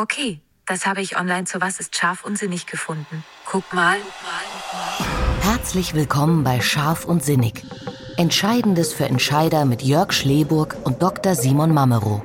Okay, 0.00 0.40
das 0.64 0.86
habe 0.86 1.00
ich 1.00 1.18
online 1.18 1.42
zu 1.42 1.60
Was 1.60 1.80
ist 1.80 1.96
scharf 1.96 2.24
und 2.24 2.38
sinnig 2.38 2.66
gefunden. 2.66 3.24
Guck 3.44 3.72
mal. 3.74 3.96
Herzlich 5.40 5.92
willkommen 5.92 6.44
bei 6.44 6.60
Scharf 6.60 7.04
und 7.04 7.24
Sinnig. 7.24 7.64
Entscheidendes 8.16 8.92
für 8.92 9.06
Entscheider 9.06 9.64
mit 9.64 9.82
Jörg 9.82 10.12
Schleburg 10.12 10.76
und 10.84 11.02
Dr. 11.02 11.34
Simon 11.34 11.74
Mamero. 11.74 12.22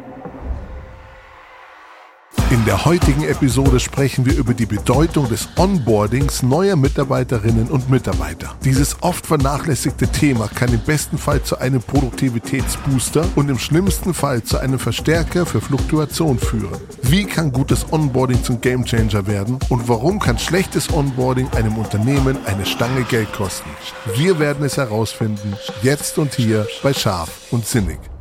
In 2.54 2.64
der 2.66 2.86
heutigen 2.86 3.24
Episode 3.24 3.80
sprechen 3.80 4.28
wir 4.28 4.38
über 4.38 4.54
die 4.54 4.68
Bedeutung 4.68 5.28
des 5.28 5.50
Onboardings 5.58 6.44
neuer 6.44 6.76
Mitarbeiterinnen 6.76 7.68
und 7.68 7.90
Mitarbeiter. 7.90 8.54
Dieses 8.64 9.02
oft 9.02 9.26
vernachlässigte 9.26 10.08
Thema 10.08 10.48
kann 10.50 10.72
im 10.72 10.80
besten 10.82 11.18
Fall 11.18 11.42
zu 11.42 11.58
einem 11.58 11.82
Produktivitätsbooster 11.82 13.26
und 13.34 13.50
im 13.50 13.58
schlimmsten 13.58 14.14
Fall 14.14 14.44
zu 14.44 14.60
einem 14.60 14.78
Verstärker 14.78 15.48
für 15.48 15.62
Fluktuation 15.62 16.38
führen. 16.38 16.80
Wie 17.02 17.26
kann 17.26 17.52
gutes 17.52 17.92
Onboarding 17.92 18.44
zum 18.44 18.62
Gamechanger 18.62 19.26
werden 19.26 19.58
und 19.70 19.90
warum 19.90 20.20
kann 20.20 20.38
schlechtes 20.38 20.94
Onboarding 20.94 21.48
einem 21.56 21.76
Unternehmen 21.76 22.38
eine 22.46 22.68
Stange 22.68 23.02
Geld 23.06 23.34
kosten? 23.34 23.72
Wir 24.16 24.38
werden 24.38 24.64
es 24.64 24.78
herausfinden, 24.78 25.56
jetzt 25.82 26.20
und 26.20 26.36
hier 26.36 26.68
bei 26.84 26.94
Scharf 26.94 27.32
und 27.50 27.66
Sinnig. 27.66 28.13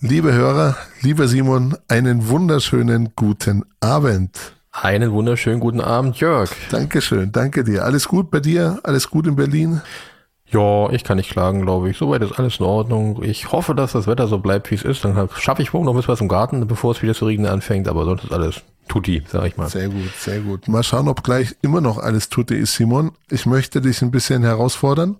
Liebe 0.00 0.32
Hörer, 0.32 0.76
lieber 1.00 1.26
Simon, 1.26 1.76
einen 1.88 2.28
wunderschönen 2.28 3.14
guten 3.16 3.64
Abend. 3.80 4.54
Einen 4.70 5.10
wunderschönen 5.10 5.58
guten 5.58 5.80
Abend, 5.80 6.20
Jörg. 6.20 6.52
Dankeschön, 6.70 7.32
danke 7.32 7.64
dir. 7.64 7.84
Alles 7.84 8.06
gut 8.06 8.30
bei 8.30 8.38
dir? 8.38 8.78
Alles 8.84 9.10
gut 9.10 9.26
in 9.26 9.34
Berlin? 9.34 9.80
Ja, 10.46 10.88
ich 10.90 11.02
kann 11.02 11.16
nicht 11.16 11.30
klagen, 11.30 11.62
glaube 11.62 11.90
ich. 11.90 11.96
Soweit 11.96 12.22
ist 12.22 12.38
alles 12.38 12.60
in 12.60 12.66
Ordnung. 12.66 13.24
Ich 13.24 13.50
hoffe, 13.50 13.74
dass 13.74 13.90
das 13.90 14.06
Wetter 14.06 14.28
so 14.28 14.38
bleibt, 14.38 14.70
wie 14.70 14.76
es 14.76 14.84
ist. 14.84 15.04
Dann 15.04 15.28
schaffe 15.36 15.62
ich 15.62 15.72
morgen 15.72 15.86
noch 15.86 15.94
ein 15.94 15.96
bisschen 15.96 16.12
was 16.12 16.20
im 16.20 16.28
Garten, 16.28 16.64
bevor 16.68 16.92
es 16.92 17.02
wieder 17.02 17.14
zu 17.14 17.26
regnen 17.26 17.50
anfängt. 17.50 17.88
Aber 17.88 18.04
sonst 18.04 18.22
ist 18.22 18.32
alles 18.32 18.62
tutti, 18.86 19.24
sag 19.26 19.46
ich 19.46 19.56
mal. 19.56 19.68
Sehr 19.68 19.88
gut, 19.88 20.12
sehr 20.16 20.38
gut. 20.38 20.68
Mal 20.68 20.84
schauen, 20.84 21.08
ob 21.08 21.24
gleich 21.24 21.56
immer 21.60 21.80
noch 21.80 21.98
alles 21.98 22.28
tutti 22.28 22.54
ist, 22.54 22.76
Simon. 22.76 23.10
Ich 23.30 23.46
möchte 23.46 23.80
dich 23.80 24.00
ein 24.00 24.12
bisschen 24.12 24.44
herausfordern 24.44 25.16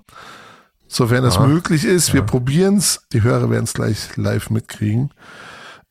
sofern 0.88 1.24
es 1.24 1.38
möglich 1.38 1.84
ist. 1.84 2.12
Wir 2.12 2.20
ja. 2.20 2.26
probieren 2.26 2.78
es. 2.78 3.02
Die 3.12 3.22
Hörer 3.22 3.50
werden 3.50 3.64
es 3.64 3.74
gleich 3.74 4.16
live 4.16 4.50
mitkriegen. 4.50 5.10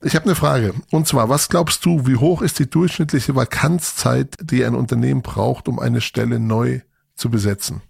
Ich 0.03 0.15
habe 0.15 0.25
eine 0.25 0.35
Frage. 0.35 0.73
Und 0.91 1.07
zwar, 1.07 1.29
was 1.29 1.49
glaubst 1.49 1.85
du, 1.85 2.05
wie 2.05 2.17
hoch 2.17 2.41
ist 2.41 2.59
die 2.59 2.69
durchschnittliche 2.69 3.35
Vakanzzeit, 3.35 4.35
die 4.41 4.63
ein 4.63 4.75
Unternehmen 4.75 5.21
braucht, 5.21 5.67
um 5.67 5.79
eine 5.79 6.01
Stelle 6.01 6.39
neu 6.39 6.81
zu 7.15 7.29
besetzen? 7.29 7.81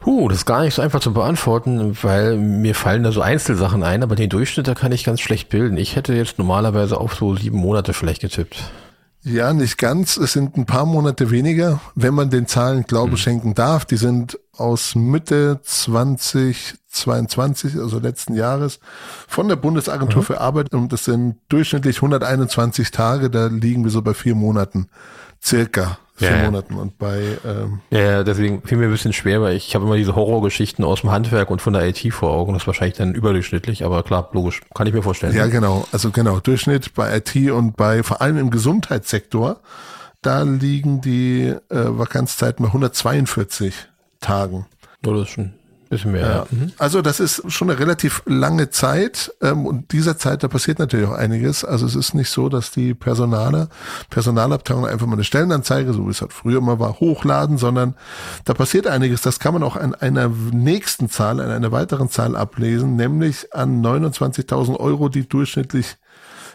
Puh, 0.00 0.28
das 0.28 0.38
ist 0.38 0.46
gar 0.46 0.62
nicht 0.62 0.74
so 0.74 0.82
einfach 0.82 0.98
zu 0.98 1.12
beantworten, 1.12 1.96
weil 2.02 2.36
mir 2.36 2.74
fallen 2.74 3.04
da 3.04 3.12
so 3.12 3.20
Einzelsachen 3.20 3.84
ein, 3.84 4.02
aber 4.02 4.16
den 4.16 4.30
Durchschnitt, 4.30 4.66
da 4.66 4.74
kann 4.74 4.90
ich 4.90 5.04
ganz 5.04 5.20
schlecht 5.20 5.48
bilden. 5.48 5.76
Ich 5.76 5.94
hätte 5.94 6.12
jetzt 6.12 6.38
normalerweise 6.38 6.98
auf 6.98 7.14
so 7.14 7.36
sieben 7.36 7.58
Monate 7.58 7.92
vielleicht 7.92 8.20
getippt. 8.20 8.64
Ja, 9.24 9.52
nicht 9.52 9.78
ganz. 9.78 10.16
Es 10.16 10.32
sind 10.32 10.56
ein 10.56 10.66
paar 10.66 10.84
Monate 10.84 11.30
weniger, 11.30 11.80
wenn 11.94 12.14
man 12.14 12.30
den 12.30 12.48
Zahlen 12.48 12.82
Glauben 12.84 13.12
hm. 13.12 13.18
schenken 13.18 13.54
darf. 13.54 13.84
Die 13.84 13.96
sind 13.96 14.40
aus 14.56 14.96
Mitte 14.96 15.60
2022, 15.62 17.76
also 17.76 18.00
letzten 18.00 18.34
Jahres, 18.34 18.80
von 19.28 19.46
der 19.48 19.56
Bundesagentur 19.56 20.22
mhm. 20.22 20.26
für 20.26 20.40
Arbeit. 20.40 20.74
Und 20.74 20.92
das 20.92 21.04
sind 21.04 21.36
durchschnittlich 21.48 21.96
121 21.96 22.90
Tage. 22.90 23.30
Da 23.30 23.46
liegen 23.46 23.84
wir 23.84 23.90
so 23.90 24.02
bei 24.02 24.14
vier 24.14 24.34
Monaten 24.34 24.88
circa 25.42 25.98
vier 26.22 26.36
ja, 26.36 26.44
Monaten 26.44 26.74
und 26.74 26.98
bei 26.98 27.20
ähm, 27.44 27.80
ja, 27.90 28.24
deswegen 28.24 28.62
fiel 28.62 28.78
mir 28.78 28.84
ein 28.84 28.90
bisschen 28.90 29.12
schwer, 29.12 29.42
weil 29.42 29.56
ich 29.56 29.74
habe 29.74 29.84
immer 29.84 29.96
diese 29.96 30.14
Horrorgeschichten 30.14 30.84
aus 30.84 31.02
dem 31.02 31.10
Handwerk 31.10 31.50
und 31.50 31.62
von 31.62 31.72
der 31.72 31.86
IT 31.88 32.12
vor 32.12 32.30
Augen. 32.30 32.52
Das 32.52 32.62
ist 32.62 32.66
wahrscheinlich 32.66 32.96
dann 32.96 33.14
überdurchschnittlich, 33.14 33.84
aber 33.84 34.02
klar, 34.02 34.28
logisch, 34.32 34.60
kann 34.74 34.86
ich 34.86 34.94
mir 34.94 35.02
vorstellen. 35.02 35.34
Ja, 35.34 35.46
genau. 35.46 35.86
Also 35.92 36.10
genau, 36.10 36.40
Durchschnitt 36.40 36.94
bei 36.94 37.16
IT 37.16 37.50
und 37.50 37.76
bei 37.76 38.02
vor 38.02 38.20
allem 38.20 38.38
im 38.38 38.50
Gesundheitssektor, 38.50 39.60
da 40.20 40.42
liegen 40.42 41.00
die 41.00 41.46
äh, 41.48 41.56
Vakanzzeiten 41.68 42.64
bei 42.64 42.68
142 42.68 43.74
Tagen. 44.20 44.66
Das 45.02 45.20
ist 45.20 45.28
schon 45.30 45.52
Bisschen 45.92 46.12
mehr, 46.12 46.22
ja. 46.22 46.46
Mhm. 46.50 46.72
Also 46.78 47.02
das 47.02 47.20
ist 47.20 47.42
schon 47.52 47.68
eine 47.68 47.78
relativ 47.78 48.22
lange 48.24 48.70
Zeit 48.70 49.30
ähm, 49.42 49.66
und 49.66 49.92
dieser 49.92 50.16
Zeit, 50.16 50.42
da 50.42 50.48
passiert 50.48 50.78
natürlich 50.78 51.06
auch 51.06 51.12
einiges. 51.12 51.66
Also 51.66 51.84
es 51.84 51.94
ist 51.94 52.14
nicht 52.14 52.30
so, 52.30 52.48
dass 52.48 52.70
die 52.70 52.94
Personale, 52.94 53.68
Personalabteilung 54.08 54.86
einfach 54.86 55.06
mal 55.06 55.16
eine 55.16 55.24
Stellenanzeige, 55.24 55.92
so 55.92 56.06
wie 56.06 56.10
es 56.10 56.22
halt 56.22 56.32
früher 56.32 56.62
mal 56.62 56.78
war, 56.78 56.98
hochladen, 56.98 57.58
sondern 57.58 57.94
da 58.46 58.54
passiert 58.54 58.86
einiges. 58.86 59.20
Das 59.20 59.38
kann 59.38 59.52
man 59.52 59.62
auch 59.62 59.76
an 59.76 59.94
einer 59.94 60.30
nächsten 60.30 61.10
Zahl, 61.10 61.40
an 61.40 61.50
einer 61.50 61.72
weiteren 61.72 62.08
Zahl 62.08 62.36
ablesen, 62.36 62.96
nämlich 62.96 63.54
an 63.54 63.84
29.000 63.84 64.80
Euro, 64.80 65.10
die 65.10 65.28
durchschnittlich 65.28 65.98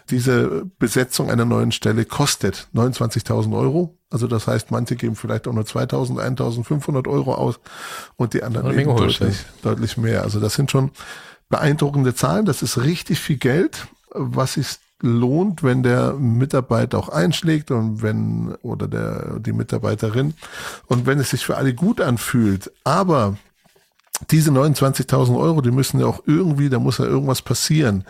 diese 0.10 0.66
Besetzung 0.80 1.30
einer 1.30 1.46
neuen 1.46 1.72
Stelle 1.72 2.06
kostet 2.06 2.70
29.000 2.74 3.56
Euro. 3.56 3.97
Also 4.10 4.28
das 4.28 4.48
heißt, 4.48 4.72
manche 4.72 4.96
geben 4.96 5.16
vielleicht 5.16 5.48
auch 5.48 5.54
nur 5.54 5.66
2.000, 5.66 6.18
1.500 6.38 7.08
Euro 7.10 7.34
aus 7.34 7.60
und 8.16 8.34
die 8.34 8.44
anderen 8.44 8.78
eben 8.78 8.96
deutlich, 8.96 9.46
deutlich 9.62 9.98
mehr. 9.98 10.24
Also 10.24 10.40
das 10.40 10.54
sind 10.54 10.72
schon 10.72 10.92
beeindruckende 11.50 12.16
Zahlen. 12.16 12.46
Das 12.46 12.62
ist 12.62 12.78
richtig 12.78 13.20
viel 13.20 13.38
Geld, 13.38 13.88
was 14.12 14.54
sich 14.54 14.78
lohnt, 15.02 15.62
wenn 15.62 15.84
der 15.84 16.14
Mitarbeiter 16.14 16.98
auch 16.98 17.10
einschlägt 17.10 17.70
und 17.70 18.02
wenn 18.02 18.56
oder 18.62 18.88
der 18.88 19.40
die 19.40 19.54
Mitarbeiterin 19.54 20.34
und 20.88 21.06
wenn 21.06 21.20
es 21.20 21.30
sich 21.30 21.46
für 21.46 21.58
alle 21.58 21.74
gut 21.74 22.02
anfühlt. 22.02 22.72
Aber 22.84 23.38
diese 24.32 24.52
29.000 24.52 25.38
Euro, 25.38 25.62
die 25.62 25.72
müssen 25.72 26.00
ja 26.00 26.08
auch 26.08 26.24
irgendwie, 26.26 26.70
da 26.70 26.80
muss 26.80 26.98
ja 26.98 27.06
irgendwas 27.06 27.42
passieren. 27.42 28.06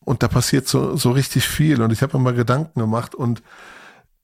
Und 0.00 0.22
da 0.24 0.28
passiert 0.28 0.66
so, 0.66 0.96
so 0.96 1.12
richtig 1.12 1.46
viel. 1.46 1.80
Und 1.80 1.92
ich 1.92 2.02
habe 2.02 2.16
mir 2.18 2.24
mal 2.24 2.34
Gedanken 2.34 2.80
gemacht 2.80 3.14
und 3.14 3.42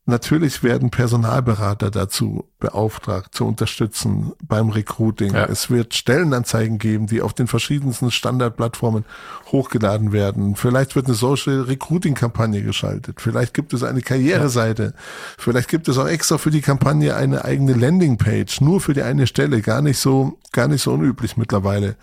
Natürlich 0.08 0.62
werden 0.62 0.88
Personalberater 0.88 1.91
dazu 1.91 2.46
beauftragt, 2.60 3.34
zu 3.34 3.44
unterstützen 3.44 4.32
beim 4.42 4.70
Recruiting. 4.70 5.34
Ja. 5.34 5.44
Es 5.44 5.69
wird 5.69 5.92
Stellenanzeigen 5.92 6.78
geben, 6.78 7.06
die 7.06 7.20
auf 7.20 7.34
den 7.34 7.46
verschiedensten 7.46 8.10
Standardplattformen 8.10 9.04
hochgeladen 9.52 10.10
werden. 10.10 10.56
Vielleicht 10.56 10.97
wird 10.97 11.08
eine 11.08 11.14
Social 11.14 11.60
Recruiting 11.60 12.14
Kampagne 12.14 12.62
geschaltet. 12.62 13.20
Vielleicht 13.20 13.52
gibt 13.52 13.74
es 13.74 13.82
eine 13.82 14.00
Karriereseite. 14.00 14.82
Ja. 14.82 14.92
Vielleicht 15.36 15.68
gibt 15.68 15.88
es 15.88 15.98
auch 15.98 16.08
extra 16.08 16.38
für 16.38 16.50
die 16.50 16.62
Kampagne 16.62 17.14
eine 17.14 17.44
eigene 17.44 17.74
Landingpage, 17.74 18.62
nur 18.62 18.80
für 18.80 18.94
die 18.94 19.02
eine 19.02 19.26
Stelle. 19.26 19.60
Gar 19.60 19.82
nicht 19.82 19.98
so, 19.98 20.38
gar 20.52 20.68
nicht 20.68 20.80
so 20.80 20.94
unüblich 20.94 21.36
mittlerweile. 21.36 21.97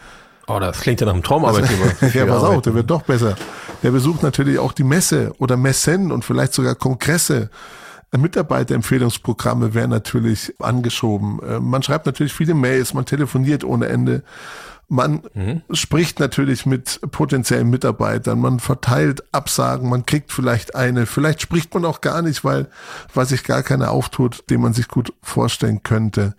Oh, 0.46 0.60
das 0.60 0.80
klingt 0.80 1.02
ja 1.02 1.08
nach 1.08 1.14
einem 1.14 1.24
Traumarbeitgeber. 1.24 2.14
Ja, 2.14 2.28
pass 2.28 2.44
auf, 2.44 2.62
der 2.62 2.76
wird 2.76 2.88
doch 2.88 3.02
besser. 3.02 3.36
Der 3.82 3.90
besucht 3.90 4.22
natürlich 4.22 4.60
auch 4.60 4.74
die 4.74 4.84
Messe 4.84 5.34
oder 5.40 5.58
Messen 5.58 6.12
und 6.12 6.24
vielleicht 6.24 6.54
sogar 6.54 6.76
Kongresse. 6.76 7.50
Mitarbeiterempfehlungsprogramme 8.18 9.74
werden 9.74 9.92
natürlich 9.92 10.54
angeschoben. 10.60 11.40
Äh, 11.42 11.60
man 11.60 11.84
schreibt 11.84 12.06
natürlich 12.06 12.34
viele 12.34 12.54
Mails, 12.54 12.94
man 12.94 13.06
telefoniert 13.06 13.64
ohne 13.64 13.88
Ende. 13.88 14.24
Man 14.88 15.24
mhm. 15.34 15.62
spricht 15.72 16.20
natürlich 16.20 16.68
mit 16.68 17.00
potenziellen 17.10 17.70
Mitarbeitern, 17.70 18.40
man 18.40 18.60
verteilt 18.60 19.24
Absagen, 19.32 19.90
man 19.90 20.06
kriegt 20.06 20.32
vielleicht 20.32 20.76
eine, 20.76 21.08
vielleicht 21.08 21.42
spricht 21.42 21.74
man 21.74 21.86
auch 21.86 22.02
gar 22.02 22.22
nicht, 22.22 22.44
weil, 22.44 22.68
weil 23.14 23.26
sich 23.26 23.44
gar 23.44 23.64
keiner 23.64 23.90
auftut, 23.90 24.44
den 24.52 24.62
man 24.62 24.74
sich 24.74 24.88
gut 24.88 25.12
vorstellen 25.24 25.82
könnte. 25.82 26.36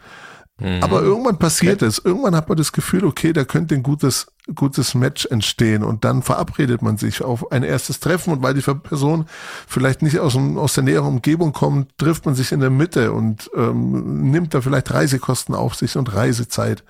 Mhm. 0.58 0.82
Aber 0.82 1.02
irgendwann 1.02 1.38
passiert 1.38 1.82
okay. 1.82 1.86
es. 1.86 1.98
Irgendwann 1.98 2.36
hat 2.36 2.48
man 2.48 2.56
das 2.56 2.72
Gefühl, 2.72 3.04
okay, 3.04 3.32
da 3.32 3.44
könnte 3.44 3.74
ein 3.74 3.82
gutes, 3.82 4.28
gutes 4.54 4.94
Match 4.94 5.26
entstehen 5.26 5.82
und 5.82 6.04
dann 6.04 6.22
verabredet 6.22 6.80
man 6.80 6.96
sich 6.96 7.22
auf 7.22 7.50
ein 7.50 7.64
erstes 7.64 7.98
Treffen 7.98 8.32
und 8.32 8.42
weil 8.42 8.54
die 8.54 8.60
Person 8.60 9.26
vielleicht 9.66 10.02
nicht 10.02 10.20
aus, 10.20 10.34
dem, 10.34 10.56
aus 10.56 10.74
der 10.74 10.84
näheren 10.84 11.08
Umgebung 11.08 11.52
kommt, 11.52 11.98
trifft 11.98 12.26
man 12.26 12.36
sich 12.36 12.52
in 12.52 12.60
der 12.60 12.70
Mitte 12.70 13.12
und 13.12 13.50
ähm, 13.56 14.30
nimmt 14.30 14.54
da 14.54 14.60
vielleicht 14.60 14.92
Reisekosten 14.92 15.54
auf 15.54 15.74
sich 15.74 15.96
und 15.96 16.14
Reisezeit. 16.14 16.84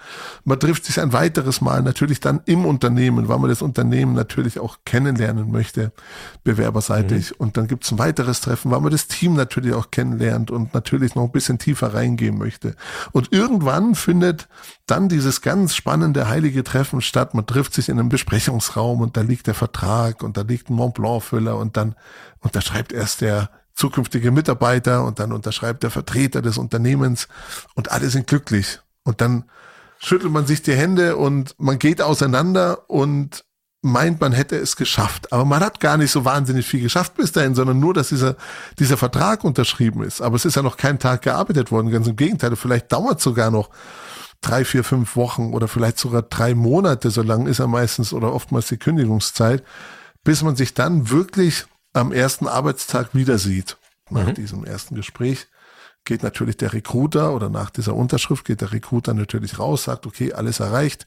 Man 0.44 0.60
trifft 0.60 0.84
sich 0.84 1.00
ein 1.00 1.14
weiteres 1.14 1.62
Mal, 1.62 1.82
natürlich 1.82 2.20
dann 2.20 2.42
im 2.44 2.66
Unternehmen, 2.66 3.28
weil 3.28 3.38
man 3.38 3.48
das 3.48 3.62
Unternehmen 3.62 4.12
natürlich 4.12 4.60
auch 4.60 4.78
kennenlernen 4.84 5.50
möchte, 5.50 5.92
bewerberseitig. 6.44 7.30
Mhm. 7.30 7.36
Und 7.38 7.56
dann 7.56 7.68
gibt 7.68 7.84
es 7.84 7.92
ein 7.92 7.98
weiteres 7.98 8.42
Treffen, 8.42 8.70
weil 8.70 8.80
man 8.80 8.92
das 8.92 9.08
Team 9.08 9.34
natürlich 9.34 9.72
auch 9.72 9.90
kennenlernt 9.90 10.50
und 10.50 10.74
natürlich 10.74 11.14
noch 11.14 11.24
ein 11.24 11.32
bisschen 11.32 11.58
tiefer 11.58 11.94
reingehen 11.94 12.36
möchte. 12.36 12.76
Und 13.12 13.32
irgendwann 13.32 13.94
findet 13.94 14.48
dann 14.86 15.08
dieses 15.08 15.40
ganz 15.40 15.74
spannende 15.74 16.28
heilige 16.28 16.62
Treffen 16.62 17.00
statt. 17.00 17.34
Man 17.34 17.45
trifft 17.46 17.74
sich 17.74 17.88
in 17.88 17.98
einem 17.98 18.08
Besprechungsraum 18.08 19.00
und 19.00 19.16
da 19.16 19.22
liegt 19.22 19.46
der 19.46 19.54
Vertrag 19.54 20.22
und 20.22 20.36
da 20.36 20.42
liegt 20.42 20.70
ein 20.70 20.74
Mont 20.74 20.94
Blanc 20.94 21.22
Füller 21.22 21.56
und 21.56 21.76
dann 21.76 21.94
unterschreibt 22.40 22.92
erst 22.92 23.20
der 23.20 23.50
zukünftige 23.74 24.30
Mitarbeiter 24.30 25.04
und 25.04 25.18
dann 25.18 25.32
unterschreibt 25.32 25.82
der 25.82 25.90
Vertreter 25.90 26.42
des 26.42 26.58
Unternehmens 26.58 27.28
und 27.74 27.90
alle 27.92 28.08
sind 28.08 28.26
glücklich. 28.26 28.80
Und 29.04 29.20
dann 29.20 29.44
schüttelt 29.98 30.32
man 30.32 30.46
sich 30.46 30.62
die 30.62 30.74
Hände 30.74 31.16
und 31.16 31.54
man 31.58 31.78
geht 31.78 32.02
auseinander 32.02 32.88
und 32.90 33.44
meint, 33.82 34.20
man 34.20 34.32
hätte 34.32 34.56
es 34.56 34.76
geschafft. 34.76 35.32
Aber 35.32 35.44
man 35.44 35.60
hat 35.60 35.80
gar 35.80 35.96
nicht 35.96 36.10
so 36.10 36.24
wahnsinnig 36.24 36.66
viel 36.66 36.80
geschafft 36.80 37.14
bis 37.14 37.32
dahin, 37.32 37.54
sondern 37.54 37.78
nur, 37.78 37.94
dass 37.94 38.08
dieser, 38.08 38.36
dieser 38.78 38.96
Vertrag 38.96 39.44
unterschrieben 39.44 40.02
ist. 40.02 40.20
Aber 40.20 40.36
es 40.36 40.44
ist 40.44 40.56
ja 40.56 40.62
noch 40.62 40.76
kein 40.76 40.98
Tag 40.98 41.22
gearbeitet 41.22 41.70
worden. 41.70 41.90
Ganz 41.90 42.08
im 42.08 42.16
Gegenteil, 42.16 42.56
vielleicht 42.56 42.92
dauert 42.92 43.18
es 43.18 43.24
sogar 43.24 43.50
noch 43.50 43.70
drei, 44.40 44.64
vier, 44.64 44.84
fünf 44.84 45.16
Wochen 45.16 45.52
oder 45.52 45.68
vielleicht 45.68 45.98
sogar 45.98 46.22
drei 46.22 46.54
Monate, 46.54 47.10
so 47.10 47.22
lang 47.22 47.46
ist 47.46 47.58
er 47.58 47.66
meistens 47.66 48.12
oder 48.12 48.32
oftmals 48.32 48.68
die 48.68 48.76
Kündigungszeit, 48.76 49.62
bis 50.24 50.42
man 50.42 50.56
sich 50.56 50.74
dann 50.74 51.10
wirklich 51.10 51.64
am 51.92 52.12
ersten 52.12 52.46
Arbeitstag 52.46 53.14
wieder 53.14 53.38
sieht, 53.38 53.76
nach 54.10 54.26
mhm. 54.26 54.34
diesem 54.34 54.64
ersten 54.64 54.94
Gespräch, 54.94 55.48
geht 56.04 56.22
natürlich 56.22 56.56
der 56.56 56.72
Recruiter 56.72 57.34
oder 57.34 57.50
nach 57.50 57.70
dieser 57.70 57.94
Unterschrift 57.94 58.44
geht 58.44 58.60
der 58.60 58.72
Recruiter 58.72 59.12
natürlich 59.12 59.58
raus, 59.58 59.84
sagt, 59.84 60.06
okay, 60.06 60.32
alles 60.32 60.60
erreicht, 60.60 61.06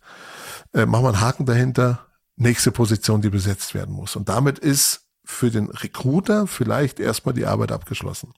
äh, 0.73 0.85
machen 0.85 1.05
wir 1.05 1.09
einen 1.09 1.21
Haken 1.21 1.45
dahinter, 1.45 2.05
nächste 2.35 2.71
Position, 2.71 3.21
die 3.21 3.29
besetzt 3.29 3.73
werden 3.73 3.95
muss. 3.95 4.15
Und 4.15 4.29
damit 4.29 4.59
ist 4.59 5.05
für 5.23 5.51
den 5.51 5.69
Recruiter 5.69 6.47
vielleicht 6.47 6.99
erstmal 6.99 7.33
die 7.33 7.45
Arbeit 7.45 7.71
abgeschlossen. 7.71 8.33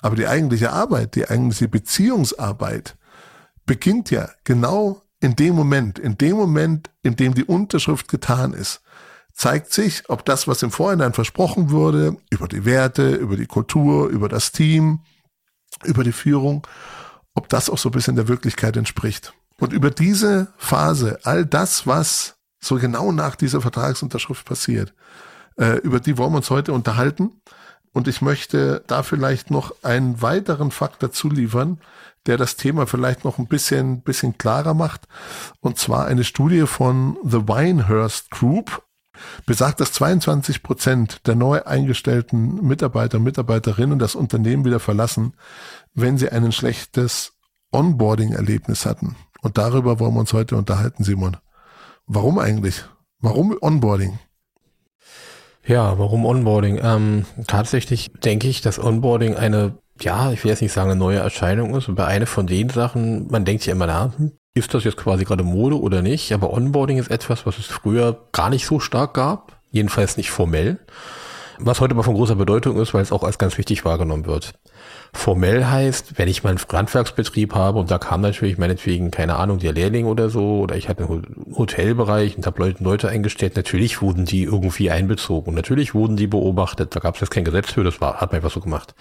Aber 0.00 0.14
die 0.14 0.26
eigentliche 0.26 0.72
Arbeit, 0.72 1.14
die 1.14 1.28
eigentliche 1.28 1.68
Beziehungsarbeit 1.68 2.96
beginnt 3.66 4.10
ja 4.10 4.28
genau 4.44 5.02
in 5.20 5.36
dem 5.36 5.54
Moment, 5.54 5.98
in 5.98 6.18
dem 6.18 6.36
Moment, 6.36 6.90
in 7.02 7.16
dem 7.16 7.34
die 7.34 7.44
Unterschrift 7.44 8.08
getan 8.08 8.52
ist, 8.52 8.82
zeigt 9.32 9.72
sich, 9.72 10.08
ob 10.08 10.24
das, 10.24 10.46
was 10.46 10.62
im 10.62 10.70
Vorhinein 10.70 11.12
versprochen 11.12 11.70
wurde, 11.70 12.16
über 12.30 12.46
die 12.46 12.64
Werte, 12.64 13.14
über 13.14 13.36
die 13.36 13.46
Kultur, 13.46 14.08
über 14.08 14.28
das 14.28 14.52
Team, 14.52 15.00
über 15.82 16.04
die 16.04 16.12
Führung, 16.12 16.66
ob 17.34 17.48
das 17.48 17.68
auch 17.68 17.78
so 17.78 17.88
ein 17.88 17.92
bisschen 17.92 18.16
der 18.16 18.28
Wirklichkeit 18.28 18.76
entspricht. 18.76 19.34
Und 19.58 19.72
über 19.72 19.90
diese 19.90 20.52
Phase, 20.56 21.18
all 21.24 21.46
das, 21.46 21.86
was 21.86 22.36
so 22.60 22.76
genau 22.76 23.12
nach 23.12 23.34
dieser 23.34 23.60
Vertragsunterschrift 23.60 24.44
passiert, 24.44 24.94
äh, 25.56 25.78
über 25.78 26.00
die 26.00 26.16
wollen 26.18 26.32
wir 26.32 26.38
uns 26.38 26.50
heute 26.50 26.72
unterhalten. 26.72 27.40
Und 27.92 28.08
ich 28.08 28.20
möchte 28.22 28.82
da 28.86 29.02
vielleicht 29.02 29.50
noch 29.50 29.74
einen 29.82 30.20
weiteren 30.20 30.70
Fakt 30.70 31.02
dazu 31.02 31.28
liefern, 31.28 31.80
der 32.26 32.36
das 32.36 32.56
Thema 32.56 32.86
vielleicht 32.86 33.24
noch 33.24 33.38
ein 33.38 33.46
bisschen, 33.46 34.02
bisschen 34.02 34.38
klarer 34.38 34.74
macht. 34.74 35.06
Und 35.60 35.78
zwar 35.78 36.06
eine 36.06 36.24
Studie 36.24 36.66
von 36.66 37.18
The 37.24 37.48
Winehurst 37.48 38.30
Group 38.30 38.82
besagt, 39.46 39.80
dass 39.80 39.92
22 39.92 40.62
Prozent 40.62 41.26
der 41.26 41.34
neu 41.34 41.62
eingestellten 41.62 42.66
Mitarbeiter 42.66 43.18
und 43.18 43.24
Mitarbeiterinnen 43.24 43.98
das 43.98 44.14
Unternehmen 44.14 44.64
wieder 44.64 44.80
verlassen, 44.80 45.34
wenn 45.94 46.18
sie 46.18 46.30
ein 46.30 46.50
schlechtes 46.52 47.32
Onboarding-Erlebnis 47.72 48.86
hatten. 48.86 49.16
Und 49.42 49.58
darüber 49.58 50.00
wollen 50.00 50.14
wir 50.14 50.20
uns 50.20 50.32
heute 50.32 50.56
unterhalten, 50.56 51.04
Simon. 51.04 51.36
Warum 52.06 52.38
eigentlich? 52.38 52.84
Warum 53.20 53.56
Onboarding? 53.60 54.18
Ja, 55.66 55.98
warum 55.98 56.26
Onboarding? 56.26 56.78
Ähm, 56.82 57.24
tatsächlich 57.46 58.12
denke 58.12 58.48
ich, 58.48 58.60
dass 58.60 58.78
Onboarding 58.78 59.34
eine, 59.34 59.78
ja, 60.00 60.32
ich 60.32 60.42
will 60.42 60.50
jetzt 60.50 60.62
nicht 60.62 60.72
sagen 60.72 60.90
eine 60.90 60.98
neue 60.98 61.18
Erscheinung 61.18 61.74
ist, 61.74 61.88
aber 61.88 62.06
eine 62.06 62.26
von 62.26 62.46
den 62.46 62.68
Sachen, 62.68 63.28
man 63.30 63.44
denkt 63.44 63.62
sich 63.62 63.72
immer 63.72 63.86
na, 63.86 64.12
ist 64.54 64.72
das 64.74 64.84
jetzt 64.84 64.96
quasi 64.96 65.24
gerade 65.24 65.44
Mode 65.44 65.80
oder 65.80 66.02
nicht? 66.02 66.32
Aber 66.32 66.52
Onboarding 66.52 66.98
ist 66.98 67.10
etwas, 67.10 67.46
was 67.46 67.58
es 67.58 67.66
früher 67.66 68.26
gar 68.32 68.50
nicht 68.50 68.66
so 68.66 68.80
stark 68.80 69.14
gab, 69.14 69.60
jedenfalls 69.70 70.16
nicht 70.16 70.30
formell, 70.30 70.78
was 71.58 71.80
heute 71.80 71.94
aber 71.94 72.04
von 72.04 72.14
großer 72.14 72.36
Bedeutung 72.36 72.76
ist, 72.80 72.94
weil 72.94 73.02
es 73.02 73.12
auch 73.12 73.24
als 73.24 73.38
ganz 73.38 73.58
wichtig 73.58 73.84
wahrgenommen 73.84 74.26
wird. 74.26 74.54
Formell 75.16 75.64
heißt, 75.64 76.18
wenn 76.18 76.28
ich 76.28 76.42
mal 76.42 76.50
einen 76.50 76.58
Handwerksbetrieb 76.58 77.54
habe 77.54 77.78
und 77.78 77.90
da 77.90 77.98
kam 77.98 78.20
natürlich 78.20 78.58
meinetwegen, 78.58 79.10
keine 79.10 79.36
Ahnung, 79.36 79.58
der 79.58 79.72
Lehrling 79.72 80.06
oder 80.06 80.28
so, 80.28 80.58
oder 80.58 80.76
ich 80.76 80.88
hatte 80.88 81.04
einen 81.04 81.54
Hotelbereich 81.56 82.36
und 82.36 82.46
habe 82.46 82.60
Leute, 82.60 82.82
Leute 82.82 83.08
eingestellt, 83.08 83.56
natürlich 83.56 84.02
wurden 84.02 84.24
die 84.24 84.42
irgendwie 84.42 84.90
einbezogen. 84.90 85.50
Und 85.50 85.54
natürlich 85.54 85.94
wurden 85.94 86.16
die 86.16 86.26
beobachtet, 86.26 86.94
da 86.96 87.00
gab 87.00 87.14
es 87.14 87.20
jetzt 87.20 87.30
kein 87.30 87.44
Gesetz 87.44 87.70
für, 87.70 87.84
das 87.84 88.00
war, 88.00 88.20
hat 88.20 88.32
man 88.32 88.36
einfach 88.36 88.50
so 88.50 88.60
gemacht. 88.60 88.94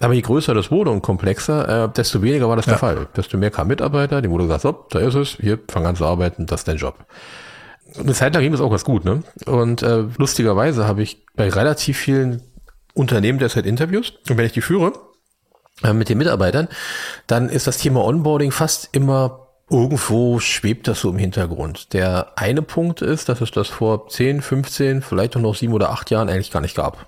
Aber 0.00 0.14
je 0.14 0.22
größer 0.22 0.54
das 0.54 0.70
wurde 0.70 0.90
und 0.90 1.02
komplexer, 1.02 1.84
äh, 1.84 1.88
desto 1.94 2.22
weniger 2.22 2.48
war 2.48 2.56
das 2.56 2.66
ja. 2.66 2.72
der 2.72 2.78
Fall. 2.78 3.06
Desto 3.14 3.36
mehr 3.36 3.50
kam 3.50 3.68
Mitarbeiter, 3.68 4.22
die 4.22 4.30
wurde 4.30 4.44
gesagt, 4.44 4.62
so, 4.62 4.86
da 4.90 4.98
ist 5.00 5.14
es, 5.14 5.36
hier, 5.40 5.60
fang 5.68 5.86
an 5.86 5.94
zu 5.94 6.06
arbeiten, 6.06 6.46
das 6.46 6.62
ist 6.62 6.68
dein 6.68 6.78
Job. 6.78 7.04
Eine 7.98 8.14
Zeit 8.14 8.34
lang 8.34 8.42
ging 8.42 8.52
das 8.52 8.60
auch 8.60 8.70
ganz 8.70 8.84
gut, 8.84 9.04
ne? 9.04 9.22
Und 9.46 9.82
äh, 9.82 10.04
lustigerweise 10.16 10.88
habe 10.88 11.02
ich 11.02 11.24
bei 11.36 11.48
relativ 11.48 11.98
vielen 11.98 12.42
Unternehmen 12.94 13.38
derzeit 13.38 13.66
Interviews 13.66 14.14
und 14.28 14.38
wenn 14.38 14.46
ich 14.46 14.52
die 14.52 14.62
führe, 14.62 14.92
äh, 15.82 15.92
mit 15.92 16.08
den 16.08 16.18
Mitarbeitern, 16.18 16.68
dann 17.26 17.48
ist 17.48 17.66
das 17.66 17.78
Thema 17.78 18.04
Onboarding 18.04 18.52
fast 18.52 18.90
immer 18.92 19.44
irgendwo 19.70 20.38
schwebt 20.40 20.88
das 20.88 21.00
so 21.00 21.10
im 21.10 21.18
Hintergrund. 21.18 21.92
Der 21.94 22.32
eine 22.36 22.62
Punkt 22.62 23.02
ist, 23.02 23.28
dass 23.28 23.40
es 23.40 23.50
das 23.50 23.68
vor 23.68 24.08
10, 24.08 24.42
15, 24.42 25.02
vielleicht 25.02 25.36
auch 25.36 25.40
noch 25.40 25.54
sieben 25.54 25.72
oder 25.72 25.90
acht 25.90 26.10
Jahren 26.10 26.28
eigentlich 26.28 26.50
gar 26.50 26.60
nicht 26.60 26.76
gab. 26.76 27.06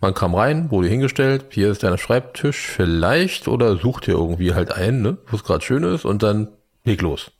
Man 0.00 0.12
kam 0.12 0.34
rein, 0.34 0.70
wurde 0.70 0.88
hingestellt, 0.88 1.46
hier 1.50 1.70
ist 1.70 1.82
dein 1.82 1.96
Schreibtisch 1.96 2.66
vielleicht 2.66 3.48
oder 3.48 3.76
sucht 3.76 4.06
dir 4.06 4.12
irgendwie 4.12 4.52
halt 4.54 4.72
ein, 4.72 5.02
ne, 5.02 5.16
wo 5.28 5.36
es 5.36 5.44
gerade 5.44 5.64
schön 5.64 5.82
ist 5.82 6.04
und 6.04 6.22
dann 6.22 6.48
leg 6.84 7.00
los. 7.00 7.30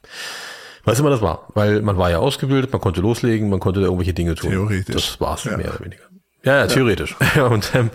Was 0.85 1.01
immer 1.01 1.11
das 1.11 1.21
war, 1.21 1.49
weil 1.55 1.83
man 1.83 1.99
war 1.99 2.11
ja 2.11 2.19
ausgebildet, 2.19 2.73
man 2.73 2.81
konnte 2.81 3.01
loslegen, 3.01 3.49
man 3.49 3.61
konnte 3.61 3.81
da 3.81 3.87
irgendwelche 3.87 4.15
Dinge 4.15 4.35
tun. 4.35 4.51
Theoretisch. 4.51 4.95
Das 4.95 5.21
war's 5.21 5.45
ja. 5.45 5.57
mehr 5.57 5.71
oder 5.71 5.85
weniger. 5.85 6.05
Ja, 6.43 6.59
ja, 6.59 6.67
theoretisch. 6.67 7.17
Ja. 7.37 7.47
und 7.47 7.71
ähm, 7.75 7.91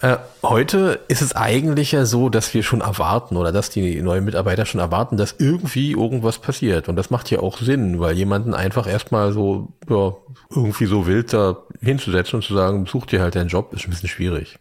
äh, 0.00 0.16
heute 0.42 1.00
ist 1.08 1.22
es 1.22 1.36
eigentlich 1.36 1.92
ja 1.92 2.04
so, 2.04 2.28
dass 2.28 2.52
wir 2.52 2.62
schon 2.62 2.80
erwarten 2.80 3.36
oder 3.36 3.52
dass 3.52 3.70
die 3.70 4.02
neuen 4.02 4.24
Mitarbeiter 4.24 4.66
schon 4.66 4.80
erwarten, 4.80 5.16
dass 5.16 5.36
irgendwie 5.38 5.92
irgendwas 5.92 6.38
passiert. 6.38 6.88
Und 6.88 6.96
das 6.96 7.10
macht 7.10 7.30
ja 7.30 7.40
auch 7.40 7.58
Sinn, 7.58 8.00
weil 8.00 8.16
jemanden 8.16 8.54
einfach 8.54 8.86
erstmal 8.86 9.32
so, 9.32 9.72
ja, 9.88 10.14
irgendwie 10.50 10.86
so 10.86 11.06
wild 11.06 11.32
da 11.32 11.58
hinzusetzen 11.80 12.36
und 12.36 12.42
zu 12.42 12.54
sagen, 12.54 12.86
such 12.86 13.06
dir 13.06 13.20
halt 13.20 13.36
deinen 13.36 13.48
Job, 13.48 13.72
ist 13.72 13.86
ein 13.86 13.90
bisschen 13.90 14.08
schwierig. 14.08 14.58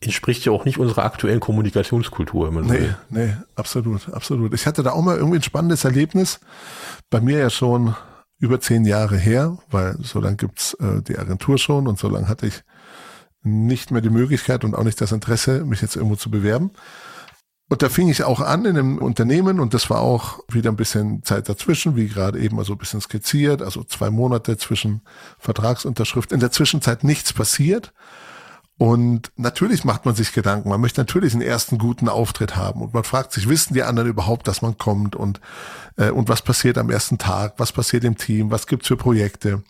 Entspricht 0.00 0.44
ja 0.44 0.52
auch 0.52 0.64
nicht 0.64 0.78
unserer 0.78 1.04
aktuellen 1.04 1.40
Kommunikationskultur. 1.40 2.50
nee, 2.50 2.68
will. 2.70 2.96
nee, 3.08 3.36
absolut, 3.54 4.12
absolut. 4.12 4.52
Ich 4.52 4.66
hatte 4.66 4.82
da 4.82 4.92
auch 4.92 5.02
mal 5.02 5.16
irgendwie 5.16 5.38
ein 5.38 5.42
spannendes 5.42 5.84
Erlebnis. 5.84 6.40
Bei 7.08 7.20
mir 7.20 7.38
ja 7.38 7.50
schon 7.50 7.94
über 8.38 8.60
zehn 8.60 8.84
Jahre 8.84 9.16
her, 9.16 9.56
weil 9.70 9.96
so 10.02 10.20
lange 10.20 10.36
gibt's 10.36 10.74
äh, 10.74 11.02
die 11.02 11.18
Agentur 11.18 11.56
schon 11.56 11.86
und 11.86 11.98
so 11.98 12.08
lange 12.08 12.28
hatte 12.28 12.46
ich 12.46 12.62
nicht 13.46 13.90
mehr 13.90 14.02
die 14.02 14.10
Möglichkeit 14.10 14.64
und 14.64 14.74
auch 14.74 14.84
nicht 14.84 15.00
das 15.00 15.12
Interesse, 15.12 15.64
mich 15.64 15.80
jetzt 15.80 15.96
irgendwo 15.96 16.16
zu 16.16 16.30
bewerben. 16.30 16.72
Und 17.68 17.82
da 17.82 17.88
fing 17.88 18.08
ich 18.08 18.22
auch 18.22 18.40
an 18.40 18.64
in 18.64 18.76
einem 18.76 18.98
Unternehmen 18.98 19.58
und 19.58 19.74
das 19.74 19.90
war 19.90 20.00
auch 20.00 20.38
wieder 20.48 20.70
ein 20.70 20.76
bisschen 20.76 21.24
Zeit 21.24 21.48
dazwischen, 21.48 21.96
wie 21.96 22.06
gerade 22.06 22.38
eben 22.38 22.56
mal 22.56 22.64
so 22.64 22.74
ein 22.74 22.78
bisschen 22.78 23.00
skizziert, 23.00 23.60
also 23.60 23.82
zwei 23.82 24.10
Monate 24.10 24.56
zwischen 24.56 25.02
Vertragsunterschrift. 25.38 26.30
In 26.30 26.38
der 26.38 26.52
Zwischenzeit 26.52 27.02
nichts 27.02 27.32
passiert. 27.32 27.92
Und 28.78 29.32
natürlich 29.36 29.84
macht 29.84 30.04
man 30.04 30.14
sich 30.14 30.32
Gedanken. 30.34 30.68
Man 30.68 30.80
möchte 30.82 31.00
natürlich 31.00 31.32
einen 31.32 31.42
ersten 31.42 31.78
guten 31.78 32.10
Auftritt 32.10 32.56
haben. 32.56 32.82
Und 32.82 32.92
man 32.92 33.04
fragt 33.04 33.32
sich, 33.32 33.48
wissen 33.48 33.72
die 33.72 33.82
anderen 33.82 34.10
überhaupt, 34.10 34.46
dass 34.48 34.60
man 34.60 34.76
kommt? 34.76 35.16
Und, 35.16 35.40
äh, 35.96 36.10
und 36.10 36.28
was 36.28 36.42
passiert 36.42 36.76
am 36.76 36.90
ersten 36.90 37.16
Tag? 37.16 37.54
Was 37.56 37.72
passiert 37.72 38.04
im 38.04 38.18
Team? 38.18 38.50
Was 38.50 38.66
gibt's 38.66 38.88
für 38.88 38.98
Projekte? 38.98 39.62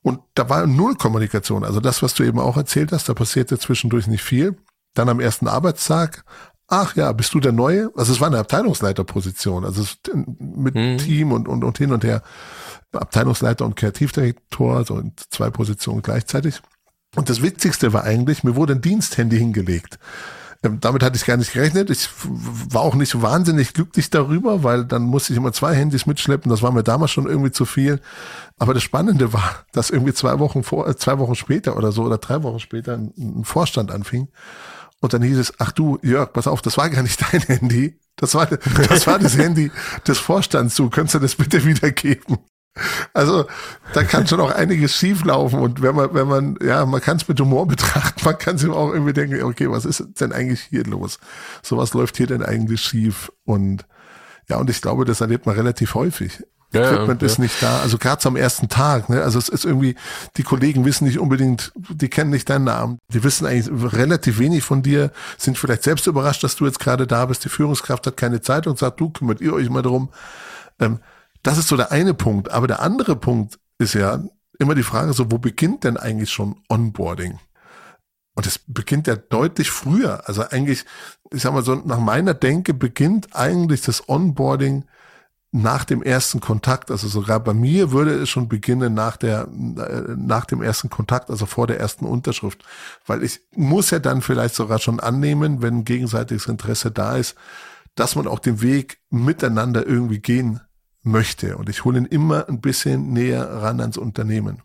Und 0.00 0.20
da 0.34 0.48
war 0.48 0.66
null 0.66 0.94
Kommunikation. 0.94 1.64
Also 1.64 1.80
das, 1.80 2.02
was 2.02 2.14
du 2.14 2.22
eben 2.22 2.38
auch 2.38 2.56
erzählt 2.56 2.92
hast, 2.92 3.10
da 3.10 3.14
passierte 3.14 3.58
zwischendurch 3.58 4.06
nicht 4.06 4.22
viel. 4.22 4.56
Dann 4.94 5.10
am 5.10 5.20
ersten 5.20 5.48
Arbeitstag, 5.48 6.24
ach 6.66 6.96
ja, 6.96 7.12
bist 7.12 7.34
du 7.34 7.40
der 7.40 7.52
Neue? 7.52 7.90
Also 7.94 8.14
es 8.14 8.20
war 8.20 8.28
eine 8.28 8.38
Abteilungsleiterposition. 8.38 9.66
Also 9.66 9.84
mit 10.38 10.74
mhm. 10.74 10.96
Team 10.96 11.32
und, 11.32 11.46
und, 11.46 11.62
und 11.62 11.76
hin 11.76 11.92
und 11.92 12.04
her. 12.04 12.22
Abteilungsleiter 12.92 13.66
und 13.66 13.76
Kreativdirektor, 13.76 14.76
also 14.78 14.98
in 14.98 15.12
zwei 15.28 15.50
Positionen 15.50 16.00
gleichzeitig. 16.00 16.62
Und 17.16 17.28
das 17.28 17.42
Witzigste 17.42 17.92
war 17.92 18.04
eigentlich, 18.04 18.44
mir 18.44 18.56
wurde 18.56 18.74
ein 18.74 18.80
Diensthandy 18.80 19.38
hingelegt. 19.38 19.98
Ähm, 20.62 20.80
damit 20.80 21.02
hatte 21.02 21.16
ich 21.16 21.24
gar 21.24 21.36
nicht 21.36 21.52
gerechnet. 21.52 21.90
Ich 21.90 22.08
war 22.24 22.82
auch 22.82 22.94
nicht 22.94 23.20
wahnsinnig 23.20 23.74
glücklich 23.74 24.10
darüber, 24.10 24.62
weil 24.62 24.84
dann 24.84 25.02
musste 25.02 25.32
ich 25.32 25.36
immer 25.36 25.52
zwei 25.52 25.74
Handys 25.74 26.06
mitschleppen. 26.06 26.50
Das 26.50 26.62
war 26.62 26.72
mir 26.72 26.82
damals 26.82 27.10
schon 27.10 27.26
irgendwie 27.26 27.50
zu 27.50 27.64
viel. 27.64 28.00
Aber 28.58 28.74
das 28.74 28.82
Spannende 28.82 29.32
war, 29.32 29.64
dass 29.72 29.90
irgendwie 29.90 30.14
zwei 30.14 30.38
Wochen 30.38 30.62
vor, 30.62 30.88
äh, 30.88 30.96
zwei 30.96 31.18
Wochen 31.18 31.34
später 31.34 31.76
oder 31.76 31.92
so 31.92 32.04
oder 32.04 32.18
drei 32.18 32.42
Wochen 32.42 32.60
später 32.60 32.94
ein, 32.94 33.44
Vorstand 33.44 33.90
anfing. 33.90 34.28
Und 35.00 35.12
dann 35.12 35.22
hieß 35.22 35.38
es, 35.38 35.52
ach 35.58 35.72
du, 35.72 35.98
Jörg, 36.02 36.32
pass 36.32 36.46
auf, 36.46 36.62
das 36.62 36.78
war 36.78 36.88
gar 36.90 37.02
nicht 37.02 37.20
dein 37.32 37.42
Handy. 37.42 37.98
Das 38.16 38.34
war, 38.34 38.46
das 38.46 39.06
war 39.06 39.18
das 39.18 39.36
Handy 39.36 39.70
des 40.06 40.18
Vorstands. 40.18 40.74
Du 40.76 40.88
könntest 40.88 41.16
du 41.16 41.18
das 41.18 41.34
bitte 41.34 41.64
wiedergeben? 41.64 42.38
Also 43.14 43.46
da 43.94 44.04
kann 44.04 44.26
schon 44.26 44.40
auch 44.40 44.50
einiges 44.50 44.94
schieflaufen 44.94 45.58
und 45.58 45.82
wenn 45.82 45.94
man, 45.94 46.14
wenn 46.14 46.28
man, 46.28 46.58
ja, 46.62 46.84
man 46.84 47.00
kann 47.00 47.16
es 47.16 47.26
mit 47.26 47.40
Humor 47.40 47.66
betrachten, 47.68 48.20
man 48.24 48.38
kann 48.38 48.58
sich 48.58 48.70
auch 48.70 48.92
irgendwie 48.92 49.12
denken, 49.12 49.42
okay, 49.42 49.70
was 49.70 49.84
ist 49.84 50.04
denn 50.20 50.32
eigentlich 50.32 50.60
hier 50.62 50.84
los? 50.84 51.18
So 51.62 51.76
was 51.76 51.94
läuft 51.94 52.16
hier 52.16 52.26
denn 52.26 52.42
eigentlich 52.42 52.80
schief? 52.82 53.32
Und 53.44 53.86
ja, 54.48 54.58
und 54.58 54.70
ich 54.70 54.80
glaube, 54.80 55.04
das 55.04 55.20
erlebt 55.20 55.46
man 55.46 55.56
relativ 55.56 55.94
häufig. 55.94 56.42
Ja, 56.72 56.92
Equipment 56.92 57.22
ja, 57.22 57.26
ist 57.26 57.38
nicht 57.38 57.62
da, 57.62 57.80
also 57.80 57.96
gerade 57.96 58.26
am 58.26 58.36
ersten 58.36 58.68
Tag, 58.68 59.08
ne? 59.08 59.22
Also 59.22 59.38
es 59.38 59.48
ist 59.48 59.64
irgendwie, 59.64 59.94
die 60.36 60.42
Kollegen 60.42 60.84
wissen 60.84 61.06
nicht 61.06 61.18
unbedingt, 61.18 61.72
die 61.76 62.08
kennen 62.08 62.30
nicht 62.30 62.50
deinen 62.50 62.64
Namen, 62.64 62.98
die 63.12 63.22
wissen 63.22 63.46
eigentlich 63.46 63.70
relativ 63.94 64.38
wenig 64.38 64.64
von 64.64 64.82
dir, 64.82 65.12
sind 65.38 65.56
vielleicht 65.56 65.84
selbst 65.84 66.06
überrascht, 66.06 66.42
dass 66.42 66.56
du 66.56 66.66
jetzt 66.66 66.80
gerade 66.80 67.06
da 67.06 67.26
bist, 67.26 67.44
die 67.44 67.48
Führungskraft 67.48 68.06
hat 68.06 68.16
keine 68.16 68.40
Zeit 68.40 68.66
und 68.66 68.78
sagt, 68.78 69.00
du 69.00 69.10
kümmert 69.10 69.40
ihr 69.40 69.52
euch 69.52 69.70
mal 69.70 69.82
drum. 69.82 70.10
Ähm, 70.80 70.98
das 71.46 71.58
ist 71.58 71.68
so 71.68 71.76
der 71.76 71.92
eine 71.92 72.12
Punkt. 72.12 72.50
Aber 72.50 72.66
der 72.66 72.80
andere 72.80 73.14
Punkt 73.14 73.58
ist 73.78 73.94
ja 73.94 74.24
immer 74.58 74.74
die 74.74 74.82
Frage 74.82 75.12
so, 75.12 75.30
wo 75.30 75.38
beginnt 75.38 75.84
denn 75.84 75.96
eigentlich 75.96 76.30
schon 76.30 76.56
Onboarding? 76.68 77.38
Und 78.34 78.46
es 78.46 78.58
beginnt 78.66 79.06
ja 79.06 79.14
deutlich 79.14 79.70
früher. 79.70 80.28
Also 80.28 80.42
eigentlich, 80.42 80.84
ich 81.32 81.42
sag 81.42 81.52
mal 81.52 81.62
so, 81.62 81.76
nach 81.76 82.00
meiner 82.00 82.34
Denke 82.34 82.74
beginnt 82.74 83.34
eigentlich 83.34 83.82
das 83.82 84.08
Onboarding 84.08 84.86
nach 85.52 85.84
dem 85.84 86.02
ersten 86.02 86.40
Kontakt, 86.40 86.90
also 86.90 87.08
sogar 87.08 87.40
bei 87.40 87.54
mir 87.54 87.92
würde 87.92 88.14
es 88.14 88.28
schon 88.28 88.48
beginnen 88.48 88.92
nach 88.92 89.16
der, 89.16 89.42
äh, 89.42 90.14
nach 90.16 90.44
dem 90.44 90.60
ersten 90.60 90.90
Kontakt, 90.90 91.30
also 91.30 91.46
vor 91.46 91.66
der 91.66 91.78
ersten 91.80 92.04
Unterschrift, 92.04 92.62
weil 93.06 93.22
ich 93.22 93.40
muss 93.54 93.90
ja 93.90 94.00
dann 94.00 94.20
vielleicht 94.20 94.54
sogar 94.54 94.80
schon 94.80 95.00
annehmen, 95.00 95.62
wenn 95.62 95.84
gegenseitiges 95.84 96.46
Interesse 96.46 96.90
da 96.90 97.16
ist, 97.16 97.36
dass 97.94 98.16
man 98.16 98.26
auch 98.26 98.40
den 98.40 98.60
Weg 98.60 98.98
miteinander 99.08 99.86
irgendwie 99.86 100.18
gehen 100.18 100.60
möchte. 101.06 101.56
Und 101.56 101.68
ich 101.68 101.84
hole 101.84 101.98
ihn 101.98 102.06
immer 102.06 102.48
ein 102.48 102.60
bisschen 102.60 103.12
näher 103.12 103.48
ran 103.62 103.80
ans 103.80 103.96
Unternehmen. 103.96 104.62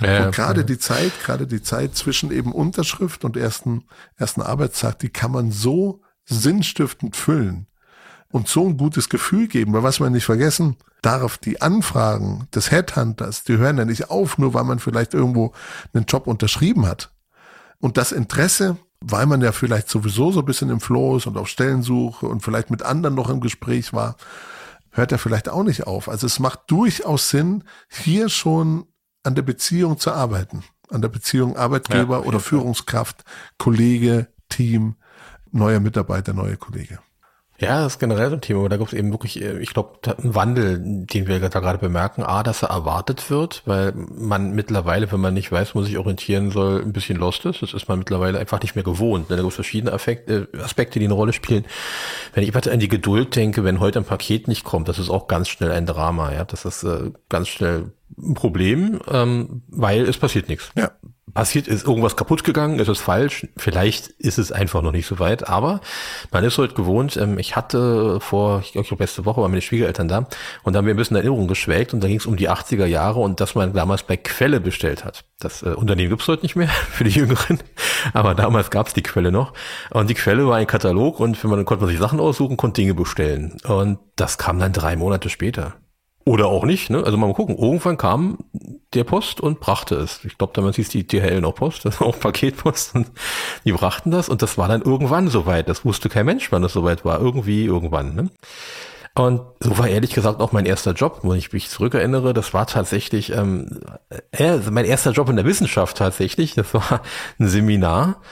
Ja, 0.00 0.26
und 0.26 0.34
gerade 0.34 0.60
ja. 0.60 0.66
die 0.66 0.78
Zeit, 0.78 1.12
gerade 1.22 1.46
die 1.46 1.62
Zeit 1.62 1.94
zwischen 1.94 2.30
eben 2.30 2.52
Unterschrift 2.52 3.24
und 3.24 3.36
ersten, 3.36 3.84
ersten 4.16 4.40
Arbeitstag, 4.40 4.98
die 5.00 5.10
kann 5.10 5.32
man 5.32 5.50
so 5.52 6.00
sinnstiftend 6.24 7.16
füllen 7.16 7.66
und 8.32 8.48
so 8.48 8.66
ein 8.66 8.76
gutes 8.76 9.08
Gefühl 9.08 9.48
geben, 9.48 9.72
weil 9.72 9.82
was 9.82 10.00
man 10.00 10.12
nicht 10.12 10.24
vergessen 10.24 10.76
darf, 11.02 11.36
die 11.36 11.60
Anfragen 11.60 12.46
des 12.54 12.70
Headhunters, 12.70 13.44
die 13.44 13.58
hören 13.58 13.78
ja 13.78 13.84
nicht 13.84 14.10
auf, 14.10 14.38
nur 14.38 14.54
weil 14.54 14.64
man 14.64 14.78
vielleicht 14.78 15.12
irgendwo 15.14 15.52
einen 15.92 16.06
Job 16.06 16.26
unterschrieben 16.26 16.86
hat. 16.86 17.12
Und 17.78 17.96
das 17.96 18.12
Interesse, 18.12 18.76
weil 19.00 19.26
man 19.26 19.40
ja 19.40 19.52
vielleicht 19.52 19.88
sowieso 19.88 20.30
so 20.30 20.40
ein 20.40 20.46
bisschen 20.46 20.70
im 20.70 20.80
Flow 20.80 21.16
ist 21.16 21.26
und 21.26 21.36
auf 21.36 21.48
Stellensuche 21.48 22.26
und 22.26 22.42
vielleicht 22.42 22.70
mit 22.70 22.82
anderen 22.82 23.14
noch 23.14 23.30
im 23.30 23.40
Gespräch 23.40 23.92
war, 23.92 24.16
hört 24.92 25.12
er 25.12 25.18
vielleicht 25.18 25.48
auch 25.48 25.62
nicht 25.62 25.86
auf. 25.86 26.08
Also 26.08 26.26
es 26.26 26.38
macht 26.38 26.62
durchaus 26.68 27.30
Sinn, 27.30 27.64
hier 27.88 28.28
schon 28.28 28.86
an 29.22 29.34
der 29.34 29.42
Beziehung 29.42 29.98
zu 29.98 30.12
arbeiten. 30.12 30.64
An 30.90 31.02
der 31.02 31.08
Beziehung 31.08 31.56
Arbeitgeber 31.56 32.20
ja, 32.20 32.24
oder 32.24 32.40
Führungskraft, 32.40 33.24
Kollege, 33.58 34.28
Team, 34.48 34.96
neuer 35.52 35.80
Mitarbeiter, 35.80 36.32
neue 36.32 36.56
Kollege. 36.56 36.98
Ja, 37.60 37.82
das 37.82 37.94
ist 37.94 37.98
generell 37.98 38.30
so 38.30 38.36
ein 38.36 38.40
Thema, 38.40 38.60
aber 38.60 38.70
da 38.70 38.78
gibt 38.78 38.92
es 38.92 38.98
eben 38.98 39.12
wirklich, 39.12 39.42
äh, 39.42 39.58
ich 39.58 39.74
glaube, 39.74 39.98
einen 40.16 40.34
Wandel, 40.34 40.78
den 40.80 41.26
wir 41.26 41.40
da 41.40 41.60
gerade 41.60 41.78
bemerken. 41.78 42.22
A, 42.22 42.42
dass 42.42 42.62
er 42.62 42.70
erwartet 42.70 43.30
wird, 43.30 43.62
weil 43.66 43.92
man 43.94 44.52
mittlerweile, 44.52 45.12
wenn 45.12 45.20
man 45.20 45.34
nicht 45.34 45.52
weiß, 45.52 45.74
wo 45.74 45.82
sich 45.82 45.98
orientieren 45.98 46.50
soll, 46.50 46.80
ein 46.80 46.94
bisschen 46.94 47.18
lost 47.18 47.44
ist. 47.44 47.60
Das 47.60 47.74
ist 47.74 47.86
man 47.86 47.98
mittlerweile 47.98 48.38
einfach 48.38 48.62
nicht 48.62 48.76
mehr 48.76 48.84
gewohnt. 48.84 49.30
Da 49.30 49.36
gibt 49.36 49.48
es 49.48 49.54
verschiedene 49.54 49.92
Effekte, 49.92 50.48
äh, 50.54 50.58
Aspekte, 50.62 50.98
die 50.98 51.04
eine 51.04 51.14
Rolle 51.14 51.34
spielen. 51.34 51.66
Wenn 52.32 52.44
ich 52.44 52.56
an 52.56 52.80
die 52.80 52.88
Geduld 52.88 53.36
denke, 53.36 53.62
wenn 53.62 53.78
heute 53.78 53.98
ein 53.98 54.04
Paket 54.06 54.48
nicht 54.48 54.64
kommt, 54.64 54.88
das 54.88 54.98
ist 54.98 55.10
auch 55.10 55.28
ganz 55.28 55.48
schnell 55.50 55.70
ein 55.70 55.84
Drama. 55.84 56.32
Ja, 56.32 56.44
Das 56.46 56.64
ist 56.64 56.82
äh, 56.82 57.10
ganz 57.28 57.48
schnell 57.48 57.92
ein 58.18 58.34
Problem, 58.34 59.00
ähm, 59.06 59.62
weil 59.68 60.08
es 60.08 60.16
passiert 60.16 60.48
nichts. 60.48 60.70
Ja 60.76 60.92
passiert 61.34 61.68
ist 61.68 61.86
irgendwas 61.86 62.16
kaputt 62.16 62.44
gegangen, 62.44 62.78
ist 62.78 62.88
es 62.88 62.98
falsch, 62.98 63.46
vielleicht 63.56 64.08
ist 64.08 64.38
es 64.38 64.52
einfach 64.52 64.82
noch 64.82 64.92
nicht 64.92 65.06
so 65.06 65.18
weit, 65.18 65.48
aber 65.48 65.80
man 66.32 66.44
ist 66.44 66.58
heute 66.58 66.74
gewohnt, 66.74 67.16
ähm, 67.16 67.38
ich 67.38 67.56
hatte 67.56 68.20
vor, 68.20 68.60
ich 68.60 68.72
glaube, 68.72 68.88
letzte 68.98 69.24
Woche 69.24 69.40
waren 69.40 69.50
meine 69.50 69.62
Schwiegereltern 69.62 70.08
da 70.08 70.26
und 70.62 70.72
da 70.72 70.78
haben 70.78 70.86
wir 70.86 70.94
ein 70.94 70.96
bisschen 70.96 71.16
Erinnerung 71.16 71.48
geschwelgt 71.48 71.94
und 71.94 72.02
da 72.02 72.08
ging 72.08 72.18
es 72.18 72.26
um 72.26 72.36
die 72.36 72.50
80er 72.50 72.86
Jahre 72.86 73.20
und 73.20 73.40
dass 73.40 73.54
man 73.54 73.72
damals 73.72 74.02
bei 74.02 74.16
Quelle 74.16 74.60
bestellt 74.60 75.04
hat. 75.04 75.24
Das 75.38 75.62
äh, 75.62 75.70
Unternehmen 75.70 76.10
gibt's 76.10 76.28
heute 76.28 76.42
nicht 76.42 76.56
mehr 76.56 76.68
für 76.90 77.04
die 77.04 77.10
Jüngeren, 77.10 77.58
aber 78.12 78.34
damals 78.34 78.70
gab's 78.70 78.94
die 78.94 79.02
Quelle 79.02 79.32
noch 79.32 79.52
und 79.90 80.10
die 80.10 80.14
Quelle 80.14 80.46
war 80.46 80.56
ein 80.56 80.66
Katalog 80.66 81.20
und 81.20 81.42
wenn 81.42 81.50
man, 81.50 81.64
konnte 81.64 81.84
man 81.84 81.90
sich 81.90 82.00
Sachen 82.00 82.20
aussuchen, 82.20 82.56
konnte 82.56 82.80
Dinge 82.80 82.94
bestellen 82.94 83.56
und 83.66 83.98
das 84.16 84.38
kam 84.38 84.58
dann 84.58 84.72
drei 84.72 84.96
Monate 84.96 85.28
später. 85.28 85.74
Oder 86.24 86.46
auch 86.46 86.64
nicht, 86.64 86.90
ne? 86.90 87.02
Also 87.02 87.16
mal 87.16 87.32
gucken. 87.32 87.56
Irgendwann 87.56 87.96
kam 87.96 88.38
der 88.94 89.04
Post 89.04 89.40
und 89.40 89.60
brachte 89.60 89.94
es. 89.96 90.24
Ich 90.24 90.36
glaube, 90.36 90.52
damals 90.54 90.76
hieß 90.76 90.88
die 90.88 91.06
DHL 91.06 91.40
noch 91.40 91.54
Post, 91.54 91.84
das 91.84 92.00
war 92.00 92.08
auch 92.08 92.18
Paketpost 92.18 92.94
und 92.94 93.10
die 93.64 93.72
brachten 93.72 94.10
das 94.10 94.28
und 94.28 94.42
das 94.42 94.58
war 94.58 94.68
dann 94.68 94.82
irgendwann 94.82 95.28
soweit. 95.28 95.68
Das 95.68 95.84
wusste 95.84 96.08
kein 96.08 96.26
Mensch, 96.26 96.50
wann 96.52 96.62
das 96.62 96.72
soweit 96.72 97.04
war. 97.04 97.20
Irgendwie, 97.20 97.64
irgendwann, 97.64 98.14
ne? 98.14 98.30
Und 99.14 99.42
so 99.58 99.76
war 99.76 99.88
ehrlich 99.88 100.12
gesagt 100.12 100.40
auch 100.40 100.52
mein 100.52 100.66
erster 100.66 100.92
Job, 100.92 101.20
wenn 101.24 101.36
ich 101.36 101.52
mich 101.52 101.68
zurückerinnere. 101.68 102.32
Das 102.32 102.54
war 102.54 102.66
tatsächlich 102.66 103.32
ähm, 103.32 103.80
äh, 104.30 104.58
mein 104.70 104.84
erster 104.84 105.10
Job 105.10 105.28
in 105.28 105.36
der 105.36 105.44
Wissenschaft 105.44 105.96
tatsächlich. 105.96 106.54
Das 106.54 106.72
war 106.72 107.02
ein 107.38 107.48
Seminar. 107.48 108.22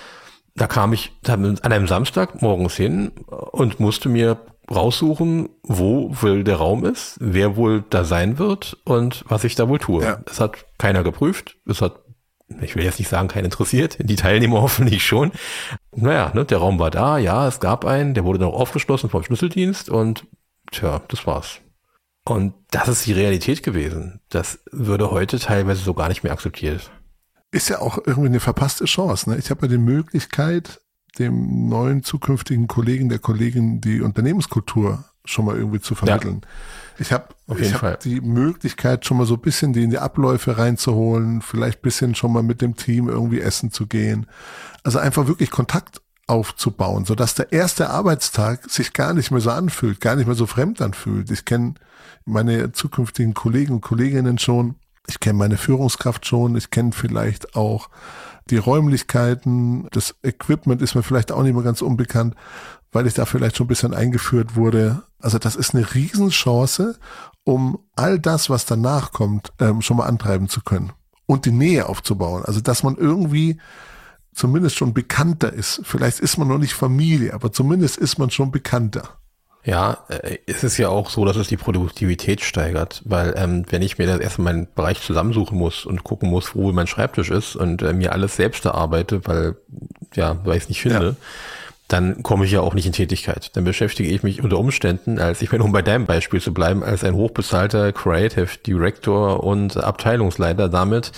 Da 0.55 0.67
kam 0.67 0.93
ich 0.93 1.12
an 1.27 1.59
einem 1.59 1.88
Samstag 1.88 2.43
morgens 2.43 2.77
hin 2.77 3.11
und 3.27 3.81
musste 3.81 4.09
mir 4.09 4.38
raussuchen, 4.70 5.48
wo 5.62 6.10
wohl 6.20 6.44
der 6.44 6.56
Raum 6.56 6.84
ist, 6.84 7.16
wer 7.20 7.56
wohl 7.56 7.84
da 7.88 8.04
sein 8.04 8.38
wird 8.38 8.76
und 8.84 9.25
was 9.28 9.44
ich 9.44 9.54
da 9.54 9.68
wohl 9.68 9.78
tue. 9.78 10.04
Ja. 10.04 10.20
Das 10.26 10.40
hat 10.40 10.66
keiner 10.78 11.02
geprüft. 11.02 11.56
Es 11.66 11.80
hat, 11.80 12.00
ich 12.60 12.76
will 12.76 12.84
jetzt 12.84 12.98
nicht 12.98 13.08
sagen, 13.08 13.28
keinen 13.28 13.46
interessiert. 13.46 13.98
Die 14.00 14.16
Teilnehmer 14.16 14.62
hoffentlich 14.62 15.04
schon. 15.04 15.32
Naja, 15.94 16.32
ne, 16.34 16.44
der 16.44 16.58
Raum 16.58 16.78
war 16.78 16.90
da, 16.90 17.18
ja, 17.18 17.48
es 17.48 17.60
gab 17.60 17.84
einen, 17.84 18.14
der 18.14 18.25
wurde 18.25 18.40
dann 18.40 18.48
auch 18.48 18.60
aufgeschlossen 18.60 19.10
vom 19.10 19.22
Schlüsseldienst 19.22 19.88
und 19.88 20.26
tja, 20.70 21.00
das 21.08 21.26
war's. 21.26 21.60
Und 22.25 22.52
das 22.70 22.88
ist 22.88 23.06
die 23.06 23.14
Realität 23.14 23.62
gewesen. 23.62 24.20
Das 24.28 24.60
würde 24.70 25.10
heute 25.10 25.38
teilweise 25.38 25.82
so 25.82 25.94
gar 25.94 26.08
nicht 26.08 26.22
mehr 26.22 26.32
akzeptiert. 26.32 26.90
Ist 27.50 27.70
ja 27.70 27.80
auch 27.80 27.96
irgendwie 28.04 28.28
eine 28.28 28.40
verpasste 28.40 28.84
Chance. 28.84 29.30
Ne? 29.30 29.38
Ich 29.38 29.48
habe 29.48 29.62
ja 29.62 29.68
die 29.68 29.78
Möglichkeit, 29.78 30.82
dem 31.18 31.68
neuen 31.68 32.02
zukünftigen 32.02 32.68
Kollegen, 32.68 33.08
der 33.08 33.18
Kollegin 33.18 33.80
die 33.80 34.00
Unternehmenskultur 34.00 35.04
schon 35.25 35.44
mal 35.44 35.56
irgendwie 35.56 35.80
zu 35.80 35.94
vermitteln. 35.94 36.40
Ja. 36.42 36.48
Ich 37.00 37.12
habe 37.12 37.28
hab 37.48 38.00
die 38.00 38.20
Möglichkeit, 38.20 39.04
schon 39.04 39.18
mal 39.18 39.26
so 39.26 39.34
ein 39.34 39.40
bisschen 39.40 39.72
die 39.72 39.84
in 39.84 39.90
die 39.90 39.98
Abläufe 39.98 40.58
reinzuholen, 40.58 41.42
vielleicht 41.42 41.82
bisschen 41.82 42.14
schon 42.14 42.32
mal 42.32 42.42
mit 42.42 42.60
dem 42.60 42.76
Team 42.76 43.08
irgendwie 43.08 43.40
essen 43.40 43.70
zu 43.70 43.87
gehen. 43.87 44.26
Also 44.82 44.98
einfach 44.98 45.26
wirklich 45.28 45.50
Kontakt 45.50 46.00
aufzubauen, 46.26 47.04
so 47.04 47.14
dass 47.14 47.34
der 47.34 47.52
erste 47.52 47.90
Arbeitstag 47.90 48.70
sich 48.70 48.92
gar 48.92 49.14
nicht 49.14 49.30
mehr 49.30 49.40
so 49.40 49.50
anfühlt, 49.50 50.00
gar 50.00 50.16
nicht 50.16 50.26
mehr 50.26 50.34
so 50.34 50.46
fremd 50.46 50.80
anfühlt. 50.82 51.30
Ich 51.30 51.44
kenne 51.44 51.75
meine 52.25 52.72
zukünftigen 52.72 53.32
Kollegen 53.32 53.75
und 53.75 53.80
Kolleginnen 53.80 54.38
schon, 54.38 54.75
ich 55.06 55.20
kenne 55.20 55.38
meine 55.38 55.56
Führungskraft 55.56 56.26
schon, 56.26 56.56
ich 56.56 56.70
kenne 56.70 56.92
vielleicht 56.92 57.56
auch 57.56 57.88
die 58.50 58.59
Räumlichkeiten, 58.59 59.88
das 59.90 60.14
Equipment 60.23 60.83
ist 60.83 60.95
mir 60.95 61.02
vielleicht 61.02 61.33
auch 61.33 61.43
nicht 61.43 61.55
mehr 61.55 61.64
ganz 61.64 61.83
unbekannt, 61.83 62.35
weil 62.93 63.07
ich 63.07 63.14
da 63.14 63.25
vielleicht 63.26 63.57
schon 63.57 63.67
ein 63.67 63.69
bisschen 63.69 63.95
eingeführt 63.95 64.57
wurde. 64.57 65.02
Also 65.21 65.38
das 65.38 65.57
ist 65.57 65.75
eine 65.75 65.95
Riesenchance, 65.95 66.99
um 67.45 67.78
all 67.97 68.19
das, 68.19 68.50
was 68.50 68.67
danach 68.67 69.12
kommt, 69.12 69.52
ähm, 69.59 69.83
schon 69.83 69.97
mal 69.97 70.07
antreiben 70.07 70.49
zu 70.49 70.62
können 70.62 70.93
und 71.26 71.45
die 71.45 71.52
Nähe 71.52 71.88
aufzubauen. 71.88 72.45
Also 72.45 72.61
dass 72.61 72.83
man 72.83 72.97
irgendwie 72.97 73.59
zumindest 74.33 74.76
schon 74.76 74.95
bekannter 74.95 75.52
ist. 75.52 75.81
Vielleicht 75.85 76.21
ist 76.21 76.38
man 76.38 76.49
noch 76.49 76.59
nicht 76.59 76.75
Familie, 76.75 77.35
aber 77.35 77.52
zumindest 77.52 77.97
ist 77.99 78.19
man 78.19 78.31
schon 78.31 78.50
bekannter. 78.50 79.17
Ja, 79.65 80.05
äh, 80.09 80.38
es 80.47 80.65
ist 80.65 80.79
ja 80.79 80.88
auch 80.88 81.11
so, 81.11 81.25
dass 81.25 81.37
es 81.37 81.49
die 81.49 81.57
Produktivität 81.57 82.41
steigert, 82.41 83.03
weil 83.05 83.35
ähm, 83.37 83.65
wenn 83.69 83.83
ich 83.83 83.99
mir 83.99 84.07
das 84.07 84.21
erstmal 84.21 84.55
meinen 84.55 84.69
Bereich 84.75 85.00
zusammensuchen 85.03 85.59
muss 85.59 85.85
und 85.85 86.05
gucken 86.05 86.31
muss, 86.31 86.55
wo 86.55 86.73
mein 86.73 86.87
Schreibtisch 86.87 87.31
ist 87.31 87.57
und 87.57 87.83
äh, 87.83 87.93
mir 87.93 88.12
alles 88.12 88.37
selbst 88.37 88.65
erarbeite, 88.65 89.27
weil 89.27 89.57
ja, 90.15 90.38
weil 90.45 90.57
ich 90.57 90.65
es 90.65 90.69
nicht 90.69 90.81
finde, 90.81 91.07
ja. 91.07 91.17
dann 91.88 92.23
komme 92.23 92.45
ich 92.47 92.53
ja 92.53 92.61
auch 92.61 92.75
nicht 92.75 92.87
in 92.87 92.93
Tätigkeit. 92.93 93.55
Dann 93.57 93.65
beschäftige 93.65 94.09
ich 94.09 94.23
mich 94.23 94.43
unter 94.43 94.59
Umständen, 94.59 95.19
als 95.19 95.43
ich 95.43 95.53
meine, 95.53 95.65
um 95.65 95.73
bei 95.73 95.83
deinem 95.83 96.07
Beispiel 96.07 96.41
zu 96.41 96.55
bleiben, 96.55 96.83
als 96.83 97.05
ein 97.05 97.15
hochbezahlter 97.15 97.93
Creative 97.93 98.49
Director 98.65 99.45
und 99.45 99.77
Abteilungsleiter 99.77 100.69
damit, 100.69 101.12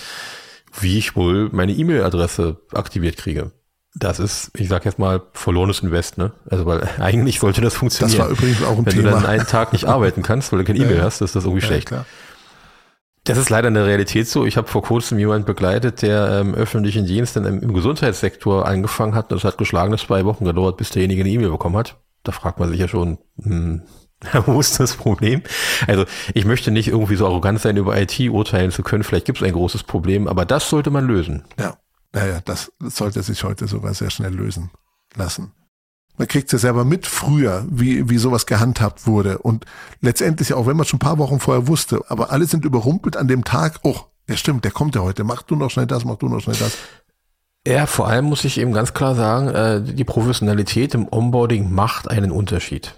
wie 0.79 0.97
ich 0.97 1.15
wohl 1.15 1.49
meine 1.51 1.73
E-Mail-Adresse 1.73 2.57
aktiviert 2.73 3.17
kriege 3.17 3.51
das 3.93 4.19
ist, 4.19 4.51
ich 4.55 4.69
sag 4.69 4.85
jetzt 4.85 4.99
mal, 4.99 5.21
verlorenes 5.33 5.81
Invest, 5.81 6.17
ne? 6.17 6.31
Also 6.49 6.65
weil 6.65 6.87
eigentlich 6.99 7.39
sollte 7.39 7.61
das 7.61 7.75
funktionieren. 7.75 8.19
Das 8.19 8.27
war 8.27 8.31
übrigens 8.31 8.63
auch 8.63 8.77
ein 8.77 8.85
Wenn 8.85 8.93
Thema. 8.93 9.05
Wenn 9.05 9.13
du 9.13 9.21
dann 9.21 9.25
einen 9.25 9.47
Tag 9.47 9.73
nicht 9.73 9.85
arbeiten 9.87 10.23
kannst, 10.23 10.51
weil 10.51 10.59
du 10.59 10.65
kein 10.65 10.75
E-Mail 10.75 10.97
ja, 10.97 11.03
hast, 11.03 11.21
ist 11.21 11.35
das 11.35 11.43
irgendwie 11.43 11.61
ja, 11.61 11.67
schlecht. 11.67 11.87
Klar. 11.87 12.05
Das 13.25 13.37
ist 13.37 13.49
leider 13.49 13.67
eine 13.67 13.85
Realität 13.85 14.27
so. 14.27 14.45
Ich 14.45 14.57
habe 14.57 14.67
vor 14.67 14.81
kurzem 14.81 15.19
jemanden 15.19 15.45
begleitet, 15.45 16.01
der 16.01 16.39
im 16.39 16.55
öffentlichen 16.55 17.05
Dienst 17.05 17.35
dann 17.35 17.45
im, 17.45 17.61
im 17.61 17.73
Gesundheitssektor 17.73 18.65
angefangen 18.65 19.13
hat. 19.13 19.31
Das 19.31 19.43
hat 19.43 19.57
geschlagene 19.59 19.97
zwei 19.97 20.25
Wochen 20.25 20.45
gedauert, 20.45 20.77
bis 20.77 20.89
derjenige 20.89 21.21
eine 21.21 21.29
E-Mail 21.29 21.51
bekommen 21.51 21.77
hat. 21.77 21.97
Da 22.23 22.31
fragt 22.31 22.59
man 22.59 22.69
sich 22.69 22.79
ja 22.79 22.87
schon, 22.87 23.19
hm, 23.43 23.83
wo 24.45 24.59
ist 24.59 24.79
das 24.79 24.95
Problem? 24.95 25.43
Also 25.85 26.05
ich 26.33 26.45
möchte 26.45 26.71
nicht 26.71 26.87
irgendwie 26.87 27.15
so 27.15 27.25
arrogant 27.27 27.59
sein, 27.59 27.77
über 27.77 27.99
IT 27.99 28.19
urteilen 28.19 28.71
zu 28.71 28.81
können. 28.81 29.03
Vielleicht 29.03 29.25
gibt 29.25 29.39
es 29.39 29.43
ein 29.43 29.53
großes 29.53 29.83
Problem, 29.83 30.27
aber 30.27 30.45
das 30.45 30.69
sollte 30.69 30.89
man 30.89 31.05
lösen. 31.05 31.43
Ja. 31.59 31.77
Naja, 32.13 32.41
das 32.43 32.71
sollte 32.79 33.23
sich 33.23 33.43
heute 33.43 33.67
sogar 33.67 33.93
sehr 33.93 34.09
schnell 34.09 34.33
lösen 34.33 34.71
lassen. 35.15 35.53
Man 36.17 36.27
kriegt 36.27 36.47
es 36.47 36.51
ja 36.51 36.59
selber 36.59 36.83
mit 36.83 37.07
früher, 37.07 37.65
wie, 37.69 38.09
wie 38.09 38.17
sowas 38.17 38.45
gehandhabt 38.45 39.07
wurde. 39.07 39.37
Und 39.39 39.65
letztendlich, 40.01 40.53
auch 40.53 40.67
wenn 40.67 40.77
man 40.77 40.85
schon 40.85 40.97
ein 40.97 40.99
paar 40.99 41.17
Wochen 41.17 41.39
vorher 41.39 41.67
wusste, 41.67 42.01
aber 42.09 42.31
alle 42.31 42.45
sind 42.45 42.65
überrumpelt 42.65 43.15
an 43.17 43.27
dem 43.27 43.43
Tag, 43.43 43.79
oh, 43.83 43.97
ja 44.27 44.35
stimmt, 44.35 44.65
der 44.65 44.71
kommt 44.71 44.95
ja 44.95 45.01
heute, 45.01 45.23
mach 45.23 45.41
du 45.41 45.55
noch 45.55 45.71
schnell 45.71 45.87
das, 45.87 46.05
mach 46.05 46.17
du 46.17 46.27
noch 46.27 46.41
schnell 46.41 46.57
das. 46.57 46.77
Ja, 47.65 47.85
vor 47.85 48.07
allem 48.07 48.25
muss 48.25 48.43
ich 48.43 48.59
eben 48.59 48.73
ganz 48.73 48.93
klar 48.93 49.15
sagen, 49.15 49.47
äh, 49.49 49.81
die 49.81 50.03
Professionalität 50.03 50.95
im 50.95 51.07
Onboarding 51.11 51.71
macht 51.71 52.09
einen 52.09 52.31
Unterschied. 52.31 52.95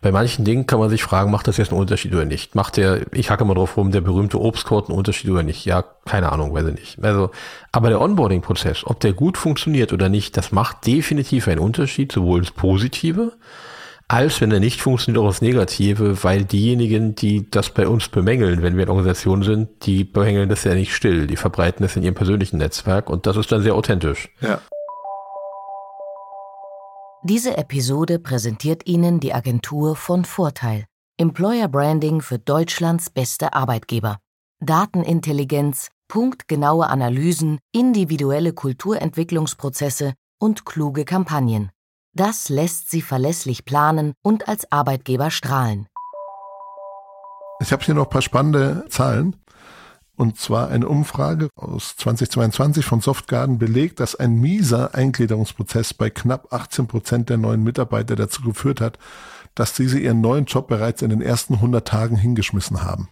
Bei 0.00 0.12
manchen 0.12 0.44
Dingen 0.44 0.66
kann 0.66 0.78
man 0.78 0.90
sich 0.90 1.02
fragen, 1.02 1.32
macht 1.32 1.48
das 1.48 1.56
jetzt 1.56 1.72
einen 1.72 1.80
Unterschied 1.80 2.14
oder 2.14 2.24
nicht? 2.24 2.54
Macht 2.54 2.76
der, 2.76 3.00
ich 3.12 3.30
hacke 3.30 3.44
mal 3.44 3.54
drauf 3.54 3.76
rum, 3.76 3.90
der 3.90 4.00
berühmte 4.00 4.40
Obstkorb 4.40 4.88
einen 4.88 4.96
Unterschied 4.96 5.28
oder 5.30 5.42
nicht? 5.42 5.64
Ja, 5.64 5.82
keine 6.04 6.30
Ahnung, 6.30 6.54
weiß 6.54 6.66
ich 6.68 6.74
nicht. 6.74 7.04
Also, 7.04 7.30
aber 7.72 7.88
der 7.88 8.00
Onboarding-Prozess, 8.00 8.86
ob 8.86 9.00
der 9.00 9.12
gut 9.12 9.36
funktioniert 9.36 9.92
oder 9.92 10.08
nicht, 10.08 10.36
das 10.36 10.52
macht 10.52 10.86
definitiv 10.86 11.48
einen 11.48 11.58
Unterschied, 11.58 12.12
sowohl 12.12 12.38
ins 12.38 12.52
Positive, 12.52 13.32
als 14.06 14.40
wenn 14.40 14.52
er 14.52 14.60
nicht 14.60 14.80
funktioniert, 14.80 15.22
auch 15.22 15.28
das 15.28 15.42
Negative, 15.42 16.22
weil 16.22 16.44
diejenigen, 16.44 17.16
die 17.16 17.50
das 17.50 17.70
bei 17.70 17.88
uns 17.88 18.08
bemängeln, 18.08 18.62
wenn 18.62 18.76
wir 18.76 18.84
eine 18.84 18.92
Organisation 18.92 19.42
sind, 19.42 19.68
die 19.82 20.04
bemängeln 20.04 20.48
das 20.48 20.62
ja 20.62 20.74
nicht 20.74 20.94
still, 20.94 21.26
die 21.26 21.36
verbreiten 21.36 21.82
das 21.82 21.96
in 21.96 22.04
ihrem 22.04 22.14
persönlichen 22.14 22.58
Netzwerk 22.58 23.10
und 23.10 23.26
das 23.26 23.36
ist 23.36 23.50
dann 23.50 23.62
sehr 23.62 23.74
authentisch. 23.74 24.30
Ja. 24.40 24.60
Diese 27.28 27.58
Episode 27.58 28.18
präsentiert 28.18 28.86
Ihnen 28.86 29.20
die 29.20 29.34
Agentur 29.34 29.96
von 29.96 30.24
Vorteil. 30.24 30.86
Employer 31.18 31.68
Branding 31.68 32.22
für 32.22 32.38
Deutschlands 32.38 33.10
beste 33.10 33.52
Arbeitgeber. 33.52 34.16
Datenintelligenz, 34.60 35.88
punktgenaue 36.08 36.86
Analysen, 36.86 37.58
individuelle 37.70 38.54
Kulturentwicklungsprozesse 38.54 40.14
und 40.40 40.64
kluge 40.64 41.04
Kampagnen. 41.04 41.70
Das 42.14 42.48
lässt 42.48 42.90
Sie 42.90 43.02
verlässlich 43.02 43.66
planen 43.66 44.14
und 44.24 44.48
als 44.48 44.72
Arbeitgeber 44.72 45.30
strahlen. 45.30 45.86
Ich 47.60 47.72
habe 47.72 47.84
hier 47.84 47.94
noch 47.94 48.04
ein 48.04 48.10
paar 48.10 48.22
spannende 48.22 48.86
Zahlen. 48.88 49.36
Und 50.18 50.36
zwar 50.36 50.68
eine 50.68 50.88
Umfrage 50.88 51.48
aus 51.54 51.94
2022 51.96 52.84
von 52.84 53.00
Softgarden 53.00 53.58
belegt, 53.58 54.00
dass 54.00 54.16
ein 54.16 54.34
mieser 54.34 54.92
Eingliederungsprozess 54.92 55.94
bei 55.94 56.10
knapp 56.10 56.52
18 56.52 56.88
Prozent 56.88 57.30
der 57.30 57.36
neuen 57.36 57.62
Mitarbeiter 57.62 58.16
dazu 58.16 58.42
geführt 58.42 58.80
hat, 58.80 58.98
dass 59.54 59.74
diese 59.74 59.96
ihren 59.96 60.20
neuen 60.20 60.46
Job 60.46 60.66
bereits 60.66 61.02
in 61.02 61.10
den 61.10 61.22
ersten 61.22 61.54
100 61.54 61.86
Tagen 61.86 62.16
hingeschmissen 62.16 62.82
haben. 62.82 63.08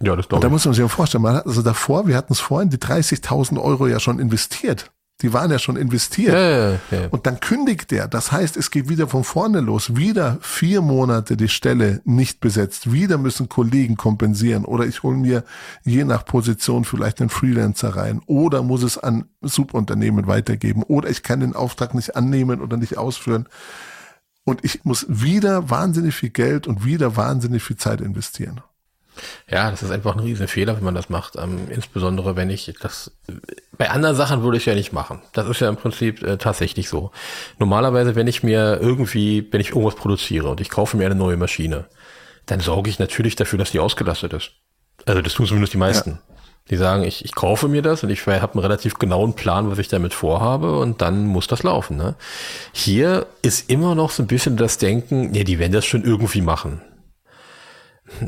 Ja, 0.00 0.16
das 0.16 0.26
Und 0.28 0.42
da 0.42 0.48
muss 0.48 0.64
man 0.64 0.72
sich 0.72 0.80
ja 0.80 0.88
vorstellen, 0.88 1.22
man 1.22 1.34
hat 1.34 1.46
also 1.46 1.60
davor, 1.60 2.06
wir 2.06 2.16
hatten 2.16 2.32
es 2.32 2.40
vorhin, 2.40 2.70
die 2.70 2.78
30.000 2.78 3.62
Euro 3.62 3.86
ja 3.86 4.00
schon 4.00 4.18
investiert. 4.18 4.90
Die 5.20 5.32
waren 5.32 5.50
ja 5.50 5.58
schon 5.58 5.76
investiert. 5.76 6.32
Ja, 6.32 6.70
ja, 6.70 6.78
ja. 6.92 7.08
Und 7.10 7.26
dann 7.26 7.40
kündigt 7.40 7.90
der. 7.90 8.06
Das 8.06 8.30
heißt, 8.30 8.56
es 8.56 8.70
geht 8.70 8.88
wieder 8.88 9.08
von 9.08 9.24
vorne 9.24 9.60
los. 9.60 9.96
Wieder 9.96 10.38
vier 10.40 10.80
Monate 10.80 11.36
die 11.36 11.48
Stelle 11.48 12.00
nicht 12.04 12.38
besetzt. 12.38 12.92
Wieder 12.92 13.18
müssen 13.18 13.48
Kollegen 13.48 13.96
kompensieren. 13.96 14.64
Oder 14.64 14.86
ich 14.86 15.02
hole 15.02 15.16
mir 15.16 15.42
je 15.82 16.04
nach 16.04 16.24
Position 16.24 16.84
vielleicht 16.84 17.20
einen 17.20 17.30
Freelancer 17.30 17.96
rein. 17.96 18.20
Oder 18.26 18.62
muss 18.62 18.84
es 18.84 18.96
an 18.96 19.24
Subunternehmen 19.40 20.28
weitergeben. 20.28 20.84
Oder 20.84 21.10
ich 21.10 21.24
kann 21.24 21.40
den 21.40 21.56
Auftrag 21.56 21.94
nicht 21.94 22.14
annehmen 22.14 22.60
oder 22.60 22.76
nicht 22.76 22.96
ausführen. 22.96 23.48
Und 24.44 24.64
ich 24.64 24.84
muss 24.84 25.04
wieder 25.08 25.68
wahnsinnig 25.68 26.14
viel 26.14 26.30
Geld 26.30 26.68
und 26.68 26.84
wieder 26.84 27.16
wahnsinnig 27.16 27.64
viel 27.64 27.76
Zeit 27.76 28.00
investieren. 28.00 28.60
Ja, 29.50 29.70
das 29.70 29.82
ist 29.82 29.90
einfach 29.90 30.14
ein 30.14 30.20
riesen 30.20 30.48
Fehler, 30.48 30.76
wenn 30.76 30.84
man 30.84 30.94
das 30.94 31.08
macht. 31.08 31.36
Ähm, 31.36 31.68
insbesondere 31.70 32.36
wenn 32.36 32.50
ich 32.50 32.72
das 32.80 33.12
bei 33.78 33.90
anderen 33.90 34.16
Sachen 34.16 34.42
würde 34.42 34.56
ich 34.56 34.66
ja 34.66 34.74
nicht 34.74 34.92
machen. 34.92 35.22
Das 35.32 35.48
ist 35.48 35.60
ja 35.60 35.68
im 35.68 35.76
Prinzip 35.76 36.22
äh, 36.22 36.36
tatsächlich 36.36 36.88
so. 36.88 37.12
Normalerweise, 37.58 38.16
wenn 38.16 38.26
ich 38.26 38.42
mir 38.42 38.78
irgendwie, 38.80 39.46
wenn 39.50 39.60
ich 39.60 39.70
irgendwas 39.70 39.94
produziere 39.94 40.48
und 40.48 40.60
ich 40.60 40.68
kaufe 40.68 40.96
mir 40.96 41.06
eine 41.06 41.14
neue 41.14 41.36
Maschine, 41.36 41.86
dann 42.46 42.60
sorge 42.60 42.90
ich 42.90 42.98
natürlich 42.98 43.36
dafür, 43.36 43.58
dass 43.58 43.70
die 43.70 43.78
ausgelastet 43.78 44.32
ist. 44.32 44.50
Also 45.06 45.22
das 45.22 45.34
tun 45.34 45.46
zumindest 45.46 45.74
die 45.74 45.78
meisten. 45.78 46.10
Ja. 46.10 46.18
Die 46.70 46.76
sagen, 46.76 47.04
ich, 47.04 47.24
ich 47.24 47.34
kaufe 47.34 47.66
mir 47.66 47.80
das 47.80 48.02
und 48.02 48.10
ich 48.10 48.26
habe 48.26 48.52
einen 48.52 48.62
relativ 48.62 48.94
genauen 48.98 49.34
Plan, 49.34 49.70
was 49.70 49.78
ich 49.78 49.88
damit 49.88 50.12
vorhabe 50.12 50.78
und 50.78 51.00
dann 51.00 51.26
muss 51.26 51.46
das 51.46 51.62
laufen. 51.62 51.96
Ne? 51.96 52.14
Hier 52.72 53.26
ist 53.40 53.70
immer 53.70 53.94
noch 53.94 54.10
so 54.10 54.22
ein 54.22 54.26
bisschen 54.26 54.58
das 54.58 54.76
Denken, 54.76 55.30
nee, 55.30 55.44
die 55.44 55.58
werden 55.58 55.72
das 55.72 55.86
schon 55.86 56.04
irgendwie 56.04 56.42
machen. 56.42 56.82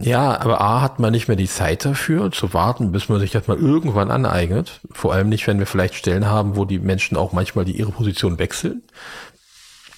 Ja, 0.00 0.40
aber 0.40 0.60
A 0.60 0.80
hat 0.80 0.98
man 0.98 1.12
nicht 1.12 1.28
mehr 1.28 1.36
die 1.36 1.48
Zeit 1.48 1.84
dafür, 1.84 2.30
zu 2.30 2.52
warten, 2.52 2.92
bis 2.92 3.08
man 3.08 3.18
sich 3.18 3.30
das 3.30 3.48
mal 3.48 3.56
irgendwann 3.56 4.10
aneignet. 4.10 4.80
Vor 4.90 5.12
allem 5.12 5.28
nicht, 5.28 5.46
wenn 5.46 5.58
wir 5.58 5.66
vielleicht 5.66 5.94
Stellen 5.94 6.26
haben, 6.26 6.56
wo 6.56 6.64
die 6.64 6.78
Menschen 6.78 7.16
auch 7.16 7.32
manchmal 7.32 7.64
die 7.64 7.78
ihre 7.78 7.92
Position 7.92 8.38
wechseln. 8.38 8.82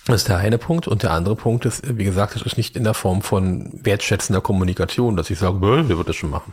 Das 0.07 0.23
ist 0.23 0.29
der 0.29 0.39
eine 0.39 0.59
Punkt. 0.59 0.89
Und 0.89 1.03
der 1.03 1.13
andere 1.13 1.37
Punkt 1.37 1.65
ist, 1.65 1.83
wie 1.97 2.05
gesagt, 2.05 2.37
es 2.37 2.43
ist 2.43 2.57
nicht 2.57 2.77
in 2.77 2.85
der 2.85 2.95
Form 2.95 3.23
von 3.23 3.71
wertschätzender 3.83 4.41
Kommunikation, 4.41 5.17
dass 5.17 5.31
ich 5.31 5.39
sage, 5.39 5.59
wer 5.61 5.89
wird 5.89 6.09
das 6.09 6.17
schon 6.17 6.31
machen. 6.31 6.53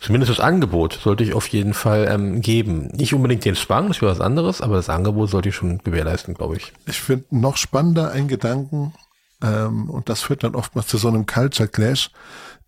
Zumindest 0.00 0.30
das 0.30 0.40
Angebot 0.40 0.98
sollte 1.02 1.24
ich 1.24 1.32
auf 1.32 1.46
jeden 1.48 1.72
Fall 1.72 2.08
ähm, 2.10 2.42
geben. 2.42 2.88
Nicht 2.88 3.14
unbedingt 3.14 3.44
den 3.46 3.54
Zwang, 3.54 3.88
das 3.88 4.02
wäre 4.02 4.12
was 4.12 4.20
anderes, 4.20 4.60
aber 4.60 4.76
das 4.76 4.90
Angebot 4.90 5.30
sollte 5.30 5.48
ich 5.48 5.54
schon 5.54 5.78
gewährleisten, 5.78 6.34
glaube 6.34 6.56
ich. 6.56 6.74
Ich 6.86 7.00
finde 7.00 7.24
noch 7.30 7.56
spannender 7.56 8.10
ein 8.10 8.28
Gedanken, 8.28 8.92
ähm, 9.44 9.90
und 9.90 10.08
das 10.08 10.22
führt 10.22 10.42
dann 10.42 10.54
oftmals 10.54 10.86
zu 10.88 10.96
so 10.96 11.08
einem 11.08 11.26
Culture 11.26 11.68
Clash, 11.68 12.10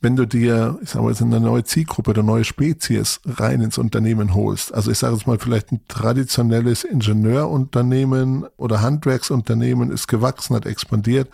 wenn 0.01 0.15
du 0.15 0.27
dir, 0.27 0.79
ich 0.83 0.91
sage 0.91 1.05
mal, 1.05 1.15
eine 1.19 1.41
neue 1.41 1.65
Zielgruppe 1.65 2.13
eine 2.13 2.23
neue 2.23 2.45
Spezies 2.45 3.21
rein 3.25 3.63
ins 3.63 3.79
Unternehmen 3.79 4.35
holst. 4.35 4.75
Also 4.75 4.91
ich 4.91 4.99
sage 4.99 5.15
jetzt 5.15 5.27
mal, 5.27 5.39
vielleicht 5.39 5.73
ein 5.73 5.81
traditionelles 5.89 6.85
Ingenieurunternehmen 6.85 8.47
oder 8.59 8.83
Handwerksunternehmen 8.83 9.91
ist 9.91 10.07
gewachsen, 10.07 10.55
hat 10.55 10.67
expandiert 10.67 11.31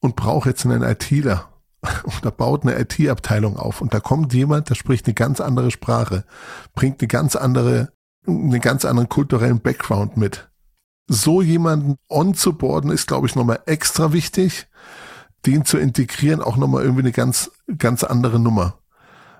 und 0.00 0.16
braucht 0.16 0.46
jetzt 0.46 0.66
einen 0.66 0.82
ITler 0.82 1.48
oder 2.20 2.30
baut 2.30 2.64
eine 2.64 2.78
IT-Abteilung 2.78 3.56
auf. 3.56 3.80
Und 3.80 3.94
da 3.94 4.00
kommt 4.00 4.34
jemand, 4.34 4.68
der 4.68 4.74
spricht 4.74 5.06
eine 5.06 5.14
ganz 5.14 5.40
andere 5.40 5.70
Sprache, 5.70 6.24
bringt 6.74 7.00
eine 7.00 7.08
ganz 7.08 7.36
andere, 7.36 7.90
einen 8.26 8.60
ganz 8.60 8.84
anderen 8.84 9.08
kulturellen 9.08 9.60
Background 9.60 10.18
mit 10.18 10.50
so 11.08 11.40
jemanden 11.42 11.96
on 12.08 12.34
zu 12.34 12.52
boarden 12.52 12.90
ist, 12.90 13.08
glaube 13.08 13.26
ich, 13.26 13.34
nochmal 13.34 13.60
extra 13.66 14.12
wichtig. 14.12 14.68
Den 15.46 15.64
zu 15.64 15.78
integrieren, 15.78 16.42
auch 16.42 16.56
nochmal 16.56 16.82
irgendwie 16.82 17.02
eine 17.02 17.12
ganz, 17.12 17.50
ganz 17.78 18.04
andere 18.04 18.38
Nummer. 18.38 18.74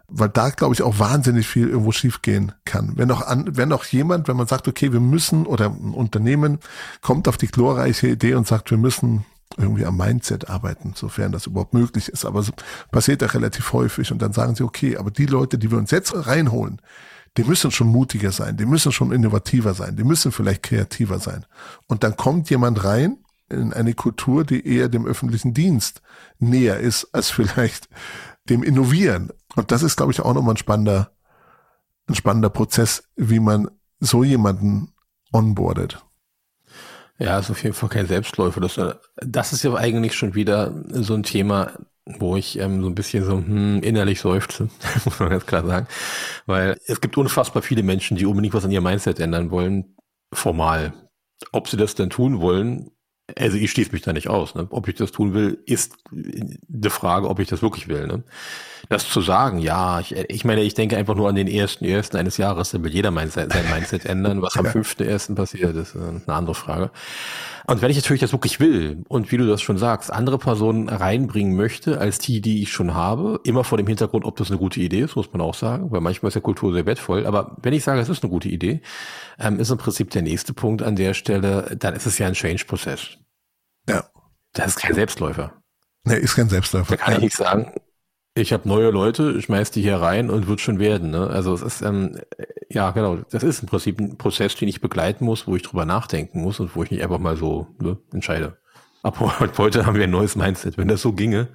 Weil 0.06 0.30
da, 0.30 0.48
glaube 0.48 0.74
ich, 0.74 0.82
auch 0.82 0.98
wahnsinnig 0.98 1.46
viel 1.46 1.68
irgendwo 1.68 1.92
schiefgehen 1.92 2.52
kann. 2.64 2.92
Wenn 2.96 3.08
noch, 3.08 3.26
an, 3.26 3.44
wenn 3.56 3.68
noch 3.68 3.84
jemand, 3.84 4.26
wenn 4.26 4.36
man 4.36 4.46
sagt, 4.46 4.66
okay, 4.66 4.92
wir 4.92 5.00
müssen, 5.00 5.44
oder 5.44 5.66
ein 5.66 5.92
Unternehmen 5.92 6.60
kommt 7.02 7.28
auf 7.28 7.36
die 7.36 7.48
glorreiche 7.48 8.08
Idee 8.08 8.34
und 8.34 8.46
sagt, 8.46 8.70
wir 8.70 8.78
müssen 8.78 9.26
irgendwie 9.58 9.84
am 9.84 9.96
Mindset 9.96 10.48
arbeiten, 10.48 10.92
sofern 10.94 11.32
das 11.32 11.46
überhaupt 11.46 11.74
möglich 11.74 12.08
ist. 12.08 12.24
Aber 12.24 12.40
es 12.40 12.52
passiert 12.90 13.20
ja 13.20 13.28
relativ 13.28 13.72
häufig. 13.72 14.10
Und 14.12 14.22
dann 14.22 14.32
sagen 14.32 14.54
sie, 14.54 14.62
okay, 14.62 14.96
aber 14.96 15.10
die 15.10 15.26
Leute, 15.26 15.58
die 15.58 15.70
wir 15.70 15.78
uns 15.78 15.90
jetzt 15.90 16.14
reinholen, 16.14 16.80
die 17.38 17.44
müssen 17.44 17.70
schon 17.70 17.86
mutiger 17.86 18.32
sein, 18.32 18.56
die 18.56 18.66
müssen 18.66 18.90
schon 18.90 19.12
innovativer 19.12 19.72
sein, 19.72 19.94
die 19.94 20.02
müssen 20.02 20.32
vielleicht 20.32 20.64
kreativer 20.64 21.20
sein. 21.20 21.46
Und 21.86 22.02
dann 22.02 22.16
kommt 22.16 22.50
jemand 22.50 22.82
rein 22.82 23.18
in 23.48 23.72
eine 23.72 23.94
Kultur, 23.94 24.44
die 24.44 24.66
eher 24.66 24.88
dem 24.88 25.06
öffentlichen 25.06 25.54
Dienst 25.54 26.02
näher 26.40 26.80
ist 26.80 27.08
als 27.12 27.30
vielleicht 27.30 27.88
dem 28.48 28.64
Innovieren. 28.64 29.30
Und 29.54 29.70
das 29.70 29.84
ist, 29.84 29.96
glaube 29.96 30.10
ich, 30.10 30.20
auch 30.20 30.34
nochmal 30.34 30.54
ein 30.54 30.58
spannender, 30.58 31.12
ein 32.08 32.16
spannender 32.16 32.50
Prozess, 32.50 33.04
wie 33.14 33.38
man 33.38 33.70
so 34.00 34.24
jemanden 34.24 34.92
onboardet. 35.32 36.04
Ja, 37.20 37.38
ist 37.38 37.50
auf 37.50 37.62
jeden 37.62 37.74
Fall 37.74 37.88
kein 37.88 38.06
Selbstläufer. 38.08 38.60
Das, 38.60 38.80
das 39.16 39.52
ist 39.52 39.62
ja 39.62 39.74
eigentlich 39.74 40.16
schon 40.16 40.34
wieder 40.34 40.74
so 40.90 41.14
ein 41.14 41.22
Thema, 41.22 41.70
wo 42.18 42.36
ich 42.36 42.58
ähm, 42.58 42.80
so 42.82 42.88
ein 42.88 42.94
bisschen 42.94 43.24
so 43.24 43.36
hm, 43.36 43.82
innerlich 43.82 44.20
seufze, 44.20 44.68
muss 45.04 45.20
man 45.20 45.30
ganz 45.30 45.46
klar 45.46 45.64
sagen. 45.66 45.86
Weil 46.46 46.78
es 46.86 47.00
gibt 47.00 47.16
unfassbar 47.16 47.62
viele 47.62 47.82
Menschen, 47.82 48.16
die 48.16 48.26
unbedingt 48.26 48.54
was 48.54 48.64
an 48.64 48.70
ihrem 48.70 48.84
Mindset 48.84 49.20
ändern 49.20 49.50
wollen, 49.50 49.96
formal. 50.32 50.94
Ob 51.52 51.68
sie 51.68 51.76
das 51.76 51.94
denn 51.94 52.10
tun 52.10 52.40
wollen, 52.40 52.90
also 53.36 53.58
ich 53.58 53.70
schließe 53.70 53.92
mich 53.92 54.02
da 54.02 54.12
nicht 54.12 54.28
aus. 54.28 54.54
Ne? 54.54 54.66
Ob 54.70 54.88
ich 54.88 54.94
das 54.94 55.12
tun 55.12 55.34
will, 55.34 55.62
ist 55.66 55.96
die 56.10 56.90
Frage, 56.90 57.28
ob 57.28 57.40
ich 57.40 57.48
das 57.48 57.62
wirklich 57.62 57.88
will. 57.88 58.06
Ne? 58.06 58.24
Das 58.88 59.08
zu 59.08 59.20
sagen, 59.20 59.58
ja, 59.58 60.00
ich, 60.00 60.16
ich 60.16 60.44
meine, 60.44 60.62
ich 60.62 60.74
denke 60.74 60.96
einfach 60.96 61.14
nur 61.14 61.28
an 61.28 61.34
den 61.34 61.46
ersten 61.46 61.84
ersten 61.84 62.16
eines 62.16 62.38
Jahres, 62.38 62.70
da 62.70 62.82
will 62.82 62.92
jeder 62.92 63.10
mein, 63.10 63.30
sein 63.30 63.48
Mindset 63.70 64.06
ändern. 64.06 64.40
Was 64.40 64.56
am 64.56 64.66
fünften 64.66 65.02
ersten 65.02 65.34
passiert, 65.34 65.76
ist 65.76 65.94
eine 65.94 66.22
andere 66.26 66.54
Frage. 66.54 66.90
Und 67.68 67.82
wenn 67.82 67.90
ich 67.90 67.98
natürlich 67.98 68.22
das 68.22 68.32
wirklich 68.32 68.60
will 68.60 69.04
und 69.08 69.30
wie 69.30 69.36
du 69.36 69.46
das 69.46 69.60
schon 69.60 69.76
sagst, 69.76 70.10
andere 70.10 70.38
Personen 70.38 70.88
reinbringen 70.88 71.54
möchte 71.54 72.00
als 72.00 72.18
die, 72.18 72.40
die 72.40 72.62
ich 72.62 72.72
schon 72.72 72.94
habe, 72.94 73.40
immer 73.44 73.62
vor 73.62 73.76
dem 73.76 73.86
Hintergrund, 73.86 74.24
ob 74.24 74.36
das 74.36 74.48
eine 74.48 74.58
gute 74.58 74.80
Idee 74.80 75.00
ist, 75.00 75.16
muss 75.16 75.30
man 75.34 75.42
auch 75.42 75.52
sagen, 75.52 75.90
weil 75.90 76.00
manchmal 76.00 76.28
ist 76.28 76.34
ja 76.34 76.40
Kultur 76.40 76.72
sehr 76.72 76.86
wertvoll. 76.86 77.26
Aber 77.26 77.58
wenn 77.60 77.74
ich 77.74 77.84
sage, 77.84 78.00
es 78.00 78.08
ist 78.08 78.22
eine 78.24 78.30
gute 78.30 78.48
Idee, 78.48 78.80
ähm, 79.38 79.60
ist 79.60 79.68
im 79.68 79.76
Prinzip 79.76 80.08
der 80.12 80.22
nächste 80.22 80.54
Punkt 80.54 80.82
an 80.82 80.96
der 80.96 81.12
Stelle, 81.12 81.76
dann 81.78 81.94
ist 81.94 82.06
es 82.06 82.16
ja 82.16 82.26
ein 82.26 82.32
Change-Prozess. 82.32 83.18
Ja. 83.86 84.04
Das 84.54 84.68
ist 84.68 84.78
kein 84.78 84.94
Selbstläufer. 84.94 85.52
Nee, 86.04 86.16
ist 86.16 86.36
kein 86.36 86.48
Selbstläufer. 86.48 86.96
Da 86.96 87.04
kann 87.04 87.14
ich 87.16 87.20
nicht 87.20 87.36
sagen, 87.36 87.74
ich 88.40 88.52
habe 88.52 88.68
neue 88.68 88.90
Leute, 88.90 89.34
ich 89.38 89.44
schmeiß 89.44 89.70
die 89.70 89.82
hier 89.82 89.96
rein 89.96 90.30
und 90.30 90.48
wird 90.48 90.60
schon 90.60 90.78
werden. 90.78 91.10
Ne? 91.10 91.28
Also 91.28 91.54
es 91.54 91.62
ist, 91.62 91.82
ähm, 91.82 92.18
ja 92.70 92.90
genau, 92.92 93.18
das 93.30 93.42
ist 93.42 93.62
im 93.62 93.68
Prinzip 93.68 94.00
ein 94.00 94.16
Prozess, 94.16 94.54
den 94.56 94.68
ich 94.68 94.80
begleiten 94.80 95.24
muss, 95.24 95.46
wo 95.46 95.56
ich 95.56 95.62
drüber 95.62 95.84
nachdenken 95.84 96.40
muss 96.40 96.60
und 96.60 96.74
wo 96.74 96.82
ich 96.82 96.90
nicht 96.90 97.02
einfach 97.02 97.18
mal 97.18 97.36
so 97.36 97.68
ne, 97.80 97.98
entscheide. 98.12 98.56
Ab 99.02 99.20
heute 99.58 99.86
haben 99.86 99.96
wir 99.96 100.04
ein 100.04 100.10
neues 100.10 100.36
Mindset. 100.36 100.78
Wenn 100.78 100.88
das 100.88 101.02
so 101.02 101.12
ginge, 101.12 101.48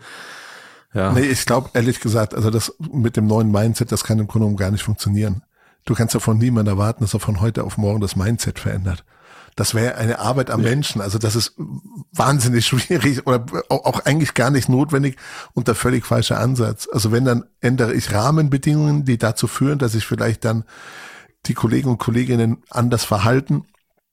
ja. 0.94 1.12
Nee, 1.12 1.22
ich 1.22 1.46
glaube 1.46 1.72
ehrlich 1.74 2.00
gesagt, 2.00 2.36
also 2.36 2.52
das 2.52 2.76
mit 2.80 3.18
dem 3.18 3.26
neuen 3.26 3.52
Mindset, 3.52 3.92
das 3.92 4.04
kann 4.04 4.20
im 4.20 4.28
Grunde 4.28 4.46
genommen 4.46 4.58
gar 4.58 4.72
nicht 4.72 4.84
funktionieren. 4.84 5.42
Du 5.86 5.96
kannst 5.96 6.14
ja 6.14 6.20
von 6.20 6.38
niemandem 6.38 6.76
erwarten, 6.76 7.04
dass 7.04 7.14
er 7.14 7.20
von 7.20 7.42
heute 7.42 7.64
auf 7.64 7.78
morgen 7.78 8.00
das 8.00 8.16
Mindset 8.16 8.60
verändert. 8.60 9.04
Das 9.56 9.76
wäre 9.76 9.96
eine 9.96 10.20
Arbeit 10.20 10.50
am 10.50 10.62
ja. 10.62 10.70
Menschen. 10.70 11.02
Also 11.02 11.18
das 11.18 11.36
ist 11.36 11.54
wahnsinnig 12.12 12.66
schwierig 12.66 13.26
oder 13.28 13.46
auch 13.70 14.06
eigentlich 14.06 14.34
gar 14.34 14.50
nicht 14.50 14.70
notwendig 14.70 15.18
und 15.54 15.68
der 15.68 15.76
völlig 15.76 16.06
falsche 16.06 16.38
Ansatz. 16.38 16.88
Also 16.92 17.12
wenn, 17.12 17.26
dann 17.26 17.46
ändere 17.62 17.94
ich 17.94 18.12
Rahmenbedingungen, 18.12 19.06
die 19.06 19.18
dazu 19.18 19.48
führen, 19.48 19.80
dass 19.80 19.94
sich 19.94 20.06
vielleicht 20.06 20.46
dann 20.46 20.64
die 21.46 21.54
Kollegen 21.54 21.90
und 21.90 21.98
Kolleginnen 21.98 22.64
anders 22.70 23.04
verhalten. 23.04 23.66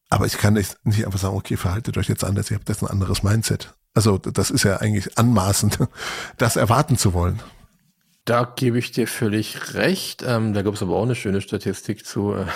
Aber 0.09 0.27
ich 0.27 0.39
kann 0.39 0.55
nicht, 0.55 0.77
nicht 0.85 1.07
einfach 1.07 1.21
sagen, 1.21 1.37
okay, 1.37 1.57
verhaltet 1.57 1.97
euch 1.97 2.09
jetzt 2.09 2.25
anders, 2.25 2.51
ihr 2.51 2.57
habt 2.57 2.69
jetzt 2.69 2.83
ein 2.83 2.89
anderes 2.89 3.23
Mindset. 3.23 3.75
Also 3.95 4.19
das 4.19 4.51
ist 4.51 4.65
ja 4.65 4.77
eigentlich 4.79 5.19
anmaßend, 5.19 5.79
das 6.39 6.57
erwarten 6.57 6.97
zu 6.97 7.13
wollen. 7.13 7.41
Da 8.25 8.45
gebe 8.45 8.79
ich 8.79 8.93
dir 8.93 9.09
völlig 9.09 9.75
recht. 9.75 10.23
Ähm, 10.27 10.53
da 10.53 10.63
gibt 10.63 10.77
es 10.77 10.83
aber 10.83 10.97
auch 10.97 11.05
eine 11.05 11.15
schöne 11.15 11.41
Statistik 11.41 12.05
zu, 12.05 12.35
äh, 12.35 12.47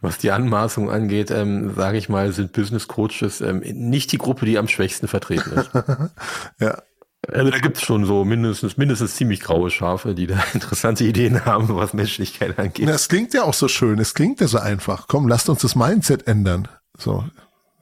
was 0.00 0.18
die 0.18 0.30
Anmaßung 0.30 0.90
angeht. 0.90 1.30
Ähm, 1.30 1.74
Sage 1.74 1.98
ich 1.98 2.08
mal, 2.08 2.32
sind 2.32 2.52
Business 2.52 2.88
Coaches 2.88 3.40
ähm, 3.40 3.60
nicht 3.60 4.12
die 4.12 4.18
Gruppe, 4.18 4.46
die 4.46 4.58
am 4.58 4.68
schwächsten 4.68 5.08
vertreten 5.08 5.52
ist. 5.52 5.70
ja. 6.60 6.82
Also 7.28 7.50
da 7.50 7.58
gibt 7.58 7.76
es 7.76 7.82
schon 7.82 8.06
so 8.06 8.24
mindestens, 8.24 8.78
mindestens 8.78 9.14
ziemlich 9.14 9.40
graue 9.40 9.70
Schafe, 9.70 10.14
die 10.14 10.26
da 10.26 10.42
interessante 10.54 11.04
Ideen 11.04 11.44
haben, 11.44 11.68
was 11.68 11.92
Menschlichkeit 11.92 12.58
angeht. 12.58 12.88
Es 12.88 13.08
klingt 13.08 13.34
ja 13.34 13.44
auch 13.44 13.54
so 13.54 13.68
schön, 13.68 13.98
es 13.98 14.14
klingt 14.14 14.40
ja 14.40 14.48
so 14.48 14.58
einfach. 14.58 15.06
Komm, 15.06 15.28
lasst 15.28 15.48
uns 15.48 15.60
das 15.60 15.76
Mindset 15.76 16.26
ändern. 16.26 16.68
So, 16.96 17.24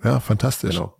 ja, 0.02 0.20
fantastisch. 0.20 0.76
Genau. 0.76 0.96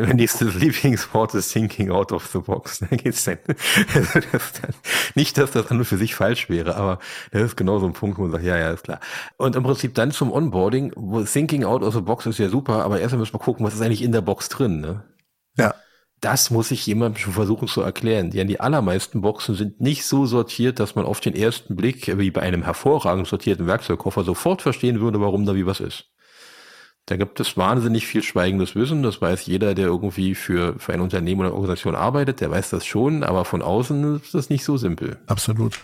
Mein 0.00 0.16
nächstes 0.16 0.54
Lieblingswort 0.60 1.34
ist 1.34 1.52
Thinking 1.52 1.90
out 1.90 2.12
of 2.12 2.26
the 2.26 2.38
box. 2.38 2.80
Da 2.90 2.96
geht's 2.96 3.24
dann, 3.24 3.38
also 3.94 4.20
das 4.32 4.52
dann, 4.60 4.74
nicht, 5.14 5.36
dass 5.38 5.52
das 5.52 5.70
an 5.70 5.84
für 5.84 5.96
sich 5.96 6.14
falsch 6.14 6.48
wäre, 6.48 6.76
aber 6.76 6.98
das 7.30 7.42
ist 7.42 7.56
genau 7.56 7.78
so 7.78 7.86
ein 7.86 7.92
Punkt, 7.92 8.18
wo 8.18 8.22
man 8.22 8.32
sagt, 8.32 8.44
ja, 8.44 8.56
ja, 8.56 8.70
ist 8.70 8.84
klar. 8.84 9.00
Und 9.36 9.54
im 9.54 9.62
Prinzip 9.62 9.94
dann 9.94 10.10
zum 10.10 10.32
Onboarding, 10.32 10.92
wo 10.96 11.22
Thinking 11.22 11.64
out 11.64 11.82
of 11.82 11.94
the 11.94 12.00
box 12.00 12.26
ist 12.26 12.38
ja 12.38 12.48
super, 12.48 12.84
aber 12.84 13.00
erstmal 13.00 13.20
müssen 13.20 13.34
wir 13.34 13.40
gucken, 13.40 13.64
was 13.66 13.74
ist 13.74 13.82
eigentlich 13.82 14.02
in 14.02 14.12
der 14.12 14.22
Box 14.22 14.48
drin, 14.48 14.80
ne? 14.80 15.04
Ja. 15.56 15.74
Das 16.20 16.50
muss 16.50 16.70
ich 16.70 16.86
jemandem 16.86 17.20
schon 17.20 17.32
versuchen 17.32 17.66
zu 17.66 17.80
erklären. 17.80 18.30
Denn 18.30 18.46
die 18.46 18.60
allermeisten 18.60 19.22
Boxen 19.22 19.56
sind 19.56 19.80
nicht 19.80 20.06
so 20.06 20.24
sortiert, 20.24 20.78
dass 20.78 20.94
man 20.94 21.04
auf 21.04 21.18
den 21.18 21.34
ersten 21.34 21.74
Blick, 21.74 22.16
wie 22.16 22.30
bei 22.30 22.42
einem 22.42 22.62
hervorragend 22.62 23.26
sortierten 23.26 23.66
Werkzeugkoffer, 23.66 24.22
sofort 24.22 24.62
verstehen 24.62 25.00
würde, 25.00 25.20
warum 25.20 25.44
da 25.46 25.56
wie 25.56 25.66
was 25.66 25.80
ist. 25.80 26.12
Da 27.06 27.16
gibt 27.16 27.40
es 27.40 27.56
wahnsinnig 27.56 28.06
viel 28.06 28.22
schweigendes 28.22 28.76
Wissen. 28.76 29.02
Das 29.02 29.20
weiß 29.20 29.46
jeder, 29.46 29.74
der 29.74 29.86
irgendwie 29.86 30.34
für, 30.34 30.78
für 30.78 30.92
ein 30.92 31.00
Unternehmen 31.00 31.40
oder 31.40 31.52
Organisation 31.52 31.96
arbeitet, 31.96 32.40
der 32.40 32.50
weiß 32.50 32.70
das 32.70 32.86
schon, 32.86 33.24
aber 33.24 33.44
von 33.44 33.60
außen 33.60 34.16
ist 34.16 34.34
das 34.34 34.50
nicht 34.50 34.64
so 34.64 34.76
simpel. 34.76 35.18
Absolut. 35.26 35.80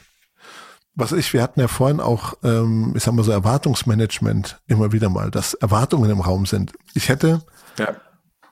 Was 0.95 1.13
ich, 1.13 1.33
wir 1.33 1.43
hatten 1.43 1.61
ja 1.61 1.69
vorhin 1.69 2.01
auch, 2.01 2.35
ähm, 2.43 2.93
ich 2.97 3.03
sag 3.03 3.15
mal 3.15 3.23
so 3.23 3.33
Erwartungsmanagement 3.33 4.61
immer 4.67 4.93
wieder 4.93 5.09
mal, 5.09 5.31
dass 5.31 5.55
Erwartungen 5.55 6.11
im 6.11 6.21
Raum 6.21 6.47
sind. 6.47 6.73
Ich 6.95 7.09
hätte 7.09 7.43
ja. 7.79 7.95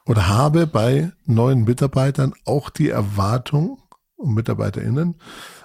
oder 0.07 0.29
habe 0.29 0.67
bei 0.67 1.13
neuen 1.25 1.65
Mitarbeitern 1.65 2.35
auch 2.45 2.71
die 2.71 2.89
Erwartung 2.89 3.83
und 4.17 4.35
MitarbeiterInnen 4.35 5.17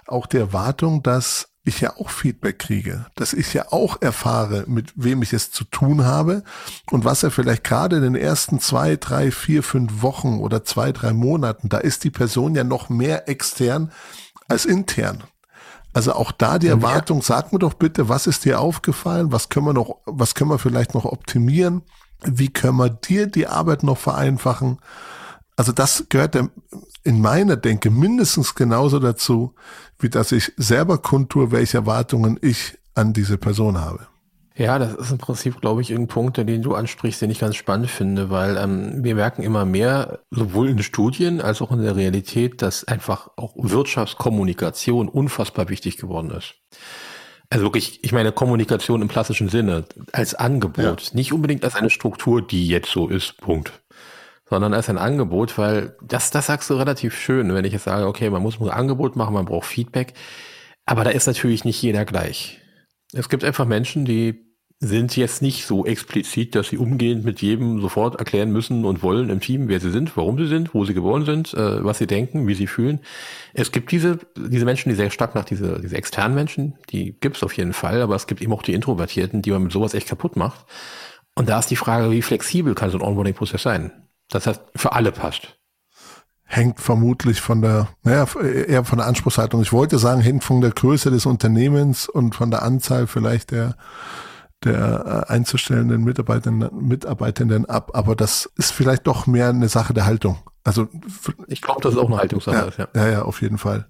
auch 0.08 0.26
die 0.26 0.38
Erwartung, 0.38 1.04
dass 1.04 1.51
ich 1.64 1.82
ja 1.82 1.96
auch 1.98 2.10
Feedback 2.10 2.58
kriege, 2.58 3.06
dass 3.16 3.34
ich 3.34 3.54
ja 3.54 3.72
auch 3.72 4.02
erfahre, 4.02 4.66
mit 4.68 4.94
wem 4.96 5.22
ich 5.22 5.32
es 5.34 5.52
zu 5.52 5.64
tun 5.64 6.06
habe 6.06 6.44
und 6.90 7.06
was 7.06 7.22
er 7.22 7.30
vielleicht 7.30 7.64
gerade 7.64 7.98
in 7.98 8.02
den 8.02 8.16
ersten 8.16 8.60
zwei, 8.60 8.96
drei, 8.96 9.32
vier, 9.32 9.62
fünf 9.62 10.02
Wochen 10.02 10.40
oder 10.40 10.64
zwei, 10.64 10.92
drei 10.92 11.14
Monaten, 11.14 11.70
da 11.70 11.78
ist 11.78 12.04
die 12.04 12.10
Person 12.10 12.56
ja 12.56 12.64
noch 12.64 12.90
mehr 12.90 13.30
extern 13.30 13.92
als 14.48 14.66
intern. 14.66 15.24
Also 15.94 16.14
auch 16.14 16.32
da 16.32 16.58
die 16.58 16.68
Erwartung, 16.68 17.22
sag 17.22 17.52
mir 17.52 17.60
doch 17.60 17.74
bitte, 17.74 18.08
was 18.08 18.26
ist 18.26 18.46
dir 18.46 18.60
aufgefallen? 18.62 19.32
Was 19.32 19.50
können 19.50 19.66
wir 19.66 19.74
noch, 19.74 19.98
was 20.06 20.36
können 20.36 20.50
wir 20.50 20.60
vielleicht 20.60 20.94
noch 20.94 21.06
optimieren? 21.06 21.84
Wie 22.24 22.50
können 22.50 22.78
wir 22.78 22.90
dir 22.90 23.28
die 23.28 23.48
Arbeit 23.48 23.84
noch 23.84 23.98
vereinfachen? 23.98 24.80
Also 25.62 25.74
das 25.74 26.08
gehört 26.10 26.36
in 27.04 27.22
meiner 27.22 27.56
Denke 27.56 27.92
mindestens 27.92 28.56
genauso 28.56 28.98
dazu, 28.98 29.54
wie 30.00 30.10
dass 30.10 30.32
ich 30.32 30.54
selber 30.58 30.98
kundtue, 30.98 31.52
welche 31.52 31.78
Erwartungen 31.78 32.40
ich 32.42 32.80
an 32.96 33.14
diese 33.14 33.38
Person 33.38 33.80
habe. 33.80 34.08
Ja, 34.56 34.80
das 34.80 34.96
ist 34.96 35.12
im 35.12 35.20
Prinzip, 35.20 35.62
glaube 35.62 35.82
ich, 35.84 35.92
ein 35.92 36.08
Punkt, 36.08 36.38
den 36.38 36.64
du 36.64 36.74
ansprichst, 36.74 37.22
den 37.22 37.30
ich 37.30 37.38
ganz 37.38 37.58
spannend 37.58 37.92
finde, 37.92 38.32
weil 38.32 38.58
ähm, 38.58 39.04
wir 39.04 39.14
merken 39.14 39.44
immer 39.44 39.64
mehr, 39.64 40.22
sowohl 40.32 40.68
in 40.68 40.82
Studien 40.82 41.42
als 41.42 41.62
auch 41.62 41.72
in 41.72 41.84
der 41.84 41.96
Realität, 41.96 42.64
dass 42.64 42.84
einfach 42.86 43.30
auch 43.36 43.54
Wirtschaftskommunikation 43.56 45.10
unfassbar 45.10 45.70
wichtig 45.70 45.98
geworden 45.98 46.32
ist. 46.32 46.56
Also 47.52 47.66
wirklich, 47.66 48.04
ich 48.04 48.14
meine 48.14 48.32
Kommunikation 48.32 49.04
im 49.04 49.10
klassischen 49.10 49.48
Sinne, 49.48 49.86
als 50.12 50.34
Angebot, 50.34 51.02
ja. 51.02 51.14
nicht 51.14 51.32
unbedingt 51.34 51.64
als 51.64 51.76
eine 51.76 51.92
Struktur, 51.92 52.42
die 52.42 52.66
jetzt 52.66 52.90
so 52.90 53.08
ist, 53.08 53.38
Punkt 53.38 53.74
sondern 54.52 54.74
als 54.74 54.90
ein 54.90 54.98
Angebot, 54.98 55.58
weil 55.58 55.96
das, 56.04 56.30
das 56.30 56.48
sagst 56.48 56.70
du 56.70 56.74
relativ 56.74 57.18
schön, 57.18 57.54
wenn 57.54 57.64
ich 57.64 57.72
jetzt 57.72 57.86
sage, 57.86 58.06
okay, 58.06 58.30
man 58.30 58.42
muss 58.42 58.60
ein 58.60 58.70
Angebot 58.70 59.16
machen, 59.16 59.34
man 59.34 59.46
braucht 59.46 59.66
Feedback, 59.66 60.14
aber 60.86 61.06
da 61.06 61.10
ist 61.10 61.26
natürlich 61.26 61.64
nicht 61.64 61.82
jeder 61.82 62.04
gleich. 62.04 62.60
Es 63.14 63.30
gibt 63.30 63.46
einfach 63.46 63.66
Menschen, 63.66 64.04
die 64.04 64.52
sind 64.82 65.16
jetzt 65.16 65.42
nicht 65.42 65.66
so 65.66 65.86
explizit, 65.86 66.54
dass 66.54 66.68
sie 66.68 66.78
umgehend 66.78 67.24
mit 67.24 67.42
jedem 67.42 67.80
sofort 67.80 68.20
erklären 68.20 68.52
müssen 68.52 68.84
und 68.84 69.02
wollen 69.02 69.30
im 69.30 69.40
Team, 69.40 69.70
wer 69.70 69.80
sie 69.80 69.90
sind, 69.90 70.18
warum 70.18 70.38
sie 70.38 70.48
sind, 70.48 70.74
wo 70.74 70.84
sie 70.84 70.94
geboren 70.94 71.24
sind, 71.24 71.54
äh, 71.54 71.82
was 71.82 72.00
sie 72.00 72.08
denken, 72.08 72.46
wie 72.46 72.54
sie 72.54 72.68
fühlen. 72.68 73.00
Es 73.54 73.72
gibt 73.72 73.94
diese, 73.94 74.20
diese 74.36 74.66
Menschen, 74.66 74.90
die 74.90 74.96
sehr 74.96 75.12
stark 75.12 75.34
nach 75.34 75.46
diese, 75.46 75.80
diese 75.80 75.96
externen 75.96 76.36
Menschen, 76.36 76.74
die 76.90 77.18
gibt 77.22 77.38
es 77.38 77.44
auf 77.44 77.54
jeden 77.54 77.72
Fall, 77.72 78.02
aber 78.02 78.16
es 78.16 78.28
gibt 78.28 78.42
eben 78.42 78.52
auch 78.52 78.64
die 78.64 78.74
Introvertierten, 78.74 79.42
die 79.42 79.52
man 79.52 79.64
mit 79.64 79.72
sowas 79.72 79.94
echt 79.94 80.10
kaputt 80.10 80.36
macht. 80.36 80.66
Und 81.36 81.48
da 81.48 81.60
ist 81.60 81.72
die 81.72 81.78
Frage, 81.78 82.12
wie 82.12 82.22
flexibel 82.22 82.76
kann 82.76 82.90
so 82.90 82.98
ein 82.98 83.04
Onboarding-Prozess 83.04 83.62
sein? 83.64 83.94
Das 84.32 84.48
heißt, 84.48 84.62
für 84.76 84.94
alle 84.94 85.12
passt. 85.12 85.58
Hängt 86.44 86.80
vermutlich 86.80 87.40
von 87.40 87.62
der, 87.62 87.88
naja, 88.04 88.26
eher 88.44 88.84
von 88.84 88.98
der 88.98 89.08
Anspruchshaltung. 89.08 89.62
Ich 89.62 89.72
wollte 89.72 90.00
sagen, 90.00 90.22
hängt 90.22 90.44
von 90.44 90.60
der 90.60 90.72
Größe 90.72 91.12
des 91.12 91.26
Unternehmens 91.26 92.10
und 92.10 92.36
von 92.36 92.52
der 92.52 92.64
Anzahl 92.64 93.08
vielleicht 93.08 93.52
der, 93.52 93.76
der 94.64 95.26
äh, 95.30 95.32
einzustellenden 95.32 96.04
Mitarbeitenden, 96.04 96.70
Mitarbeitenden 96.88 97.68
ab. 97.68 97.92
Aber 97.94 98.16
das 98.16 98.50
ist 98.58 98.74
vielleicht 98.74 99.08
doch 99.08 99.28
mehr 99.28 99.50
eine 99.50 99.70
Sache 99.70 99.94
der 99.94 100.06
Haltung. 100.06 100.40
Also 100.64 100.88
ich 101.48 101.62
glaube, 101.62 101.82
das 101.82 101.94
ist 101.94 102.00
auch 102.00 102.08
eine 102.08 102.18
Haltungssache. 102.18 102.74
Ja, 102.78 102.88
ja, 103.02 103.10
ja, 103.10 103.22
auf 103.22 103.42
jeden 103.42 103.58
Fall. 103.58 103.88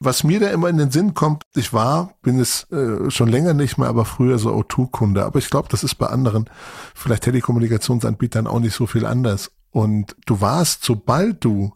Was 0.00 0.24
mir 0.24 0.40
da 0.40 0.48
immer 0.48 0.68
in 0.68 0.78
den 0.78 0.90
Sinn 0.90 1.14
kommt, 1.14 1.44
ich 1.54 1.72
war, 1.72 2.14
bin 2.22 2.38
es 2.38 2.70
äh, 2.70 3.10
schon 3.10 3.28
länger 3.28 3.54
nicht 3.54 3.78
mehr, 3.78 3.88
aber 3.88 4.04
früher 4.04 4.38
so 4.38 4.50
O2-Kunde. 4.54 5.24
Aber 5.24 5.38
ich 5.38 5.50
glaube, 5.50 5.68
das 5.70 5.84
ist 5.84 5.94
bei 5.96 6.06
anderen, 6.06 6.50
vielleicht 6.94 7.24
Telekommunikationsanbietern 7.24 8.46
auch 8.46 8.60
nicht 8.60 8.74
so 8.74 8.86
viel 8.86 9.06
anders. 9.06 9.50
Und 9.70 10.16
du 10.26 10.40
warst, 10.40 10.84
sobald 10.84 11.44
du 11.44 11.72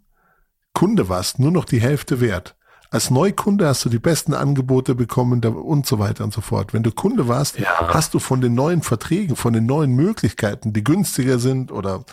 Kunde 0.73 1.09
warst, 1.09 1.39
nur 1.39 1.51
noch 1.51 1.65
die 1.65 1.81
Hälfte 1.81 2.21
wert. 2.21 2.55
Als 2.91 3.11
Neukunde 3.11 3.67
hast 3.67 3.85
du 3.85 3.91
die 3.91 3.99
besten 3.99 4.33
Angebote 4.33 4.95
bekommen 4.95 5.45
und 5.45 5.87
so 5.87 5.99
weiter 5.99 6.25
und 6.25 6.33
so 6.33 6.41
fort. 6.41 6.73
Wenn 6.73 6.83
du 6.83 6.91
Kunde 6.91 7.29
warst, 7.29 7.59
ja. 7.59 7.67
hast 7.89 8.15
du 8.15 8.19
von 8.19 8.41
den 8.41 8.55
neuen 8.55 8.83
Verträgen, 8.83 9.37
von 9.37 9.53
den 9.53 9.67
neuen 9.67 9.95
Möglichkeiten, 9.95 10.73
die 10.73 10.85
günstiger 10.85 11.39
sind 11.39 11.71
oder, 11.71 12.05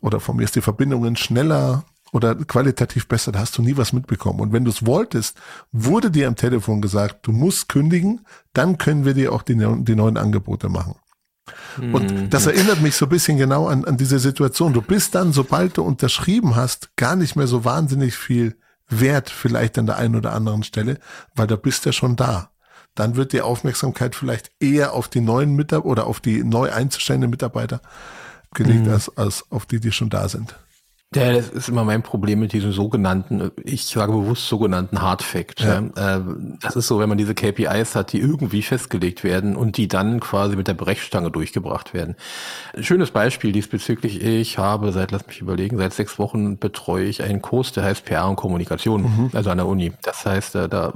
oder 0.00 0.20
von 0.20 0.36
mir 0.36 0.44
ist 0.44 0.54
die 0.54 0.60
Verbindungen 0.60 1.16
schneller 1.16 1.84
oder 2.12 2.34
qualitativ 2.34 3.08
besser, 3.08 3.32
da 3.32 3.40
hast 3.40 3.56
du 3.56 3.62
nie 3.62 3.76
was 3.76 3.92
mitbekommen. 3.92 4.40
Und 4.40 4.52
wenn 4.52 4.64
du 4.64 4.70
es 4.70 4.86
wolltest, 4.86 5.38
wurde 5.72 6.10
dir 6.10 6.28
am 6.28 6.36
Telefon 6.36 6.82
gesagt, 6.82 7.26
du 7.26 7.32
musst 7.32 7.68
kündigen, 7.68 8.26
dann 8.52 8.78
können 8.78 9.04
wir 9.04 9.14
dir 9.14 9.32
auch 9.32 9.42
die, 9.42 9.56
die 9.56 9.96
neuen 9.96 10.18
Angebote 10.18 10.68
machen. 10.68 10.94
Und 11.78 12.12
mhm. 12.12 12.30
das 12.30 12.46
erinnert 12.46 12.80
mich 12.82 12.94
so 12.94 13.06
ein 13.06 13.08
bisschen 13.08 13.38
genau 13.38 13.66
an, 13.66 13.84
an 13.84 13.96
diese 13.96 14.18
Situation. 14.18 14.74
Du 14.74 14.82
bist 14.82 15.14
dann, 15.14 15.32
sobald 15.32 15.78
du 15.78 15.82
unterschrieben 15.82 16.54
hast, 16.54 16.94
gar 16.96 17.16
nicht 17.16 17.34
mehr 17.34 17.46
so 17.46 17.64
wahnsinnig 17.64 18.14
viel 18.14 18.56
wert, 18.88 19.30
vielleicht 19.30 19.78
an 19.78 19.86
der 19.86 19.96
einen 19.96 20.14
oder 20.14 20.34
anderen 20.34 20.62
Stelle, 20.62 20.98
weil 21.34 21.46
da 21.46 21.56
bist 21.56 21.86
du 21.86 21.92
schon 21.92 22.14
da. 22.14 22.50
Dann 22.94 23.16
wird 23.16 23.32
die 23.32 23.40
Aufmerksamkeit 23.40 24.14
vielleicht 24.14 24.52
eher 24.60 24.92
auf 24.92 25.08
die 25.08 25.22
neuen 25.22 25.56
Mitarbeiter 25.56 25.88
oder 25.88 26.06
auf 26.06 26.20
die 26.20 26.44
neu 26.44 26.70
einzustellenden 26.70 27.30
Mitarbeiter 27.30 27.80
gelegt, 28.54 28.86
mhm. 28.86 28.92
als, 28.92 29.16
als 29.16 29.50
auf 29.50 29.64
die, 29.64 29.80
die 29.80 29.92
schon 29.92 30.10
da 30.10 30.28
sind. 30.28 30.54
Ja, 31.14 31.32
das 31.32 31.48
ist 31.50 31.68
immer 31.68 31.84
mein 31.84 32.02
Problem 32.02 32.40
mit 32.40 32.52
diesen 32.52 32.72
sogenannten, 32.72 33.50
ich 33.64 33.84
sage 33.84 34.12
bewusst 34.12 34.48
sogenannten 34.48 35.02
Hard 35.02 35.22
Fact. 35.22 35.60
Ja. 35.60 35.82
Ja. 35.96 36.16
Äh, 36.16 36.22
das 36.60 36.76
ist 36.76 36.88
so, 36.88 36.98
wenn 36.98 37.08
man 37.08 37.18
diese 37.18 37.34
KPIs 37.34 37.94
hat, 37.94 38.12
die 38.12 38.20
irgendwie 38.20 38.62
festgelegt 38.62 39.24
werden 39.24 39.56
und 39.56 39.76
die 39.76 39.88
dann 39.88 40.20
quasi 40.20 40.56
mit 40.56 40.68
der 40.68 40.74
Brechstange 40.74 41.30
durchgebracht 41.30 41.94
werden. 41.94 42.16
Ein 42.76 42.84
schönes 42.84 43.10
Beispiel 43.10 43.52
diesbezüglich, 43.52 44.22
ich 44.22 44.58
habe 44.58 44.92
seit, 44.92 45.10
lass 45.10 45.26
mich 45.26 45.40
überlegen, 45.40 45.78
seit 45.78 45.92
sechs 45.92 46.18
Wochen 46.18 46.58
betreue 46.58 47.04
ich 47.04 47.22
einen 47.22 47.42
Kurs, 47.42 47.72
der 47.72 47.84
heißt 47.84 48.04
PR 48.04 48.28
und 48.28 48.36
Kommunikation, 48.36 49.02
mhm. 49.02 49.30
also 49.32 49.50
an 49.50 49.58
der 49.58 49.66
Uni. 49.66 49.92
Das 50.02 50.24
heißt, 50.24 50.54
äh, 50.54 50.68
da 50.68 50.92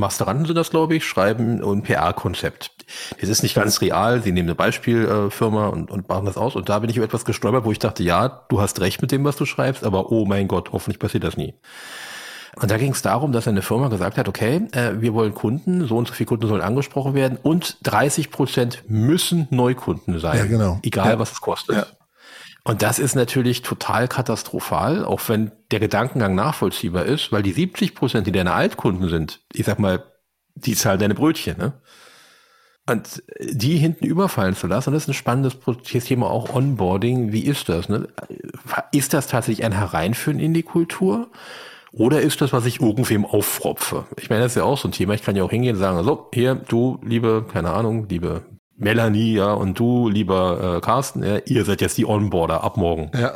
Masteranden 0.00 0.46
sind 0.46 0.56
das, 0.56 0.70
glaube 0.70 0.96
ich, 0.96 1.04
schreiben 1.04 1.62
ein 1.62 1.82
PR-Konzept. 1.82 2.72
Es 3.18 3.28
ist 3.28 3.42
nicht 3.42 3.54
ganz 3.54 3.80
real. 3.80 4.22
Sie 4.22 4.32
nehmen 4.32 4.48
eine 4.48 4.56
Beispielfirma 4.56 5.68
und, 5.68 5.90
und 5.90 6.08
machen 6.08 6.26
das 6.26 6.36
aus. 6.36 6.56
Und 6.56 6.68
da 6.68 6.80
bin 6.80 6.90
ich 6.90 6.96
über 6.96 7.06
etwas 7.06 7.24
gestolpert, 7.24 7.64
wo 7.64 7.70
ich 7.70 7.78
dachte, 7.78 8.02
ja, 8.02 8.44
du 8.48 8.60
hast 8.60 8.80
recht 8.80 9.00
mit 9.00 9.12
dem, 9.12 9.24
was 9.24 9.36
du 9.36 9.44
schreibst, 9.44 9.84
aber 9.84 10.10
oh 10.10 10.24
mein 10.24 10.48
Gott, 10.48 10.72
hoffentlich 10.72 10.98
passiert 10.98 11.22
das 11.22 11.36
nie. 11.36 11.54
Und 12.56 12.70
da 12.70 12.78
ging 12.78 12.92
es 12.92 13.02
darum, 13.02 13.30
dass 13.30 13.46
eine 13.46 13.62
Firma 13.62 13.88
gesagt 13.88 14.18
hat, 14.18 14.28
okay, 14.28 14.62
äh, 14.72 15.00
wir 15.00 15.14
wollen 15.14 15.34
Kunden, 15.34 15.86
so 15.86 15.96
und 15.96 16.08
so 16.08 16.14
viele 16.14 16.26
Kunden 16.26 16.48
sollen 16.48 16.62
angesprochen 16.62 17.14
werden 17.14 17.38
und 17.40 17.78
30 17.84 18.32
Prozent 18.32 18.82
müssen 18.88 19.46
Neukunden 19.50 20.18
sein. 20.18 20.36
Ja, 20.36 20.46
genau. 20.46 20.80
Egal, 20.82 21.12
ja. 21.12 21.18
was 21.18 21.32
es 21.32 21.40
kostet. 21.40 21.76
Ja. 21.76 21.86
Und 22.64 22.82
das 22.82 22.98
ist 22.98 23.14
natürlich 23.14 23.62
total 23.62 24.06
katastrophal, 24.06 25.04
auch 25.04 25.20
wenn 25.28 25.50
der 25.70 25.80
Gedankengang 25.80 26.34
nachvollziehbar 26.34 27.06
ist, 27.06 27.32
weil 27.32 27.42
die 27.42 27.52
70 27.52 27.94
Prozent, 27.94 28.26
die 28.26 28.32
deine 28.32 28.52
Altkunden 28.52 29.08
sind, 29.08 29.40
ich 29.52 29.64
sag 29.66 29.78
mal, 29.78 30.04
die 30.54 30.74
zahlen 30.74 31.00
deine 31.00 31.14
Brötchen, 31.14 31.56
ne? 31.56 31.72
Und 32.88 33.22
die 33.40 33.76
hinten 33.76 34.04
überfallen 34.04 34.56
zu 34.56 34.66
lassen, 34.66 34.92
das 34.92 35.04
ist 35.04 35.08
ein 35.08 35.14
spannendes 35.14 35.56
Thema 36.04 36.28
auch 36.28 36.52
Onboarding. 36.52 37.30
Wie 37.30 37.44
ist 37.44 37.68
das? 37.68 37.88
Ne? 37.88 38.08
ist 38.90 39.14
das 39.14 39.28
tatsächlich 39.28 39.64
ein 39.64 39.72
Hereinführen 39.72 40.40
in 40.40 40.54
die 40.54 40.64
Kultur? 40.64 41.30
Oder 41.92 42.20
ist 42.20 42.40
das, 42.40 42.52
was 42.52 42.66
ich 42.66 42.80
irgendwem 42.80 43.24
auffropfe? 43.24 44.06
Ich 44.18 44.28
meine, 44.28 44.42
das 44.42 44.52
ist 44.52 44.56
ja 44.56 44.64
auch 44.64 44.78
so 44.78 44.88
ein 44.88 44.92
Thema. 44.92 45.14
Ich 45.14 45.22
kann 45.22 45.36
ja 45.36 45.44
auch 45.44 45.50
hingehen 45.50 45.76
und 45.76 45.80
sagen, 45.80 46.02
so, 46.02 46.28
hier, 46.34 46.54
du, 46.54 46.98
liebe, 47.04 47.46
keine 47.52 47.70
Ahnung, 47.70 48.08
liebe 48.08 48.42
Melanie, 48.80 49.34
ja, 49.34 49.52
und 49.52 49.78
du, 49.78 50.08
lieber 50.08 50.76
äh, 50.76 50.80
Carsten, 50.80 51.22
ja, 51.22 51.38
ihr 51.44 51.64
seid 51.64 51.80
jetzt 51.82 51.98
die 51.98 52.06
Onboarder 52.06 52.64
ab 52.64 52.76
morgen. 52.76 53.10
Ja. 53.14 53.34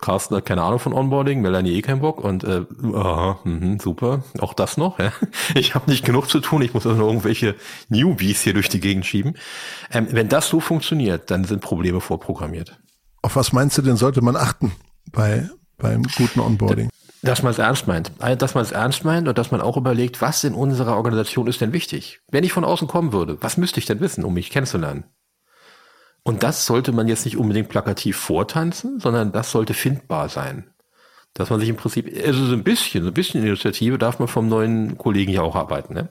Carsten 0.00 0.36
hat 0.36 0.44
keine 0.44 0.62
Ahnung 0.62 0.78
von 0.78 0.92
Onboarding, 0.92 1.40
Melanie 1.40 1.72
eh 1.72 1.80
keinen 1.80 2.00
Bock 2.00 2.22
und 2.22 2.44
äh, 2.44 2.64
aha, 2.92 3.38
mh, 3.44 3.78
super, 3.80 4.24
auch 4.40 4.52
das 4.52 4.76
noch. 4.76 4.98
Ja. 4.98 5.12
Ich 5.54 5.74
habe 5.74 5.90
nicht 5.90 6.04
genug 6.04 6.28
zu 6.28 6.40
tun, 6.40 6.60
ich 6.60 6.74
muss 6.74 6.86
also 6.86 6.98
noch 6.98 7.06
irgendwelche 7.06 7.54
Newbies 7.88 8.42
hier 8.42 8.52
durch 8.52 8.68
die 8.68 8.80
Gegend 8.80 9.06
schieben. 9.06 9.38
Ähm, 9.90 10.08
wenn 10.10 10.28
das 10.28 10.48
so 10.48 10.60
funktioniert, 10.60 11.30
dann 11.30 11.44
sind 11.44 11.62
Probleme 11.62 12.00
vorprogrammiert. 12.00 12.78
Auf 13.22 13.36
was 13.36 13.52
meinst 13.52 13.78
du 13.78 13.82
denn, 13.82 13.96
sollte 13.96 14.20
man 14.20 14.36
achten 14.36 14.72
bei 15.12 15.48
beim 15.78 16.02
guten 16.02 16.40
Onboarding? 16.40 16.90
Dass 17.22 17.42
man 17.42 17.52
es 17.52 17.58
ernst 17.58 17.86
meint. 17.86 18.10
Dass 18.38 18.54
man 18.54 18.64
es 18.64 18.72
ernst 18.72 19.04
meint 19.04 19.28
und 19.28 19.38
dass 19.38 19.52
man 19.52 19.60
auch 19.60 19.76
überlegt, 19.76 20.20
was 20.20 20.42
in 20.42 20.54
unserer 20.54 20.96
Organisation 20.96 21.46
ist 21.46 21.60
denn 21.60 21.72
wichtig? 21.72 22.20
Wenn 22.28 22.44
ich 22.44 22.52
von 22.52 22.64
außen 22.64 22.88
kommen 22.88 23.12
würde, 23.12 23.38
was 23.40 23.56
müsste 23.56 23.78
ich 23.78 23.86
denn 23.86 24.00
wissen, 24.00 24.24
um 24.24 24.34
mich 24.34 24.50
kennenzulernen? 24.50 25.04
Und 26.24 26.42
das 26.42 26.66
sollte 26.66 26.92
man 26.92 27.08
jetzt 27.08 27.24
nicht 27.24 27.36
unbedingt 27.36 27.68
plakativ 27.68 28.16
vortanzen, 28.16 29.00
sondern 29.00 29.32
das 29.32 29.50
sollte 29.50 29.74
findbar 29.74 30.28
sein. 30.28 30.71
Dass 31.34 31.48
man 31.48 31.60
sich 31.60 31.70
im 31.70 31.76
Prinzip, 31.76 32.12
also 32.26 32.44
so 32.44 32.52
ein 32.52 32.62
bisschen, 32.62 33.04
so 33.04 33.10
ein 33.10 33.14
bisschen 33.14 33.42
Initiative 33.42 33.96
darf 33.96 34.18
man 34.18 34.28
vom 34.28 34.48
neuen 34.48 34.98
Kollegen 34.98 35.32
ja 35.32 35.40
auch 35.40 35.56
arbeiten. 35.56 35.94
Ne? 35.94 36.10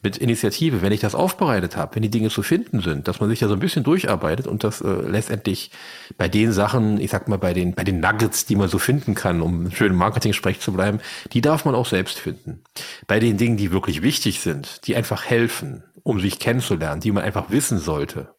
Mit 0.00 0.16
Initiative, 0.16 0.80
wenn 0.80 0.92
ich 0.92 1.00
das 1.00 1.16
aufbereitet 1.16 1.76
habe, 1.76 1.96
wenn 1.96 2.02
die 2.02 2.10
Dinge 2.10 2.30
zu 2.30 2.42
finden 2.42 2.80
sind, 2.80 3.08
dass 3.08 3.18
man 3.18 3.28
sich 3.28 3.40
da 3.40 3.48
so 3.48 3.54
ein 3.54 3.60
bisschen 3.60 3.82
durcharbeitet 3.82 4.46
und 4.46 4.62
das 4.62 4.80
äh, 4.80 4.86
letztendlich 4.86 5.72
bei 6.16 6.28
den 6.28 6.52
Sachen, 6.52 7.00
ich 7.00 7.10
sag 7.10 7.26
mal, 7.26 7.36
bei 7.36 7.52
den, 7.52 7.74
bei 7.74 7.82
den 7.82 7.98
Nuggets, 7.98 8.46
die 8.46 8.54
man 8.54 8.68
so 8.68 8.78
finden 8.78 9.16
kann, 9.16 9.42
um 9.42 9.72
schön 9.72 9.90
im 9.90 9.98
Marketing-Sprech 9.98 10.60
zu 10.60 10.72
bleiben, 10.72 11.00
die 11.32 11.40
darf 11.40 11.64
man 11.64 11.74
auch 11.74 11.86
selbst 11.86 12.20
finden. 12.20 12.62
Bei 13.08 13.18
den 13.18 13.38
Dingen, 13.38 13.56
die 13.56 13.72
wirklich 13.72 14.02
wichtig 14.02 14.40
sind, 14.40 14.86
die 14.86 14.94
einfach 14.94 15.24
helfen, 15.24 15.82
um 16.04 16.20
sich 16.20 16.38
kennenzulernen, 16.38 17.00
die 17.00 17.12
man 17.12 17.24
einfach 17.24 17.50
wissen 17.50 17.78
sollte, 17.78 18.34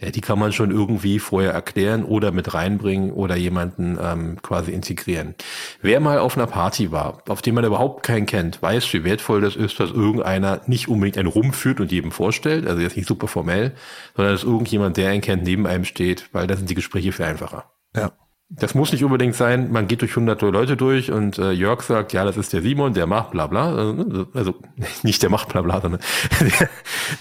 ja, 0.00 0.10
die 0.10 0.20
kann 0.20 0.38
man 0.38 0.52
schon 0.52 0.70
irgendwie 0.70 1.18
vorher 1.18 1.52
erklären 1.52 2.04
oder 2.04 2.32
mit 2.32 2.54
reinbringen 2.54 3.12
oder 3.12 3.36
jemanden 3.36 3.98
ähm, 4.00 4.38
quasi 4.42 4.72
integrieren. 4.72 5.34
Wer 5.82 6.00
mal 6.00 6.18
auf 6.18 6.36
einer 6.36 6.46
Party 6.46 6.90
war, 6.90 7.22
auf 7.28 7.42
dem 7.42 7.54
man 7.54 7.64
überhaupt 7.64 8.02
keinen 8.02 8.26
kennt, 8.26 8.62
weiß, 8.62 8.92
wie 8.94 9.04
wertvoll 9.04 9.40
das 9.42 9.56
ist, 9.56 9.78
dass 9.78 9.90
irgendeiner 9.90 10.62
nicht 10.66 10.88
unbedingt 10.88 11.18
einen 11.18 11.28
rumführt 11.28 11.80
und 11.80 11.92
jedem 11.92 12.12
vorstellt, 12.12 12.66
also 12.66 12.80
jetzt 12.80 12.96
nicht 12.96 13.08
super 13.08 13.28
formell, 13.28 13.72
sondern 14.16 14.34
dass 14.34 14.44
irgendjemand, 14.44 14.96
der 14.96 15.10
einen 15.10 15.20
kennt, 15.20 15.42
neben 15.42 15.66
einem 15.66 15.84
steht, 15.84 16.28
weil 16.32 16.46
da 16.46 16.56
sind 16.56 16.70
die 16.70 16.74
Gespräche 16.74 17.12
viel 17.12 17.26
einfacher. 17.26 17.70
Ja. 17.94 18.12
Das 18.52 18.74
muss 18.74 18.90
nicht 18.90 19.04
unbedingt 19.04 19.36
sein, 19.36 19.70
man 19.70 19.86
geht 19.86 20.02
durch 20.02 20.16
hunderte 20.16 20.46
Leute 20.46 20.76
durch 20.76 21.12
und 21.12 21.38
äh, 21.38 21.52
Jörg 21.52 21.82
sagt, 21.82 22.12
ja, 22.12 22.24
das 22.24 22.36
ist 22.36 22.52
der 22.52 22.62
Simon, 22.62 22.94
der 22.94 23.06
macht 23.06 23.30
bla 23.30 23.46
bla. 23.46 23.76
Also, 23.76 23.92
ne, 23.92 24.26
also 24.34 24.54
nicht 25.04 25.22
der 25.22 25.30
macht 25.30 25.50
bla 25.50 25.62
bla, 25.62 25.80
sondern 25.80 26.00
der, 26.58 26.68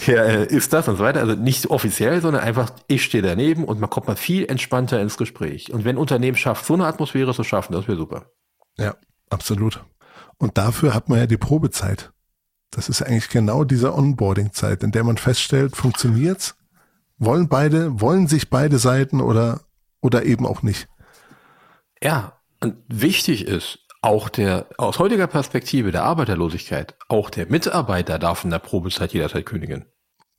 der 0.07 0.25
äh, 0.25 0.45
ist 0.47 0.73
das 0.73 0.87
und 0.87 0.97
so 0.97 1.03
weiter. 1.03 1.19
Also 1.19 1.35
nicht 1.35 1.67
offiziell, 1.67 2.19
sondern 2.21 2.41
einfach, 2.41 2.71
ich 2.87 3.03
stehe 3.03 3.21
daneben 3.21 3.63
und 3.63 3.79
man 3.79 3.91
kommt 3.91 4.07
mal 4.07 4.15
viel 4.15 4.49
entspannter 4.49 4.99
ins 4.99 5.17
Gespräch. 5.17 5.71
Und 5.71 5.85
wenn 5.85 5.97
Unternehmen 5.97 6.35
schafft, 6.35 6.65
so 6.65 6.73
eine 6.73 6.87
Atmosphäre 6.87 7.31
zu 7.35 7.43
schaffen, 7.43 7.73
das 7.73 7.87
wäre 7.87 7.97
super. 7.97 8.25
Ja, 8.77 8.95
absolut. 9.29 9.83
Und 10.39 10.57
dafür 10.57 10.95
hat 10.95 11.09
man 11.09 11.19
ja 11.19 11.27
die 11.27 11.37
Probezeit. 11.37 12.11
Das 12.71 12.89
ist 12.89 13.03
eigentlich 13.03 13.29
genau 13.29 13.63
diese 13.63 13.93
Onboarding-Zeit, 13.93 14.81
in 14.81 14.91
der 14.91 15.03
man 15.03 15.17
feststellt, 15.17 15.75
funktioniert's? 15.75 16.55
Wollen 17.19 17.49
beide, 17.49 18.01
wollen 18.01 18.27
sich 18.27 18.49
beide 18.49 18.79
Seiten 18.79 19.21
oder, 19.21 19.61
oder 20.01 20.25
eben 20.25 20.47
auch 20.47 20.63
nicht? 20.63 20.87
Ja, 22.03 22.39
und 22.61 22.75
wichtig 22.87 23.47
ist, 23.47 23.79
auch 24.01 24.29
der, 24.29 24.67
aus 24.77 24.99
heutiger 24.99 25.27
Perspektive 25.27 25.91
der 25.91 26.03
Arbeiterlosigkeit, 26.03 26.95
auch 27.09 27.29
der 27.29 27.47
Mitarbeiter 27.47 28.17
darf 28.17 28.43
in 28.43 28.49
der 28.49 28.59
Probezeit 28.59 29.13
jederzeit 29.13 29.45
kündigen. 29.45 29.85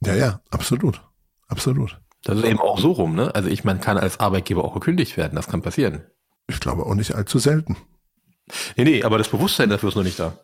Ja, 0.00 0.14
ja, 0.14 0.40
absolut. 0.50 1.02
Absolut. 1.48 2.00
Das 2.24 2.38
ist 2.38 2.44
eben 2.44 2.60
auch 2.60 2.78
so 2.78 2.92
rum, 2.92 3.14
ne? 3.14 3.34
Also 3.34 3.48
ich, 3.48 3.64
man 3.64 3.80
kann 3.80 3.98
als 3.98 4.20
Arbeitgeber 4.20 4.64
auch 4.64 4.74
gekündigt 4.74 5.16
werden, 5.16 5.36
das 5.36 5.48
kann 5.48 5.62
passieren. 5.62 6.04
Ich 6.48 6.60
glaube 6.60 6.86
auch 6.86 6.94
nicht 6.94 7.14
allzu 7.14 7.38
selten. 7.38 7.76
Nee, 8.76 8.84
nee, 8.84 9.02
aber 9.02 9.18
das 9.18 9.28
Bewusstsein 9.28 9.70
dafür 9.70 9.90
ist 9.90 9.94
noch 9.94 10.02
nicht 10.02 10.18
da. 10.18 10.36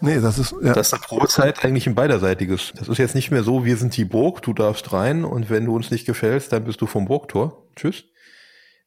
Nee, 0.00 0.20
das 0.20 0.38
ist, 0.38 0.54
ja. 0.62 0.74
Das 0.74 0.88
ist 0.88 0.94
eine 0.94 1.02
Probezeit 1.02 1.64
eigentlich 1.64 1.86
ein 1.86 1.94
beiderseitiges. 1.94 2.72
Das 2.76 2.88
ist 2.88 2.98
jetzt 2.98 3.14
nicht 3.14 3.30
mehr 3.30 3.42
so, 3.42 3.64
wir 3.64 3.76
sind 3.76 3.96
die 3.96 4.04
Burg, 4.04 4.42
du 4.42 4.52
darfst 4.52 4.92
rein 4.92 5.24
und 5.24 5.48
wenn 5.48 5.64
du 5.64 5.74
uns 5.74 5.90
nicht 5.90 6.04
gefällst, 6.04 6.52
dann 6.52 6.64
bist 6.64 6.80
du 6.80 6.86
vom 6.86 7.06
Burgtor. 7.06 7.66
Tschüss. 7.76 8.04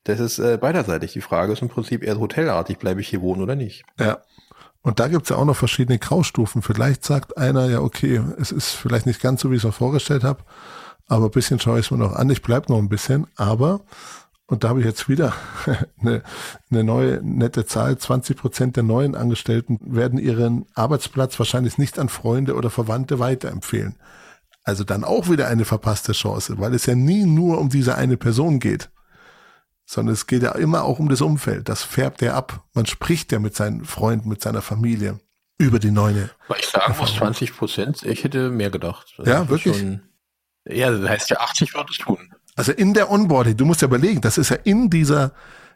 Das 0.04 0.20
ist 0.20 0.40
äh, 0.40 0.58
beiderseitig. 0.58 1.14
Die 1.14 1.22
Frage 1.22 1.54
ist 1.54 1.62
im 1.62 1.70
Prinzip 1.70 2.04
eher 2.04 2.20
hotelartig, 2.20 2.80
bleibe 2.80 3.02
ich 3.02 3.10
hier 3.10 3.22
wohnen 3.22 3.42
oder 3.42 3.56
nicht. 3.56 3.84
Ja. 4.00 4.20
Und 4.82 5.00
da 5.00 5.08
gibt's 5.10 5.30
ja 5.30 5.36
auch 5.36 5.46
noch 5.46 5.58
verschiedene 5.58 6.00
Graustufen. 6.00 6.62
Vielleicht 6.62 7.04
sagt 7.04 7.38
einer, 7.38 7.70
ja, 7.70 7.82
okay, 7.82 8.22
es 8.40 8.52
ist 8.52 8.70
vielleicht 8.70 9.06
nicht 9.06 9.22
ganz 9.22 9.42
so, 9.42 9.52
wie 9.52 9.56
ich 9.56 9.62
es 9.62 9.66
mir 9.66 9.74
vorgestellt 9.74 10.24
habe, 10.24 10.44
aber 11.08 11.26
ein 11.26 11.32
bisschen 11.32 11.60
schaue 11.60 11.80
ich 11.80 11.88
es 11.88 11.92
mir 11.92 11.98
noch 11.98 12.14
an, 12.14 12.30
ich 12.30 12.42
bleib 12.42 12.70
noch 12.70 12.78
ein 12.78 12.88
bisschen, 12.88 13.28
aber, 13.36 13.82
und 14.48 14.64
da 14.64 14.70
habe 14.70 14.80
ich 14.80 14.86
jetzt 14.86 15.10
wieder 15.10 15.34
eine, 16.00 16.24
eine 16.72 16.84
neue 16.86 17.20
nette 17.22 17.66
Zahl, 17.66 17.98
20 17.98 18.38
Prozent 18.38 18.76
der 18.78 18.84
neuen 18.84 19.16
Angestellten 19.16 19.80
werden 19.82 20.18
ihren 20.18 20.66
Arbeitsplatz 20.76 21.38
wahrscheinlich 21.40 21.78
nicht 21.78 22.00
an 22.00 22.08
Freunde 22.08 22.56
oder 22.56 22.70
Verwandte 22.70 23.20
weiterempfehlen. 23.20 23.98
Also 24.64 24.86
dann 24.86 25.04
auch 25.04 25.30
wieder 25.30 25.48
eine 25.48 25.66
verpasste 25.66 26.14
Chance, 26.14 26.56
weil 26.58 26.74
es 26.74 26.86
ja 26.86 26.96
nie 26.96 27.26
nur 27.26 27.60
um 27.60 27.70
diese 27.70 27.96
eine 27.96 28.16
Person 28.18 28.60
geht 28.60 28.90
sondern 29.90 30.14
es 30.14 30.28
geht 30.28 30.44
ja 30.44 30.52
immer 30.52 30.84
auch 30.84 31.00
um 31.00 31.10
das 31.10 31.20
Umfeld. 31.20 31.68
Das 31.68 31.82
färbt 31.82 32.22
er 32.22 32.36
ab. 32.36 32.64
Man 32.74 32.86
spricht 32.86 33.32
ja 33.32 33.40
mit 33.40 33.56
seinen 33.56 33.86
Freunden, 33.86 34.30
mit 34.30 34.40
seiner 34.40 34.62
Familie 34.62 35.20
über 35.58 35.80
die 35.80 35.90
neue. 35.90 36.30
Ich 36.60 36.68
sagen 36.68 36.96
muss, 37.00 37.16
20 37.16 37.58
Prozent, 37.58 38.04
ich 38.04 38.24
hätte 38.24 38.52
mehr 38.52 38.70
gedacht. 38.70 39.12
Das 39.18 39.28
ja, 39.28 39.50
wirklich? 39.50 39.80
Schon, 39.80 40.02
ja, 40.68 40.92
das 40.92 41.10
heißt 41.10 41.30
ja 41.32 41.40
80 41.40 41.74
wird 41.74 41.90
es 41.90 41.98
tun. 41.98 42.20
Also 42.56 42.72
in 42.72 42.94
der 42.94 43.10
Onboarding, 43.10 43.58
du 43.58 43.66
musst 43.66 43.82
ja 43.82 43.88
überlegen, 43.88 44.22
das 44.22 44.38
ist 44.38 44.50
ja 44.50 44.58
in 44.64 44.92
dieser, 44.92 45.34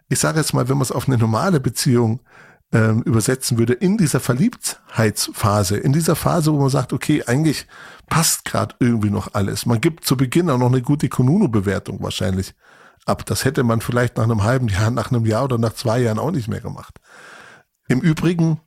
ich 0.10 0.20
sage 0.20 0.38
jetzt 0.38 0.54
mal, 0.54 0.70
wenn 0.70 0.78
man 0.78 0.84
es 0.84 0.92
auf 0.92 1.08
eine 1.08 1.18
normale 1.18 1.60
Beziehung 1.60 2.20
ähm, 2.72 3.02
übersetzen 3.02 3.58
würde, 3.58 3.74
in 3.74 3.98
dieser 3.98 4.20
Verliebtheitsphase, 4.20 5.78
in 5.78 5.92
dieser 5.92 6.16
Phase, 6.16 6.54
wo 6.54 6.60
man 6.60 6.70
sagt, 6.70 6.94
okay, 6.94 7.24
eigentlich 7.26 7.66
passt 8.10 8.46
gerade 8.46 8.76
irgendwie 8.78 9.10
noch 9.10 9.34
alles. 9.34 9.66
Man 9.66 9.82
gibt 9.82 10.06
zu 10.06 10.16
Beginn 10.18 10.52
auch 10.52 10.60
noch 10.60 10.72
eine 10.72 10.84
gute 10.84 11.10
Konuno-Bewertung 11.10 12.04
wahrscheinlich 12.04 12.54
ab. 13.06 13.26
Das 13.26 13.46
hätte 13.46 13.64
man 13.64 13.82
vielleicht 13.82 14.18
nach 14.18 14.24
einem 14.24 14.44
halben 14.44 14.68
Jahr, 14.68 14.92
nach 14.92 15.12
einem 15.12 15.26
Jahr 15.26 15.44
oder 15.44 15.58
nach 15.58 15.74
zwei 15.74 16.00
Jahren 16.00 16.20
auch 16.20 16.32
nicht 16.32 16.48
mehr 16.48 16.62
gemacht. 16.62 17.00
Im 17.88 18.00
Übrigen 18.00 18.60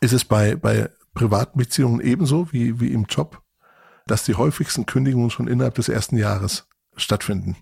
ist 0.00 0.12
es 0.12 0.24
bei, 0.24 0.56
bei 0.56 0.90
privaten 1.14 1.58
Beziehungen 1.58 2.00
ebenso 2.00 2.52
wie, 2.52 2.80
wie 2.80 2.92
im 2.92 3.04
Job, 3.04 3.42
dass 4.06 4.24
die 4.24 4.34
häufigsten 4.34 4.86
Kündigungen 4.86 5.30
schon 5.30 5.48
innerhalb 5.48 5.74
des 5.74 5.88
ersten 5.88 6.16
Jahres 6.16 6.68
stattfinden. 6.96 7.56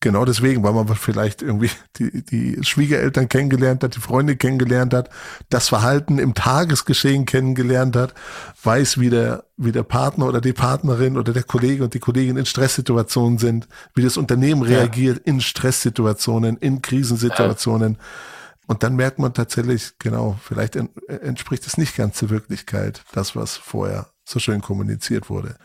Genau 0.00 0.24
deswegen, 0.24 0.62
weil 0.62 0.74
man 0.74 0.86
vielleicht 0.94 1.42
irgendwie 1.42 1.70
die, 1.96 2.24
die 2.24 2.62
Schwiegereltern 2.62 3.28
kennengelernt 3.28 3.82
hat, 3.82 3.96
die 3.96 4.00
Freunde 4.00 4.36
kennengelernt 4.36 4.94
hat, 4.94 5.10
das 5.50 5.68
Verhalten 5.68 6.18
im 6.18 6.34
Tagesgeschehen 6.34 7.26
kennengelernt 7.26 7.96
hat, 7.96 8.14
weiß, 8.62 9.00
wie 9.00 9.10
der, 9.10 9.44
wie 9.56 9.72
der 9.72 9.82
Partner 9.82 10.26
oder 10.26 10.40
die 10.40 10.52
Partnerin 10.52 11.18
oder 11.18 11.32
der 11.32 11.42
Kollege 11.42 11.82
und 11.82 11.94
die 11.94 11.98
Kollegin 11.98 12.36
in 12.36 12.46
Stresssituationen 12.46 13.38
sind, 13.38 13.66
wie 13.94 14.02
das 14.02 14.16
Unternehmen 14.16 14.62
ja. 14.62 14.78
reagiert 14.78 15.18
in 15.26 15.40
Stresssituationen, 15.40 16.58
in 16.58 16.80
Krisensituationen. 16.80 17.94
Ja. 17.94 17.98
Und 18.68 18.82
dann 18.82 18.94
merkt 18.94 19.18
man 19.18 19.32
tatsächlich, 19.32 19.94
genau, 19.98 20.38
vielleicht 20.42 20.76
entspricht 20.76 21.66
es 21.66 21.78
nicht 21.78 21.96
ganz 21.96 22.18
der 22.18 22.30
Wirklichkeit, 22.30 23.02
das, 23.12 23.34
was 23.34 23.56
vorher 23.56 24.10
so 24.24 24.38
schön 24.38 24.60
kommuniziert 24.60 25.30
wurde. 25.30 25.56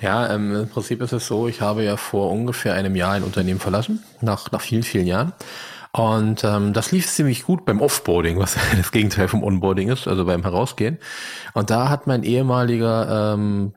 Ja, 0.00 0.32
ähm, 0.32 0.54
im 0.54 0.68
Prinzip 0.68 1.00
ist 1.02 1.12
es 1.12 1.26
so, 1.26 1.48
ich 1.48 1.60
habe 1.60 1.84
ja 1.84 1.96
vor 1.96 2.30
ungefähr 2.30 2.74
einem 2.74 2.94
Jahr 2.94 3.12
ein 3.12 3.24
Unternehmen 3.24 3.60
verlassen, 3.60 4.02
nach, 4.20 4.50
nach 4.52 4.60
vielen, 4.60 4.82
vielen 4.82 5.06
Jahren. 5.06 5.32
Und 5.92 6.44
ähm, 6.44 6.72
das 6.72 6.92
lief 6.92 7.08
ziemlich 7.08 7.44
gut 7.44 7.64
beim 7.64 7.80
Offboarding, 7.80 8.38
was 8.38 8.56
das 8.76 8.92
Gegenteil 8.92 9.28
vom 9.28 9.42
Onboarding 9.42 9.88
ist, 9.88 10.06
also 10.06 10.24
beim 10.24 10.42
Herausgehen. 10.42 10.98
Und 11.54 11.70
da 11.70 11.88
hat 11.88 12.06
mein 12.06 12.22
ehemaliger 12.22 13.34
ähm, 13.34 13.74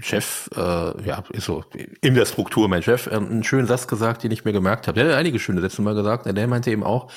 Chef, 0.00 0.50
äh, 0.56 0.60
ja, 1.06 1.22
ist 1.30 1.44
so 1.44 1.64
in 2.00 2.14
der 2.14 2.26
Struktur 2.26 2.68
mein 2.68 2.82
Chef, 2.82 3.06
ähm, 3.06 3.26
einen 3.26 3.44
schönen 3.44 3.68
Satz 3.68 3.86
gesagt, 3.86 4.24
den 4.24 4.32
ich 4.32 4.44
mir 4.44 4.52
gemerkt 4.52 4.88
habe. 4.88 4.98
Der 4.98 5.10
hat 5.10 5.18
einige 5.18 5.38
schöne 5.38 5.60
Sätze 5.60 5.82
mal 5.82 5.94
gesagt. 5.94 6.26
Der 6.26 6.48
meinte 6.48 6.70
eben 6.70 6.82
auch, 6.82 7.12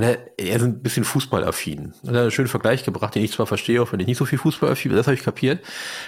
er 0.00 0.32
ist 0.38 0.62
ein 0.62 0.82
bisschen 0.82 1.04
fußballaffin. 1.04 1.92
Er 2.02 2.08
hat 2.08 2.16
einen 2.16 2.30
schönen 2.30 2.48
Vergleich 2.48 2.82
gebracht, 2.82 3.14
den 3.14 3.24
ich 3.24 3.32
zwar 3.32 3.46
verstehe, 3.46 3.82
auch 3.82 3.92
wenn 3.92 4.00
ich 4.00 4.06
nicht 4.06 4.16
so 4.16 4.24
viel 4.24 4.38
fußballaffin 4.38 4.90
bin, 4.90 4.96
das 4.96 5.06
habe 5.06 5.14
ich 5.14 5.22
kapiert. 5.22 5.62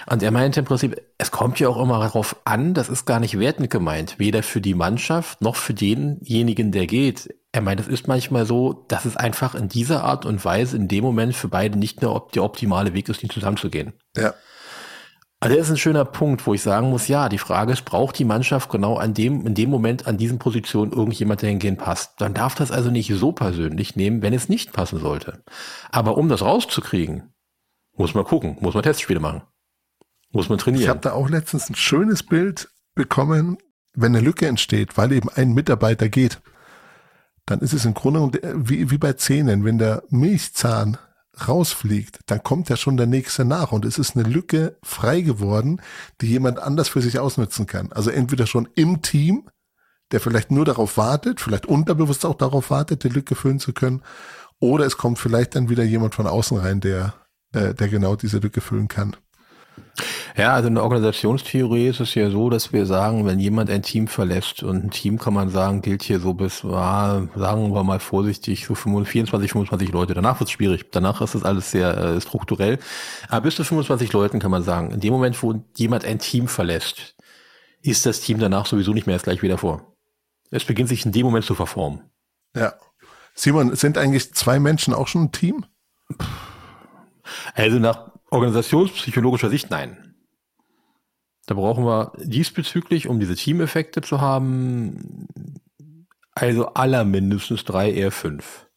Und 0.09 0.23
er 0.23 0.31
meinte 0.31 0.59
im 0.59 0.65
Prinzip, 0.65 0.99
es 1.19 1.29
kommt 1.29 1.59
ja 1.59 1.69
auch 1.69 1.81
immer 1.81 1.99
darauf 1.99 2.35
an, 2.45 2.73
das 2.73 2.89
ist 2.89 3.05
gar 3.05 3.19
nicht 3.19 3.37
wertend 3.39 3.69
gemeint, 3.69 4.17
weder 4.17 4.41
für 4.41 4.59
die 4.59 4.73
Mannschaft 4.73 5.41
noch 5.41 5.55
für 5.55 5.75
denjenigen, 5.75 6.71
der 6.71 6.87
geht. 6.87 7.29
Er 7.51 7.61
meint, 7.61 7.79
es 7.79 7.87
ist 7.87 8.07
manchmal 8.07 8.47
so, 8.47 8.85
dass 8.87 9.05
es 9.05 9.15
einfach 9.15 9.53
in 9.53 9.69
dieser 9.69 10.03
Art 10.03 10.25
und 10.25 10.43
Weise 10.43 10.75
in 10.75 10.87
dem 10.87 11.03
Moment 11.03 11.35
für 11.35 11.47
beide 11.47 11.77
nicht 11.77 12.01
mehr 12.01 12.21
der 12.33 12.43
optimale 12.43 12.93
Weg 12.95 13.07
ist, 13.07 13.21
nicht 13.21 13.33
zusammenzugehen. 13.33 13.93
Ja. 14.17 14.33
Also 15.45 15.57
das 15.57 15.67
ist 15.67 15.73
ein 15.73 15.77
schöner 15.77 16.05
Punkt, 16.05 16.47
wo 16.47 16.55
ich 16.55 16.63
sagen 16.63 16.89
muss, 16.89 17.07
ja, 17.07 17.29
die 17.29 17.37
Frage 17.37 17.71
ist, 17.71 17.85
braucht 17.85 18.17
die 18.17 18.25
Mannschaft 18.25 18.71
genau 18.71 18.97
an 18.97 19.13
dem, 19.13 19.45
in 19.45 19.53
dem 19.53 19.69
Moment 19.69 20.07
an 20.07 20.17
diesen 20.17 20.39
Positionen 20.39 20.91
irgendjemand, 20.91 21.43
der 21.43 21.49
hingehen 21.49 21.77
passt? 21.77 22.19
Dann 22.19 22.33
darf 22.33 22.55
das 22.55 22.71
also 22.71 22.89
nicht 22.89 23.13
so 23.13 23.31
persönlich 23.31 23.95
nehmen, 23.95 24.23
wenn 24.23 24.33
es 24.33 24.49
nicht 24.49 24.73
passen 24.73 24.99
sollte. 24.99 25.43
Aber 25.91 26.17
um 26.17 26.29
das 26.29 26.41
rauszukriegen, 26.41 27.31
muss 27.95 28.15
man 28.15 28.23
gucken, 28.23 28.57
muss 28.59 28.73
man 28.73 28.81
Testspiele 28.81 29.19
machen. 29.19 29.43
Muss 30.31 30.49
man 30.49 30.57
trainieren. 30.57 30.81
Ich 30.81 30.89
habe 30.89 31.01
da 31.01 31.11
auch 31.11 31.29
letztens 31.29 31.69
ein 31.69 31.75
schönes 31.75 32.23
Bild 32.23 32.69
bekommen, 32.95 33.59
wenn 33.93 34.15
eine 34.15 34.25
Lücke 34.25 34.47
entsteht, 34.47 34.97
weil 34.97 35.11
eben 35.11 35.29
ein 35.29 35.53
Mitarbeiter 35.53 36.09
geht. 36.09 36.41
Dann 37.45 37.59
ist 37.59 37.73
es 37.73 37.85
im 37.85 37.93
Grunde 37.93 38.39
wie, 38.55 38.89
wie 38.89 38.97
bei 38.97 39.13
Zähnen, 39.13 39.63
wenn 39.63 39.77
der 39.77 40.01
Milchzahn 40.09 40.97
rausfliegt, 41.47 42.19
dann 42.27 42.43
kommt 42.43 42.69
ja 42.69 42.77
schon 42.77 42.97
der 42.97 43.07
nächste 43.07 43.45
nach 43.45 43.71
und 43.71 43.85
es 43.85 43.97
ist 43.97 44.15
eine 44.15 44.27
Lücke 44.27 44.77
frei 44.83 45.21
geworden, 45.21 45.81
die 46.21 46.27
jemand 46.27 46.59
anders 46.59 46.89
für 46.89 47.01
sich 47.01 47.19
ausnutzen 47.19 47.67
kann. 47.67 47.91
Also 47.91 48.09
entweder 48.09 48.47
schon 48.47 48.67
im 48.75 49.01
Team, 49.01 49.49
der 50.11 50.19
vielleicht 50.19 50.51
nur 50.51 50.65
darauf 50.65 50.97
wartet, 50.97 51.41
vielleicht 51.41 51.65
unterbewusst 51.65 52.25
auch 52.25 52.35
darauf 52.35 52.69
wartet, 52.69 53.03
die 53.03 53.09
Lücke 53.09 53.35
füllen 53.35 53.59
zu 53.59 53.73
können, 53.73 54.01
oder 54.59 54.85
es 54.85 54.97
kommt 54.97 55.19
vielleicht 55.19 55.55
dann 55.55 55.69
wieder 55.69 55.83
jemand 55.83 56.15
von 56.15 56.27
außen 56.27 56.57
rein, 56.57 56.79
der, 56.79 57.13
äh, 57.53 57.73
der 57.73 57.89
genau 57.89 58.15
diese 58.15 58.37
Lücke 58.37 58.61
füllen 58.61 58.87
kann. 58.87 59.15
Ja, 60.37 60.53
also 60.53 60.67
in 60.67 60.75
der 60.75 60.83
Organisationstheorie 60.83 61.87
ist 61.87 62.01
es 62.01 62.13
ja 62.13 62.29
so, 62.29 62.49
dass 62.49 62.73
wir 62.73 62.85
sagen, 62.85 63.25
wenn 63.25 63.39
jemand 63.39 63.69
ein 63.69 63.81
Team 63.81 64.07
verlässt 64.07 64.63
und 64.63 64.83
ein 64.83 64.91
Team 64.91 65.17
kann 65.17 65.33
man 65.33 65.49
sagen, 65.49 65.81
gilt 65.81 66.03
hier 66.03 66.19
so 66.19 66.33
bis, 66.33 66.63
ja, 66.63 67.25
sagen 67.35 67.73
wir 67.73 67.83
mal 67.85 67.99
vorsichtig, 68.01 68.65
so 68.65 68.75
24, 68.75 69.49
25 69.49 69.91
Leute. 69.93 70.13
Danach 70.13 70.39
wird 70.41 70.49
es 70.49 70.51
schwierig. 70.51 70.91
Danach 70.91 71.21
ist 71.21 71.35
das 71.35 71.43
alles 71.43 71.71
sehr 71.71 71.97
äh, 71.97 72.19
strukturell. 72.19 72.79
Aber 73.29 73.41
bis 73.41 73.55
zu 73.55 73.63
25 73.63 74.11
Leuten 74.11 74.39
kann 74.39 74.51
man 74.51 74.63
sagen, 74.63 74.91
in 74.91 74.99
dem 74.99 75.13
Moment, 75.13 75.41
wo 75.41 75.63
jemand 75.77 76.03
ein 76.03 76.19
Team 76.19 76.49
verlässt, 76.49 77.15
ist 77.81 78.05
das 78.05 78.19
Team 78.19 78.39
danach 78.39 78.65
sowieso 78.65 78.91
nicht 78.91 79.07
mehr 79.07 79.13
erst 79.13 79.25
gleich 79.25 79.41
wieder 79.41 79.57
vor. 79.57 79.95
Es 80.51 80.65
beginnt 80.65 80.89
sich 80.89 81.05
in 81.05 81.13
dem 81.13 81.25
Moment 81.25 81.45
zu 81.45 81.55
verformen. 81.55 82.01
Ja. 82.55 82.73
Simon, 83.35 83.75
sind 83.75 83.97
eigentlich 83.97 84.33
zwei 84.33 84.59
Menschen 84.59 84.93
auch 84.93 85.07
schon 85.07 85.23
ein 85.23 85.31
Team? 85.31 85.65
Also 87.53 87.79
nach 87.79 88.11
organisationspsychologischer 88.35 89.49
Sicht 89.49 89.69
nein. 89.71 90.15
Da 91.47 91.55
brauchen 91.55 91.85
wir 91.85 92.13
diesbezüglich, 92.17 93.07
um 93.07 93.19
diese 93.19 93.35
Teameffekte 93.35 94.01
zu 94.01 94.21
haben, 94.21 95.27
also 96.33 96.67
aller 96.73 97.05
mindestens 97.05 97.63
drei, 97.63 97.91
eher 97.91 98.11
fünf. 98.11 98.67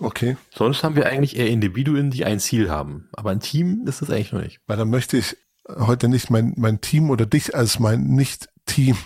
Okay. 0.00 0.36
Sonst 0.54 0.84
haben 0.84 0.94
wir 0.94 1.06
eigentlich 1.06 1.36
eher 1.36 1.48
Individuen, 1.48 2.10
die 2.10 2.24
ein 2.24 2.38
Ziel 2.38 2.70
haben. 2.70 3.08
Aber 3.12 3.30
ein 3.30 3.40
Team 3.40 3.84
ist 3.86 4.02
es 4.02 4.10
eigentlich 4.10 4.32
noch 4.32 4.42
nicht. 4.42 4.60
Weil 4.66 4.76
dann 4.76 4.90
möchte 4.90 5.16
ich 5.16 5.36
heute 5.68 6.08
nicht 6.08 6.30
mein, 6.30 6.54
mein 6.56 6.80
Team 6.80 7.10
oder 7.10 7.26
dich 7.26 7.54
als 7.54 7.78
mein 7.78 8.02
Nicht-Team 8.02 8.96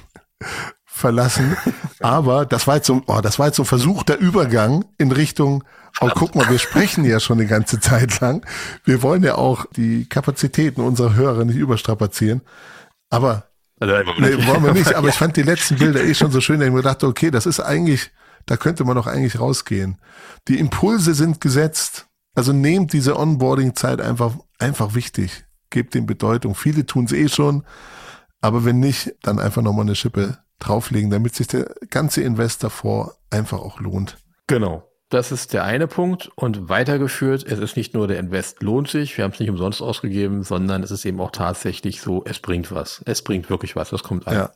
verlassen. 0.85 1.57
Aber 2.01 2.45
das 2.47 2.67
war 2.67 2.77
jetzt 2.77 2.87
so, 2.87 3.03
oh, 3.07 3.21
das 3.23 3.39
war 3.39 3.47
jetzt 3.47 3.57
so 3.57 3.63
ein 3.63 3.67
versuchter 3.67 4.19
Übergang 4.19 4.85
in 4.99 5.13
Richtung, 5.13 5.65
oh, 6.01 6.11
guck 6.15 6.35
mal, 6.35 6.49
wir 6.49 6.59
sprechen 6.59 7.05
ja 7.05 7.21
schon 7.21 7.39
eine 7.39 7.49
ganze 7.49 7.81
Zeit 7.81 8.21
lang. 8.21 8.47
Wir 8.85 9.03
wollen 9.03 9.23
ja 9.23 9.37
auch 9.37 9.67
die 9.77 10.09
Kapazitäten 10.09 10.81
unserer 10.81 11.15
Hörer 11.15 11.45
nicht 11.45 11.57
überstrapazieren. 11.57 12.43
Aber 13.11 13.47
also, 13.79 13.95
nee, 14.19 14.47
wollen 14.47 14.65
wir 14.65 14.73
nicht, 14.73 14.95
aber 14.95 15.09
ich 15.09 15.15
fand 15.15 15.37
die 15.37 15.43
letzten 15.43 15.77
Bilder 15.77 16.03
eh 16.03 16.15
schon 16.15 16.31
so 16.31 16.41
schön, 16.41 16.61
dass 16.61 16.69
ich 16.69 16.75
mir 16.75 16.83
dachte, 16.83 17.07
okay, 17.07 17.31
das 17.31 17.47
ist 17.47 17.61
eigentlich, 17.61 18.11
da 18.47 18.57
könnte 18.57 18.85
man 18.85 18.97
doch 18.97 19.07
eigentlich 19.07 19.41
rausgehen. 19.41 19.99
Die 20.49 20.59
Impulse 20.59 21.15
sind 21.15 21.41
gesetzt. 21.41 22.07
Also 22.35 22.53
nehmt 22.53 22.95
diese 22.95 23.19
Onboarding-Zeit 23.19 24.01
einfach, 24.01 24.35
einfach 24.59 24.95
wichtig. 24.95 25.45
Gebt 25.69 25.95
dem 25.95 26.07
Bedeutung. 26.07 26.55
Viele 26.55 26.87
tun 26.87 27.05
es 27.05 27.13
eh 27.13 27.29
schon, 27.29 27.65
aber 28.41 28.65
wenn 28.65 28.81
nicht, 28.81 29.15
dann 29.23 29.39
einfach 29.39 29.63
nochmal 29.63 29.85
eine 29.85 29.95
Schippe 29.95 30.39
drauflegen, 30.59 31.11
damit 31.11 31.35
sich 31.35 31.47
der 31.47 31.75
ganze 31.91 32.23
Invest 32.23 32.63
davor 32.65 33.17
einfach 33.31 33.59
auch 33.59 33.81
lohnt. 33.81 34.19
Genau. 34.47 34.92
Das 35.13 35.31
ist 35.31 35.53
der 35.53 35.65
eine 35.65 35.89
Punkt. 35.89 36.31
Und 36.37 36.71
weitergeführt, 36.71 37.45
es 37.45 37.59
ist 37.59 37.77
nicht 37.77 37.93
nur 37.93 38.09
der 38.09 38.19
Invest 38.19 38.63
lohnt 38.63 38.89
sich, 38.89 39.19
wir 39.19 39.25
haben 39.25 39.33
es 39.33 39.41
nicht 39.41 39.51
umsonst 39.51 39.83
ausgegeben, 39.83 40.43
sondern 40.43 40.83
es 40.83 40.91
ist 40.91 41.05
eben 41.05 41.21
auch 41.21 41.31
tatsächlich 41.31 42.01
so, 42.01 42.25
es 42.25 42.39
bringt 42.39 42.73
was. 42.73 43.03
Es 43.05 43.21
bringt 43.21 43.51
wirklich 43.51 43.77
was, 43.77 43.91
das 43.91 44.03
kommt 44.03 44.27
an. 44.27 44.35
Ja, 44.35 44.51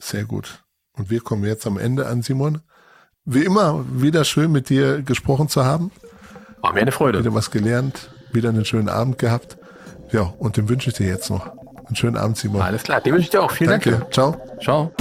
sehr 0.00 0.24
gut. 0.24 0.64
Und 0.94 1.10
wir 1.10 1.20
kommen 1.20 1.44
jetzt 1.44 1.64
am 1.64 1.78
Ende 1.78 2.08
an, 2.08 2.22
Simon. 2.22 2.62
Wie 3.24 3.44
immer, 3.44 3.84
wieder 3.88 4.24
schön 4.24 4.50
mit 4.50 4.68
dir 4.68 5.00
gesprochen 5.02 5.48
zu 5.48 5.64
haben. 5.64 5.92
War 6.60 6.72
mir 6.72 6.80
eine 6.80 6.90
Freude. 6.90 7.20
Wieder 7.20 7.32
was 7.32 7.52
gelernt, 7.52 8.10
wieder 8.32 8.48
einen 8.48 8.64
schönen 8.64 8.88
Abend 8.88 9.18
gehabt. 9.18 9.58
Ja, 10.10 10.22
und 10.22 10.56
den 10.56 10.68
wünsche 10.68 10.90
ich 10.90 10.96
dir 10.96 11.06
jetzt 11.06 11.30
noch. 11.30 11.46
Einen 11.86 11.94
schönen 11.94 12.16
Abend, 12.16 12.36
Simon. 12.36 12.62
Alles 12.62 12.82
klar, 12.82 13.00
den 13.00 13.12
wünsche 13.12 13.26
ich 13.26 13.30
dir 13.30 13.44
auch. 13.44 13.52
Vielen 13.52 13.70
Danke. 13.70 13.92
Dank. 13.92 14.12
Ciao. 14.12 14.36
Ciao. 14.60 14.92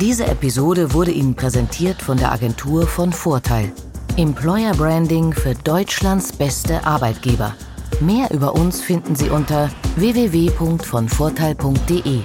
Diese 0.00 0.26
Episode 0.26 0.94
wurde 0.94 1.10
Ihnen 1.10 1.34
präsentiert 1.34 2.00
von 2.00 2.16
der 2.16 2.32
Agentur 2.32 2.86
von 2.86 3.12
Vorteil. 3.12 3.70
Employer 4.16 4.72
Branding 4.74 5.32
für 5.32 5.54
Deutschlands 5.54 6.32
beste 6.32 6.86
Arbeitgeber. 6.86 7.54
Mehr 8.00 8.30
über 8.30 8.54
uns 8.54 8.80
finden 8.80 9.14
Sie 9.14 9.28
unter 9.28 9.68
www.vonvorteil.de. 9.96 12.22